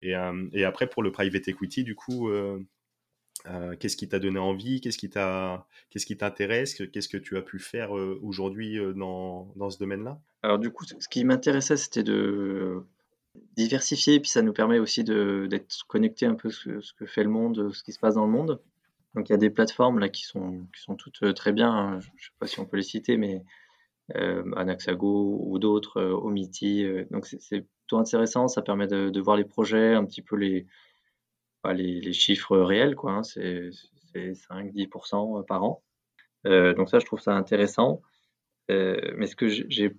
Et, 0.00 0.14
et, 0.52 0.64
après 0.64 0.88
pour 0.88 1.02
le 1.02 1.12
private 1.12 1.48
equity, 1.48 1.84
du 1.84 1.94
coup. 1.94 2.30
qu'est-ce 3.78 3.96
qui 3.96 4.08
t'a 4.08 4.18
donné 4.18 4.38
envie? 4.38 4.80
Qu'est-ce 4.80 4.98
qui 4.98 5.10
t'a, 5.10 5.66
qu'est-ce 5.90 6.06
qui 6.06 6.16
t'intéresse? 6.16 6.74
Qu'est-ce 6.74 7.08
que 7.08 7.16
tu 7.16 7.36
as 7.36 7.42
pu 7.42 7.58
faire 7.58 7.90
aujourd'hui 7.92 8.78
dans, 8.94 9.52
dans, 9.56 9.70
ce 9.70 9.78
domaine-là? 9.78 10.20
Alors 10.42 10.58
du 10.58 10.70
coup, 10.70 10.84
ce 10.84 11.08
qui 11.08 11.24
m'intéressait, 11.24 11.76
c'était 11.76 12.04
de 12.04 12.84
diversifier, 13.56 14.20
puis 14.20 14.30
ça 14.30 14.42
nous 14.42 14.52
permet 14.52 14.78
aussi 14.78 15.04
d'être 15.04 15.84
connecté 15.86 16.26
un 16.26 16.34
peu 16.34 16.50
ce, 16.50 16.80
ce, 16.80 16.92
que 16.92 17.06
fait 17.06 17.22
le 17.22 17.30
monde, 17.30 17.72
ce 17.72 17.82
qui 17.82 17.92
se 17.92 17.98
passe 17.98 18.14
dans 18.14 18.26
le 18.26 18.32
monde. 18.32 18.60
Donc 19.14 19.28
il 19.28 19.32
y 19.32 19.34
a 19.34 19.38
des 19.38 19.50
plateformes 19.50 19.98
là 19.98 20.08
qui 20.08 20.24
sont, 20.24 20.66
qui 20.74 20.82
sont 20.82 20.94
toutes 20.94 21.22
euh, 21.22 21.32
très 21.32 21.52
bien, 21.52 21.70
hein. 21.70 22.00
je 22.00 22.08
ne 22.08 22.18
sais 22.18 22.30
pas 22.38 22.46
si 22.46 22.60
on 22.60 22.66
peut 22.66 22.76
les 22.76 22.82
citer, 22.82 23.16
mais 23.16 23.42
euh, 24.16 24.42
Anaxago 24.56 25.38
ou 25.44 25.58
d'autres, 25.58 25.98
euh, 26.00 26.12
Omiti. 26.14 26.84
Euh, 26.84 27.04
donc 27.10 27.26
c'est 27.26 27.60
plutôt 27.60 27.98
intéressant, 27.98 28.48
ça 28.48 28.62
permet 28.62 28.86
de, 28.86 29.20
voir 29.20 29.36
les 29.36 29.44
projets, 29.44 29.94
un 29.94 30.04
petit 30.04 30.22
peu 30.22 30.36
les, 30.36 30.66
bah, 31.62 31.74
les, 31.74 32.12
chiffres 32.12 32.56
réels, 32.58 32.94
quoi. 32.96 33.12
Hein. 33.12 33.22
c'est 33.22 33.70
5-10% 34.14 35.44
par 35.44 35.64
an. 35.64 35.82
donc 36.44 36.88
ça, 36.88 36.98
je 36.98 37.06
trouve 37.06 37.20
ça 37.20 37.34
intéressant. 37.34 38.00
mais 38.68 39.26
ce 39.26 39.36
que 39.36 39.48
j'ai 39.48 39.96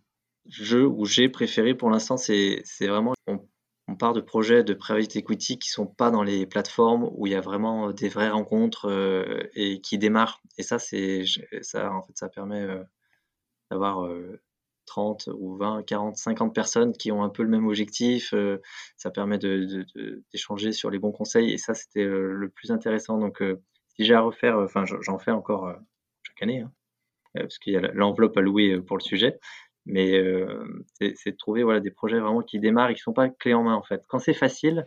jeu 0.49 0.85
ou 0.87 1.05
j'ai 1.05 1.29
préféré 1.29 1.75
pour 1.75 1.89
l'instant, 1.89 2.17
c'est 2.17 2.63
vraiment 2.81 3.13
on, 3.27 3.39
on, 3.87 3.95
part 3.95 4.13
de 4.13 4.21
projets 4.21 4.63
de 4.63 4.73
private 4.73 5.15
equity 5.15 5.59
qui 5.59 5.69
sont 5.69 5.87
pas 5.87 6.11
dans 6.11 6.23
les 6.23 6.45
plateformes 6.45 7.09
où 7.13 7.27
il 7.27 7.33
y 7.33 7.35
a 7.35 7.41
vraiment 7.41 7.91
des 7.91 8.09
vraies 8.09 8.29
rencontres 8.29 8.89
euh, 8.89 9.43
et 9.53 9.81
qui 9.81 9.97
démarrent. 9.97 10.41
Et 10.57 10.63
ça, 10.63 10.79
c'est 10.79 11.23
ça 11.61 11.91
en 11.91 12.01
fait, 12.01 12.17
ça 12.17 12.29
permet 12.29 12.61
euh, 12.61 12.83
d'avoir 13.71 14.09
30 14.85 15.27
euh, 15.27 15.33
ou 15.37 15.57
20, 15.57 15.83
40, 15.83 16.17
50 16.17 16.53
personnes 16.53 16.93
qui 16.93 17.11
ont 17.11 17.23
un 17.23 17.29
peu 17.29 17.43
le 17.43 17.49
même 17.49 17.67
objectif. 17.67 18.33
ça 18.97 19.11
permet 19.11 19.37
d'échanger 19.37 20.71
sur 20.71 20.89
les 20.89 20.99
bons 20.99 21.11
conseils 21.11 21.51
et 21.51 21.57
ça, 21.57 21.73
c'était 21.73 22.05
le 22.05 22.49
plus 22.49 22.71
intéressant. 22.71 23.17
Donc, 23.17 23.43
si 23.95 24.05
j'ai 24.05 24.15
à 24.15 24.21
refaire, 24.21 24.57
enfin, 24.57 24.85
j'en 24.85 25.19
fais 25.19 25.31
encore 25.31 25.73
chaque 26.23 26.41
année. 26.41 26.61
Hein, 26.61 26.71
parce 27.35 27.59
qu'il 27.59 27.73
y 27.73 27.77
a 27.77 27.81
l'enveloppe 27.93 28.37
allouée 28.37 28.81
pour 28.81 28.97
le 28.97 29.03
sujet. 29.03 29.39
Mais 29.89 30.13
euh, 30.19 30.85
c'est 30.99 31.31
de 31.31 31.35
trouver 31.35 31.63
voilà, 31.63 31.79
des 31.79 31.89
projets 31.89 32.19
vraiment 32.19 32.43
qui 32.43 32.59
démarrent 32.59 32.91
et 32.91 32.93
qui 32.93 32.99
ne 32.99 33.05
sont 33.05 33.13
pas 33.13 33.27
clés 33.27 33.55
en 33.55 33.63
main 33.63 33.73
en 33.73 33.81
fait. 33.81 34.05
Quand 34.07 34.19
c'est 34.19 34.35
facile, 34.35 34.85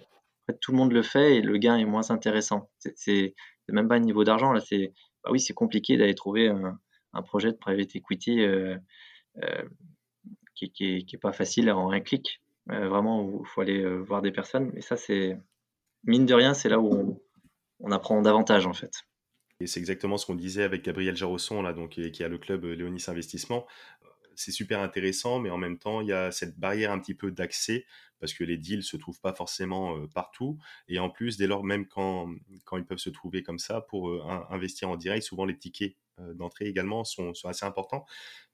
tout 0.60 0.70
le 0.70 0.78
monde 0.78 0.92
le 0.92 1.02
fait 1.02 1.36
et 1.36 1.42
le 1.42 1.58
gain 1.58 1.76
est 1.76 1.84
moins 1.84 2.10
intéressant. 2.10 2.70
C'est 2.94 3.34
même 3.68 3.88
pas 3.88 3.96
un 3.96 4.00
niveau 4.00 4.22
d'argent 4.22 4.52
là. 4.52 4.60
C'est 4.60 4.92
bah 5.24 5.30
oui, 5.32 5.40
c'est 5.40 5.54
compliqué 5.54 5.96
d'aller 5.96 6.14
trouver 6.14 6.48
un, 6.48 7.22
projet 7.22 7.50
de 7.50 7.56
private 7.56 7.96
equity 7.96 8.40
euh, 8.40 8.76
euh, 9.42 9.62
qui, 10.54 10.70
qui, 10.70 11.04
qui, 11.04 11.16
est, 11.16 11.18
pas 11.18 11.32
facile 11.32 11.70
en 11.70 11.90
un 11.90 12.00
clic. 12.00 12.40
Vraiment, 12.66 13.40
il 13.40 13.46
faut 13.46 13.60
aller 13.60 13.84
voir 13.84 14.22
des 14.22 14.30
personnes. 14.30 14.70
Mais 14.72 14.82
ça, 14.82 14.96
c'est 14.96 15.36
mine 16.04 16.26
de 16.26 16.34
rien, 16.34 16.54
c'est 16.54 16.68
là 16.68 16.78
où 16.78 17.20
on, 17.80 17.90
apprend 17.90 18.22
davantage 18.22 18.66
en 18.66 18.72
fait. 18.72 18.92
C'est 19.64 19.80
exactement 19.80 20.16
ce 20.16 20.26
qu'on 20.26 20.34
disait 20.34 20.64
avec 20.64 20.84
Gabriel 20.84 21.16
Jarosson 21.16 21.62
là, 21.62 21.72
donc 21.72 21.90
qui 21.90 22.24
a 22.24 22.28
le 22.28 22.38
club 22.38 22.64
Léonis 22.64 23.04
Investissement 23.08 23.66
c'est 24.36 24.52
super 24.52 24.80
intéressant, 24.80 25.38
mais 25.38 25.50
en 25.50 25.58
même 25.58 25.78
temps, 25.78 26.00
il 26.00 26.08
y 26.08 26.12
a 26.12 26.30
cette 26.30 26.58
barrière 26.58 26.92
un 26.92 26.98
petit 26.98 27.14
peu 27.14 27.30
d'accès 27.30 27.86
parce 28.20 28.34
que 28.34 28.44
les 28.44 28.56
deals 28.56 28.84
se 28.84 28.96
trouvent 28.96 29.20
pas 29.20 29.34
forcément 29.34 30.06
partout. 30.08 30.58
Et 30.88 31.00
en 31.00 31.10
plus, 31.10 31.36
dès 31.36 31.48
lors, 31.48 31.64
même 31.64 31.86
quand, 31.88 32.28
ils 32.72 32.84
peuvent 32.84 32.98
se 32.98 33.10
trouver 33.10 33.42
comme 33.42 33.58
ça 33.58 33.80
pour 33.80 34.12
investir 34.52 34.88
en 34.90 34.96
direct, 34.96 35.24
souvent 35.24 35.44
les 35.44 35.58
tickets 35.58 35.96
d'entrée 36.18 36.66
également 36.66 37.02
sont, 37.02 37.34
sont, 37.34 37.48
assez 37.48 37.66
importants. 37.66 38.04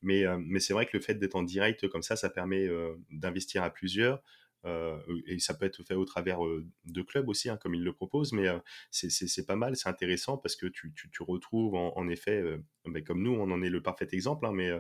Mais, 0.01 0.25
mais 0.39 0.59
c'est 0.59 0.73
vrai 0.73 0.87
que 0.87 0.97
le 0.97 1.03
fait 1.03 1.17
d'être 1.17 1.35
en 1.35 1.43
direct 1.43 1.87
comme 1.89 2.03
ça, 2.03 2.17
ça 2.17 2.31
permet 2.31 2.67
d'investir 3.11 3.63
à 3.63 3.69
plusieurs, 3.69 4.23
euh, 4.65 4.99
et 5.27 5.39
ça 5.39 5.55
peut 5.55 5.67
être 5.67 5.83
fait 5.85 5.95
au 5.95 6.05
travers 6.05 6.41
de 6.85 7.03
clubs 7.03 7.29
aussi, 7.29 7.49
hein, 7.49 7.57
comme 7.57 7.75
ils 7.75 7.85
le 7.85 7.93
proposent, 7.93 8.33
mais 8.33 8.49
c'est 8.91 9.47
pas 9.47 9.57
mal, 9.57 9.77
c'est 9.77 9.89
intéressant 9.89 10.37
parce 10.37 10.57
que 10.57 10.67
tu, 10.67 10.93
retrouves 11.21 11.75
en, 11.75 12.09
effet, 12.09 12.43
ben, 12.85 13.03
comme 13.05 13.23
nous, 13.23 13.33
on 13.33 13.51
en 13.51 13.63
est 13.63 13.71
le 13.71 13.83
parfait 13.83 14.09
exemple, 14.13 14.47
hein, 14.47 14.53
mais 14.53 14.71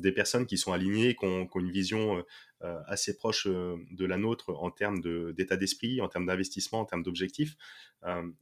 des 0.00 0.12
personnes 0.12 0.46
qui 0.46 0.58
sont 0.58 0.72
alignées, 0.72 1.14
qui 1.14 1.24
ont 1.24 1.48
une 1.56 1.70
vision 1.70 2.24
assez 2.60 3.16
proche 3.16 3.46
de 3.46 4.04
la 4.04 4.16
nôtre 4.16 4.50
en 4.50 4.70
termes 4.70 5.00
d'état 5.32 5.56
d'esprit, 5.56 6.00
en 6.00 6.08
termes 6.08 6.26
d'investissement, 6.26 6.80
en 6.80 6.84
termes 6.84 7.02
d'objectifs. 7.02 7.56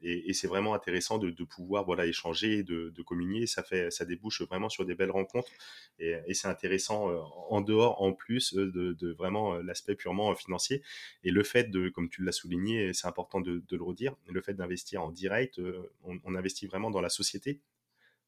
et, 0.03 0.31
et 0.31 0.33
c'est 0.33 0.47
vraiment 0.47 0.75
intéressant 0.75 1.19
de, 1.19 1.45
pouvoir 1.45 1.85
voilà, 1.85 2.07
échanger, 2.07 2.63
de, 2.63 3.03
communier. 3.03 3.47
Ça, 3.47 3.63
fait, 3.63 3.91
ça 3.91 4.05
débouche 4.05 4.43
vraiment 4.43 4.69
sur 4.69 4.87
des 4.87 4.95
belles 4.95 5.11
rencontres. 5.11 5.51
Et, 5.99 6.17
c'est 6.35 6.49
intéressant 6.49 7.09
en 7.51 7.61
dehors, 7.61 8.01
en 8.01 8.13
plus 8.13 8.55
de, 8.55 9.13
vraiment 9.13 9.55
l'aspect 9.57 9.95
purement 9.95 10.35
financier. 10.35 10.83
Et 11.23 11.31
le 11.31 11.43
fait 11.43 11.71
de, 11.71 11.89
comme 11.89 12.09
tu 12.09 12.23
l'as 12.23 12.33
souligné, 12.33 12.93
c'est 12.95 13.07
important 13.07 13.41
de, 13.41 13.63
le 13.71 13.83
redire, 13.83 14.15
le 14.29 14.41
fait 14.41 14.55
d'investir 14.55 15.03
en 15.03 15.11
direct, 15.11 15.61
on, 16.05 16.35
investit 16.35 16.67
vraiment 16.67 16.91
dans 16.91 17.01
la 17.01 17.11
société. 17.11 17.61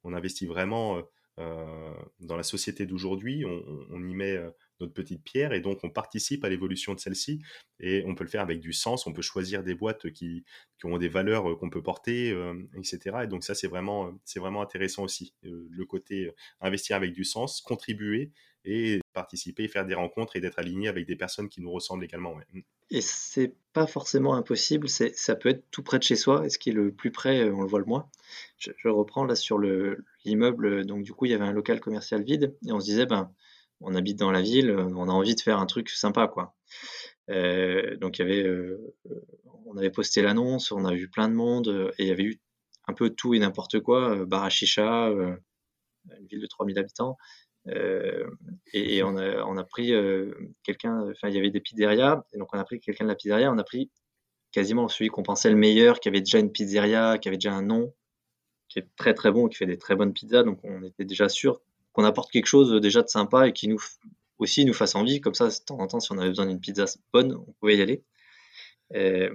On 0.05 0.13
investit 0.13 0.47
vraiment 0.47 1.03
euh, 1.39 1.95
dans 2.21 2.37
la 2.37 2.43
société 2.43 2.87
d'aujourd'hui, 2.87 3.45
on, 3.45 4.03
y 4.03 4.15
met 4.15 4.37
euh, 4.37 4.51
notre 4.81 4.93
petite 4.93 5.23
pierre 5.23 5.53
et 5.53 5.61
donc 5.61 5.81
on 5.83 5.91
participe 5.91 6.45
à 6.45 6.49
l'évolution 6.49 6.95
de 6.95 7.01
celle-ci 7.01 7.41
et 7.81 8.05
on 8.07 8.15
peut 8.15 8.25
le 8.25 8.31
faire 8.31 8.43
avec 8.43 8.61
du 8.61 8.73
sens, 8.73 9.07
on 9.07 9.13
peut 9.13 9.23
choisir 9.23 9.63
des 9.63 9.75
boîtes 9.75 10.11
qui, 10.13 10.45
ont 10.85 10.99
des 10.99 11.09
valeurs 11.09 11.51
euh, 11.51 11.57
qu'on 11.57 11.71
peut 11.71 11.83
porter, 11.83 12.35
etc. 12.77 13.19
Et 13.25 13.27
donc 13.27 13.45
ça 13.45 13.55
c'est 13.55 13.69
vraiment, 13.69 14.13
c'est 14.25 14.41
vraiment 14.41 14.63
intéressant 14.63 15.05
aussi, 15.05 15.35
le 15.43 15.85
côté 15.85 16.31
investir 16.61 16.97
avec 16.97 17.13
du 17.13 17.25
sens, 17.25 17.61
contribuer 17.61 18.33
et 18.65 19.01
participer, 19.13 19.69
faire 19.69 19.87
des 19.87 19.95
rencontres 19.95 20.37
et 20.37 20.41
d'être 20.41 20.59
aligné 20.59 20.89
avec 20.89 21.07
des 21.07 21.17
personnes 21.17 21.49
qui 21.49 21.61
nous 21.61 21.71
ressemblent 21.71 22.05
également. 22.05 22.35
Mm. 22.53 22.61
Et 22.91 23.01
c'est 23.03 23.55
pas 23.73 23.87
forcément 23.87 24.35
impossible, 24.35 24.89
ça 24.89 25.35
peut 25.35 25.51
être 25.51 25.65
tout 25.71 25.83
près 25.83 25.99
de 25.99 26.05
chez 26.05 26.17
soi, 26.17 26.47
et 26.47 26.49
ce 26.49 26.59
qui 26.59 26.71
est 26.71 26.73
le 26.73 26.91
plus 26.91 27.11
près, 27.11 27.51
on 27.51 27.61
le 27.61 27.69
voit 27.69 27.81
le 27.81 27.85
moins. 27.85 28.09
Je, 28.59 28.89
reprends 28.89 29.25
là 29.25 29.35
sur 29.35 29.59
le, 29.59 30.05
l'immeuble, 30.25 30.87
donc 30.87 31.03
du 31.03 31.13
coup 31.13 31.27
il 31.27 31.33
y 31.33 31.35
avait 31.35 31.45
un 31.45 31.53
local 31.53 31.81
commercial 31.81 32.23
vide, 32.23 32.57
et 32.67 32.73
on 32.73 32.81
se 32.81 32.87
disait, 32.87 33.05
ben, 33.05 33.31
on 33.81 33.95
habite 33.95 34.19
dans 34.19 34.31
la 34.31 34.43
ville, 34.43 34.71
on 34.71 35.09
a 35.09 35.13
envie 35.13 35.35
de 35.35 35.41
faire 35.41 35.59
un 35.59 35.67
truc 35.67 35.89
sympa, 35.91 36.29
quoi. 36.29 36.55
Euh, 37.31 37.97
donc 37.97 38.19
il 38.19 38.23
y 38.23 38.25
avait, 38.25 38.43
euh, 38.43 38.95
on 39.67 39.77
avait 39.77 39.91
posté 39.91 40.23
l'annonce, 40.23 40.73
on 40.73 40.85
a 40.85 40.95
vu 40.95 41.09
plein 41.09 41.29
de 41.29 41.35
monde, 41.35 41.93
et 41.99 42.05
il 42.05 42.09
y 42.09 42.13
avait 42.13 42.25
eu 42.25 42.41
un 42.87 42.95
peu 42.95 43.11
tout 43.11 43.35
et 43.35 43.39
n'importe 43.39 43.81
quoi, 43.81 44.17
euh, 44.17 44.27
bar 44.27 44.49
une 44.49 46.27
ville 46.27 46.41
de 46.41 46.47
3000 46.47 46.79
habitants, 46.79 47.17
euh, 47.69 48.27
et, 48.73 49.03
on, 49.03 49.17
a, 49.17 49.45
on, 49.45 49.57
a, 49.59 49.65
pris 49.65 49.93
euh, 49.93 50.33
quelqu'un, 50.63 51.11
enfin 51.11 51.29
il 51.29 51.35
y 51.35 51.39
avait 51.39 51.51
des 51.51 51.61
pizzerias, 51.61 52.25
et 52.33 52.39
donc 52.39 52.55
on 52.55 52.59
a 52.59 52.65
pris 52.65 52.81
quelqu'un 52.81 53.05
de 53.05 53.11
la 53.11 53.15
pizzeria, 53.15 53.53
on 53.53 53.59
a 53.59 53.65
pris 53.65 53.91
quasiment 54.53 54.89
celui 54.89 55.11
qu'on 55.11 55.23
pensait 55.23 55.51
le 55.51 55.57
meilleur, 55.57 56.01
qui 56.01 56.09
avait 56.09 56.21
déjà 56.21 56.39
une 56.39 56.51
pizzeria, 56.51 57.19
qui 57.19 57.29
avait 57.29 57.37
déjà 57.37 57.53
un 57.53 57.63
nom, 57.63 57.93
qui 58.69 58.79
est 58.79 58.89
très 58.97 59.13
très 59.13 59.31
bon, 59.31 59.49
qui 59.49 59.57
fait 59.57 59.67
des 59.67 59.79
très 59.79 59.97
bonnes 59.97 60.13
pizzas, 60.15 60.45
donc 60.45 60.61
on 60.65 60.83
était 60.83 61.05
déjà 61.05 61.29
sûr 61.29 61.61
qu'on 61.93 62.05
apporte 62.05 62.31
quelque 62.31 62.47
chose 62.47 62.81
déjà 62.81 63.03
de 63.03 63.09
sympa 63.09 63.49
et 63.49 63.53
qui 63.53 63.69
nous 63.69 63.81
aussi 64.39 64.65
nous 64.65 64.75
fasse 64.75 64.95
envie, 64.95 65.21
comme 65.21 65.35
ça 65.35 65.49
de 65.49 65.55
temps 65.65 65.79
en 65.79 65.87
temps 65.87 66.01
si 66.01 66.13
on 66.13 66.19
avait 66.19 66.29
besoin 66.29 66.47
d'une 66.47 66.61
pizza 66.61 66.85
bonne, 67.13 67.35
on 67.35 67.53
pouvait 67.61 67.77
y 67.77 67.83
aller. 67.83 68.05
Et, 68.95 69.29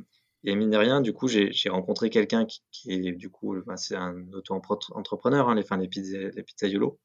et 0.46 0.56
mine 0.56 0.72
de 0.72 0.78
rien, 0.78 1.02
du 1.02 1.14
coup, 1.14 1.28
j'ai 1.28 1.70
rencontré 1.70 2.10
quelqu'un 2.10 2.46
qui, 2.46 2.92
est 2.92 3.12
du 3.14 3.30
coup, 3.30 3.56
ben, 3.66 3.78
c'est 3.78 3.96
un 3.96 4.32
auto-entrepreneur, 4.34 5.50
hein, 5.50 5.56
les, 5.56 5.64
enfin, 5.64 5.78
les, 5.78 5.90
les 6.32 6.44
pizzaiolo, 6.44 7.00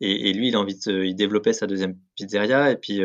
Et, 0.00 0.32
lui, 0.32 0.48
il 0.48 0.56
a 0.56 0.60
envie 0.60 0.78
de, 0.78 1.04
il 1.04 1.14
développait 1.14 1.52
sa 1.52 1.66
deuxième 1.66 1.96
pizzeria. 2.16 2.72
Et 2.72 2.76
puis, 2.76 3.00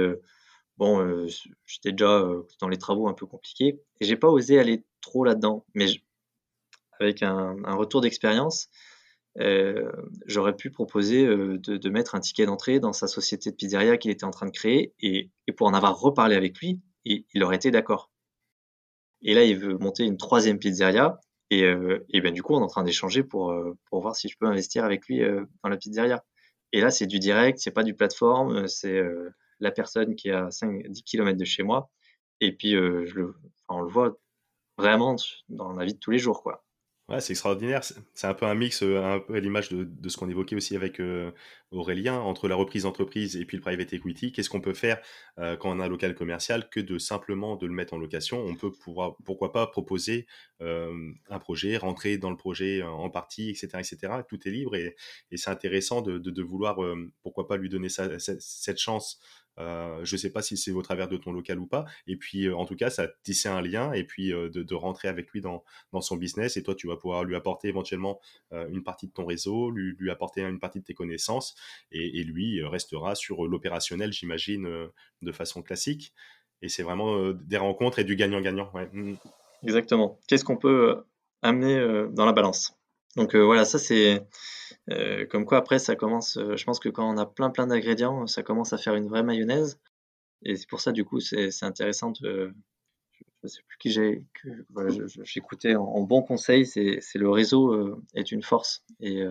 bon, 0.77 1.27
j'étais 1.65 1.91
déjà 1.91 2.27
dans 2.59 2.69
les 2.69 2.77
travaux 2.77 3.07
un 3.07 3.13
peu 3.13 3.27
compliqués. 3.27 3.79
Et 3.99 4.05
j'ai 4.05 4.15
pas 4.15 4.29
osé 4.29 4.59
aller 4.59 4.83
trop 5.01 5.23
là-dedans. 5.23 5.65
Mais 5.75 5.87
avec 6.99 7.21
un, 7.21 7.55
retour 7.75 8.01
d'expérience, 8.01 8.69
j'aurais 9.35 10.55
pu 10.55 10.69
proposer 10.69 11.25
de, 11.25 11.89
mettre 11.89 12.15
un 12.15 12.19
ticket 12.19 12.45
d'entrée 12.45 12.79
dans 12.79 12.93
sa 12.93 13.07
société 13.07 13.51
de 13.51 13.55
pizzeria 13.55 13.97
qu'il 13.97 14.11
était 14.11 14.25
en 14.25 14.31
train 14.31 14.45
de 14.45 14.51
créer. 14.51 14.93
Et, 15.01 15.31
pour 15.57 15.67
en 15.67 15.73
avoir 15.73 15.99
reparlé 15.99 16.35
avec 16.35 16.57
lui, 16.59 16.79
il 17.05 17.43
aurait 17.43 17.55
été 17.55 17.71
d'accord. 17.71 18.11
Et 19.23 19.33
là, 19.33 19.43
il 19.43 19.57
veut 19.57 19.77
monter 19.77 20.03
une 20.03 20.17
troisième 20.17 20.59
pizzeria. 20.59 21.19
Et, 21.49 21.63
euh, 21.63 22.05
et 22.09 22.21
ben, 22.21 22.33
du 22.33 22.43
coup, 22.43 22.53
on 22.55 22.59
est 22.59 22.63
en 22.63 22.67
train 22.67 22.83
d'échanger 22.83 23.23
pour, 23.23 23.51
euh, 23.51 23.77
pour 23.89 24.01
voir 24.01 24.15
si 24.15 24.27
je 24.27 24.37
peux 24.37 24.47
investir 24.47 24.83
avec 24.83 25.07
lui 25.07 25.23
euh, 25.23 25.45
dans 25.63 25.69
la 25.69 25.77
pizzeria. 25.77 26.23
Et 26.71 26.81
là, 26.81 26.91
c'est 26.91 27.05
du 27.07 27.19
direct, 27.19 27.59
c'est 27.59 27.71
pas 27.71 27.83
du 27.83 27.93
plateforme, 27.93 28.67
c'est 28.67 28.99
la 29.59 29.71
personne 29.71 30.15
qui 30.15 30.29
est 30.29 30.33
à 30.33 30.49
5, 30.49 30.87
10 30.89 31.03
km 31.03 31.37
de 31.37 31.45
chez 31.45 31.61
moi. 31.61 31.91
Et 32.41 32.51
puis, 32.51 32.71
je 32.71 33.13
le, 33.13 33.35
on 33.69 33.81
le 33.81 33.87
voit 33.87 34.17
vraiment 34.79 35.15
dans 35.49 35.73
la 35.73 35.85
vie 35.85 35.93
de 35.93 35.99
tous 35.99 36.09
les 36.09 36.17
jours, 36.17 36.41
quoi. 36.41 36.65
C'est 37.19 37.33
extraordinaire. 37.33 37.81
C'est 38.13 38.27
un 38.27 38.33
peu 38.33 38.45
un 38.45 38.55
mix, 38.55 38.83
euh, 38.83 39.03
un 39.03 39.19
peu 39.19 39.35
à 39.35 39.39
l'image 39.39 39.69
de, 39.69 40.09
ce 40.09 40.17
qu'on 40.17 40.29
évoquait 40.29 40.55
aussi 40.55 40.75
avec 40.75 40.99
euh, 40.99 41.31
Aurélien, 41.71 42.19
entre 42.19 42.47
la 42.47 42.55
reprise 42.55 42.83
d'entreprise 42.83 43.35
et 43.37 43.45
puis 43.45 43.57
le 43.57 43.61
private 43.61 43.93
equity. 43.93 44.31
Qu'est-ce 44.31 44.49
qu'on 44.49 44.61
peut 44.61 44.73
faire 44.73 44.99
euh, 45.39 45.55
quand 45.57 45.75
on 45.75 45.79
a 45.79 45.85
un 45.85 45.89
local 45.89 46.15
commercial 46.15 46.69
que 46.69 46.79
de 46.79 46.97
simplement 46.97 47.55
de 47.55 47.67
le 47.67 47.73
mettre 47.73 47.93
en 47.93 47.97
location? 47.97 48.43
On 48.43 48.55
peut 48.55 48.71
pouvoir, 48.71 49.15
pourquoi 49.25 49.51
pas 49.51 49.67
proposer 49.67 50.27
un 50.61 51.39
projet, 51.39 51.75
rentrer 51.75 52.17
dans 52.17 52.29
le 52.29 52.37
projet 52.37 52.81
en 52.83 53.09
partie, 53.09 53.49
etc., 53.49 53.67
etc. 53.79 54.13
Tout 54.29 54.47
est 54.47 54.51
libre 54.51 54.77
et, 54.77 54.95
c'est 55.35 55.49
intéressant 55.49 56.01
de 56.01 56.41
vouloir, 56.41 56.79
pourquoi 57.21 57.47
pas 57.47 57.57
lui 57.57 57.67
donner 57.67 57.89
cette 57.89 58.79
chance 58.79 59.19
euh, 59.59 60.03
je 60.03 60.15
ne 60.15 60.17
sais 60.19 60.31
pas 60.31 60.41
si 60.41 60.57
c'est 60.57 60.71
au 60.71 60.81
travers 60.81 61.07
de 61.07 61.17
ton 61.17 61.31
local 61.31 61.59
ou 61.59 61.67
pas. 61.67 61.85
Et 62.07 62.17
puis, 62.17 62.47
euh, 62.47 62.55
en 62.55 62.65
tout 62.65 62.75
cas, 62.75 62.89
ça 62.89 63.07
tisser 63.23 63.49
un 63.49 63.61
lien 63.61 63.93
et 63.93 64.03
puis 64.03 64.33
euh, 64.33 64.49
de, 64.49 64.75
rentrer 64.75 65.07
avec 65.07 65.29
lui 65.31 65.41
dans, 65.41 65.63
son 66.01 66.17
business. 66.17 66.57
Et 66.57 66.63
toi, 66.63 66.75
tu 66.75 66.87
vas 66.87 66.97
pouvoir 66.97 67.23
lui 67.23 67.35
apporter 67.35 67.67
éventuellement 67.67 68.19
une 68.51 68.83
partie 68.83 69.07
de 69.07 69.13
ton 69.13 69.25
réseau, 69.25 69.69
lui, 69.69 69.95
lui 69.97 70.09
apporter 70.09 70.41
une 70.41 70.59
partie 70.59 70.79
de 70.79 70.83
tes 70.83 70.93
connaissances. 70.93 71.55
Et, 71.91 72.23
lui 72.23 72.63
restera 72.63 73.15
sur 73.15 73.45
l'opérationnel, 73.47 74.13
j'imagine, 74.13 74.67
de 75.21 75.31
façon 75.31 75.61
classique. 75.61 76.13
Et 76.61 76.69
c'est 76.69 76.83
vraiment 76.83 77.31
des 77.31 77.57
rencontres 77.57 77.99
et 77.99 78.03
du 78.03 78.15
gagnant-gagnant. 78.15 78.71
Mmh. 78.93 79.13
Exactement. 79.63 80.19
Qu'est-ce 80.27 80.45
qu'on 80.45 80.57
peut 80.57 81.03
amener 81.41 82.07
dans 82.11 82.25
la 82.25 82.33
balance? 82.33 82.75
Donc 83.15 83.35
voilà, 83.35 83.65
ça 83.65 83.77
c'est 83.79 84.25
euh, 84.89 85.25
comme 85.27 85.45
quoi 85.45 85.59
après 85.59 85.79
ça 85.79 85.95
commence, 85.95 86.37
euh, 86.37 86.57
je 86.57 86.63
pense 86.65 86.79
que 86.79 86.89
quand 86.89 87.09
on 87.09 87.17
a 87.17 87.25
plein 87.25 87.49
plein 87.49 87.67
d'ingrédients, 87.67 88.27
ça 88.27 88.43
commence 88.43 88.73
à 88.73 88.77
faire 88.77 88.95
une 88.95 89.07
vraie 89.07 89.23
mayonnaise. 89.23 89.79
Et 90.43 90.55
c'est 90.55 90.67
pour 90.67 90.81
ça 90.81 90.91
du 90.91 91.05
coup 91.05 91.19
c'est 91.19 91.63
intéressant 91.63 92.11
de, 92.21 92.53
je 93.13 93.23
ne 93.43 93.47
sais 93.47 93.61
plus 93.67 93.77
qui 93.77 93.91
j'ai, 93.91 94.25
j'écoutais 95.23 95.75
en, 95.75 96.01
bon 96.01 96.21
conseil, 96.21 96.65
c'est 96.65 96.99
le 97.15 97.29
réseau 97.29 97.71
euh, 97.73 98.03
est 98.13 98.31
une 98.31 98.43
force 98.43 98.83
et, 98.99 99.23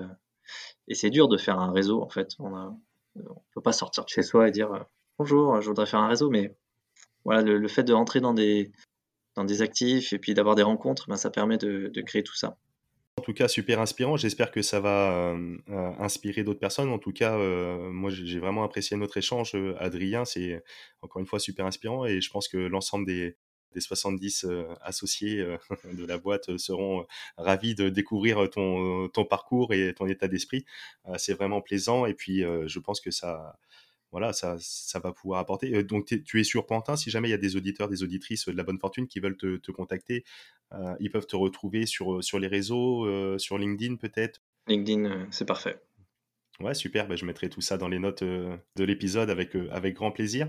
c'est 0.93 1.11
dur 1.11 1.29
de 1.29 1.37
faire 1.37 1.59
un 1.59 1.73
réseau 1.73 2.03
en 2.03 2.09
fait. 2.09 2.31
On 2.39 2.79
on 3.17 3.43
peut 3.53 3.61
pas 3.61 3.73
sortir 3.73 4.05
de 4.05 4.09
chez 4.09 4.23
soi 4.23 4.49
et 4.49 4.51
dire 4.51 4.87
bonjour, 5.19 5.61
je 5.61 5.69
voudrais 5.69 5.87
faire 5.87 6.01
un 6.01 6.09
réseau, 6.09 6.31
mais 6.31 6.57
voilà 7.25 7.43
le, 7.43 7.69
fait 7.69 7.83
de 7.83 7.93
rentrer 7.93 8.21
dans 8.21 8.35
des 8.35 8.73
dans 9.37 9.45
des 9.45 9.63
actifs 9.63 10.13
et 10.15 10.19
puis 10.19 10.35
d'avoir 10.35 10.55
des 10.55 10.63
rencontres, 10.63 11.09
ben, 11.09 11.17
ça 11.17 11.31
permet 11.31 11.59
de 11.59 12.01
créer 12.07 12.23
tout 12.23 12.37
ça. 12.37 12.57
En 13.19 13.23
tout 13.23 13.35
cas, 13.35 13.47
super 13.47 13.79
inspirant. 13.79 14.17
J'espère 14.17 14.51
que 14.51 14.63
ça 14.63 14.81
va 14.81 15.13
euh, 15.13 15.59
euh, 15.69 15.93
inspirer 15.99 16.45
d'autres 16.45 16.59
personnes. 16.59 16.89
En 16.89 16.99
tout 16.99 17.13
cas, 17.13 17.37
euh, 17.37 17.91
moi, 17.91 18.11
j'ai 18.11 18.39
vraiment 18.39 18.65
apprécié 18.65 18.97
notre 18.97 19.19
échange. 19.19 19.55
Adrien, 19.79 20.25
c'est 20.25 20.65
encore 21.03 21.21
une 21.21 21.27
fois 21.27 21.39
super 21.39 21.67
inspirant 21.67 22.07
et 22.07 22.23
je 22.23 22.31
pense 22.31 22.49
que 22.49 22.57
l'ensemble 22.57 23.07
des, 23.07 23.37
70 23.77 24.47
associés 24.83 25.43
de 25.95 26.05
la 26.05 26.19
boîte 26.19 26.59
seront 26.59 27.07
ravis 27.39 27.75
de 27.75 27.89
découvrir 27.89 28.51
ton 28.51 29.25
parcours 29.29 29.73
et 29.73 29.95
ton 29.95 30.07
état 30.07 30.29
d'esprit. 30.29 30.67
c'est 31.17 31.33
vraiment 31.33 31.63
plaisant 31.63 32.05
et 32.05 32.13
puis 32.13 32.43
je 32.43 32.79
pense 32.81 33.01
que 33.01 33.11
ça, 33.11 33.59
voilà, 34.13 34.35
ça, 34.35 34.57
ça 34.61 34.99
va 34.99 35.13
pouvoir 35.13 35.41
apporter. 35.41 35.75
Euh, 35.75 35.83
donc, 35.83 36.07
tu 36.25 36.41
es 36.41 36.45
sur 36.45 36.67
Pantin. 36.67 36.97
Si 36.97 37.11
jamais 37.11 37.29
il 37.29 37.31
y 37.33 37.35
a 37.35 37.39
des 37.39 37.57
auditeurs, 37.57 37.89
des 37.89 38.03
auditrices 38.03 38.47
de 38.47 38.57
la 38.57 38.63
bonne 38.63 38.79
fortune 38.79 39.09
qui 39.09 39.19
veulent 39.21 39.39
te, 39.39 39.73
contacter, 39.73 40.25
euh, 40.73 40.95
ils 41.01 41.11
peuvent 41.11 41.27
te 41.27 41.35
retrouver 41.35 41.87
sur, 41.87 42.15
euh, 42.15 42.23
sur 42.23 42.39
les 42.39 42.47
réseaux, 42.47 43.39
sur 43.39 43.59
LinkedIn 43.59 43.97
peut-être? 43.97 44.43
LinkedIn, 44.69 45.29
c'est 45.31 45.47
parfait. 45.47 45.81
Ouais, 46.61 46.75
super. 46.75 47.09
Bah, 47.09 47.17
je 47.17 47.25
mettrai 47.25 47.49
tout 47.49 47.63
ça 47.63 47.79
dans 47.79 47.89
les 47.89 47.99
notes 47.99 48.23
de 48.23 48.85
l'épisode 48.85 49.31
avec, 49.31 49.57
avec 49.71 49.95
grand 49.95 50.13
plaisir. 50.13 50.49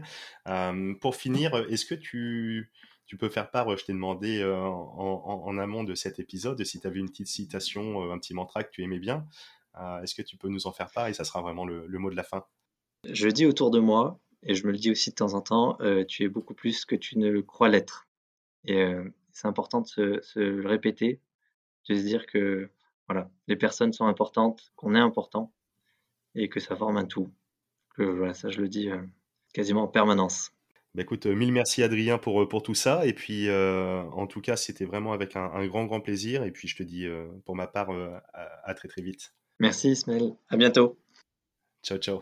pour 0.99 1.15
finir, 1.15 1.55
est-ce 1.69 1.85
que 1.85 1.95
tu, 1.95 2.69
tu 3.05 3.15
peux 3.15 3.29
faire 3.29 3.49
part, 3.49 3.75
je 3.77 3.85
t'ai 3.85 3.93
demandé 3.93 4.43
en, 4.43 5.57
amont 5.57 5.85
de 5.85 5.95
cet 5.95 6.19
épisode, 6.19 6.61
si 6.65 6.81
tu 6.81 6.87
avais 6.87 6.99
une 6.99 7.09
petite 7.09 7.27
citation, 7.27 8.11
un 8.11 8.19
petit 8.19 8.33
mantra 8.33 8.63
que 8.65 8.71
tu 8.71 8.83
aimais 8.83 8.99
bien. 8.99 9.25
Est-ce 10.03 10.13
que 10.13 10.21
tu 10.21 10.35
peux 10.35 10.49
nous 10.49 10.67
en 10.67 10.73
faire 10.73 10.91
part 10.91 11.07
et 11.07 11.13
ça 11.13 11.23
sera 11.23 11.41
vraiment 11.41 11.65
le 11.65 11.97
mot 11.97 12.11
de 12.11 12.17
la 12.17 12.23
fin? 12.23 12.45
Je 13.03 13.27
dis 13.27 13.45
autour 13.45 13.71
de 13.71 13.79
moi, 13.79 14.19
et 14.45 14.55
je 14.55 14.65
me 14.67 14.71
le 14.71 14.77
dis 14.77 14.91
aussi 14.91 15.09
de 15.09 15.15
temps 15.15 15.33
en 15.33 15.41
temps, 15.41 15.77
euh, 15.81 16.03
tu 16.05 16.23
es 16.23 16.27
beaucoup 16.27 16.53
plus 16.53 16.85
que 16.85 16.95
tu 16.95 17.17
ne 17.17 17.29
le 17.29 17.41
crois 17.41 17.69
l'être. 17.69 18.07
Et 18.65 18.81
euh, 18.81 19.03
c'est 19.31 19.47
important 19.47 19.81
de 19.81 19.87
se, 19.87 20.39
le 20.39 20.67
répéter, 20.67 21.19
de 21.89 21.95
se 21.95 22.01
dire 22.01 22.25
que 22.25 22.69
voilà, 23.07 23.29
les 23.47 23.55
personnes 23.55 23.93
sont 23.93 24.05
importantes, 24.05 24.71
qu'on 24.75 24.95
est 24.95 24.99
important, 24.99 25.53
et 26.35 26.49
que 26.49 26.59
ça 26.59 26.75
forme 26.75 26.97
un 26.97 27.05
tout. 27.05 27.31
Que 27.95 28.03
voilà, 28.03 28.33
ça 28.33 28.49
je 28.49 28.59
le 28.59 28.67
dis 28.67 28.89
euh, 28.89 29.01
quasiment 29.53 29.83
en 29.83 29.87
permanence. 29.87 30.51
Bah 30.95 31.01
écoute, 31.01 31.25
mille 31.25 31.51
merci 31.51 31.81
Adrien 31.81 32.19
pour, 32.19 32.47
pour 32.47 32.61
tout 32.61 32.75
ça. 32.75 33.05
Et 33.07 33.13
puis, 33.13 33.49
en 33.49 34.27
tout 34.27 34.41
cas, 34.41 34.55
c'était 34.55 34.85
vraiment 34.85 35.11
avec 35.11 35.35
un, 35.35 35.65
grand, 35.65 35.85
grand 35.85 36.01
plaisir. 36.01 36.43
Et 36.43 36.51
puis, 36.51 36.67
je 36.67 36.75
te 36.75 36.83
dis, 36.83 37.07
pour 37.45 37.55
ma 37.55 37.65
part, 37.65 37.89
à, 37.89 38.21
à 38.63 38.73
très, 38.75 38.87
très 38.87 39.01
vite. 39.01 39.33
Merci 39.59 39.89
Ismaël. 39.89 40.35
À 40.49 40.55
bientôt. 40.55 40.99
Ciao, 41.81 41.97
ciao. 41.97 42.21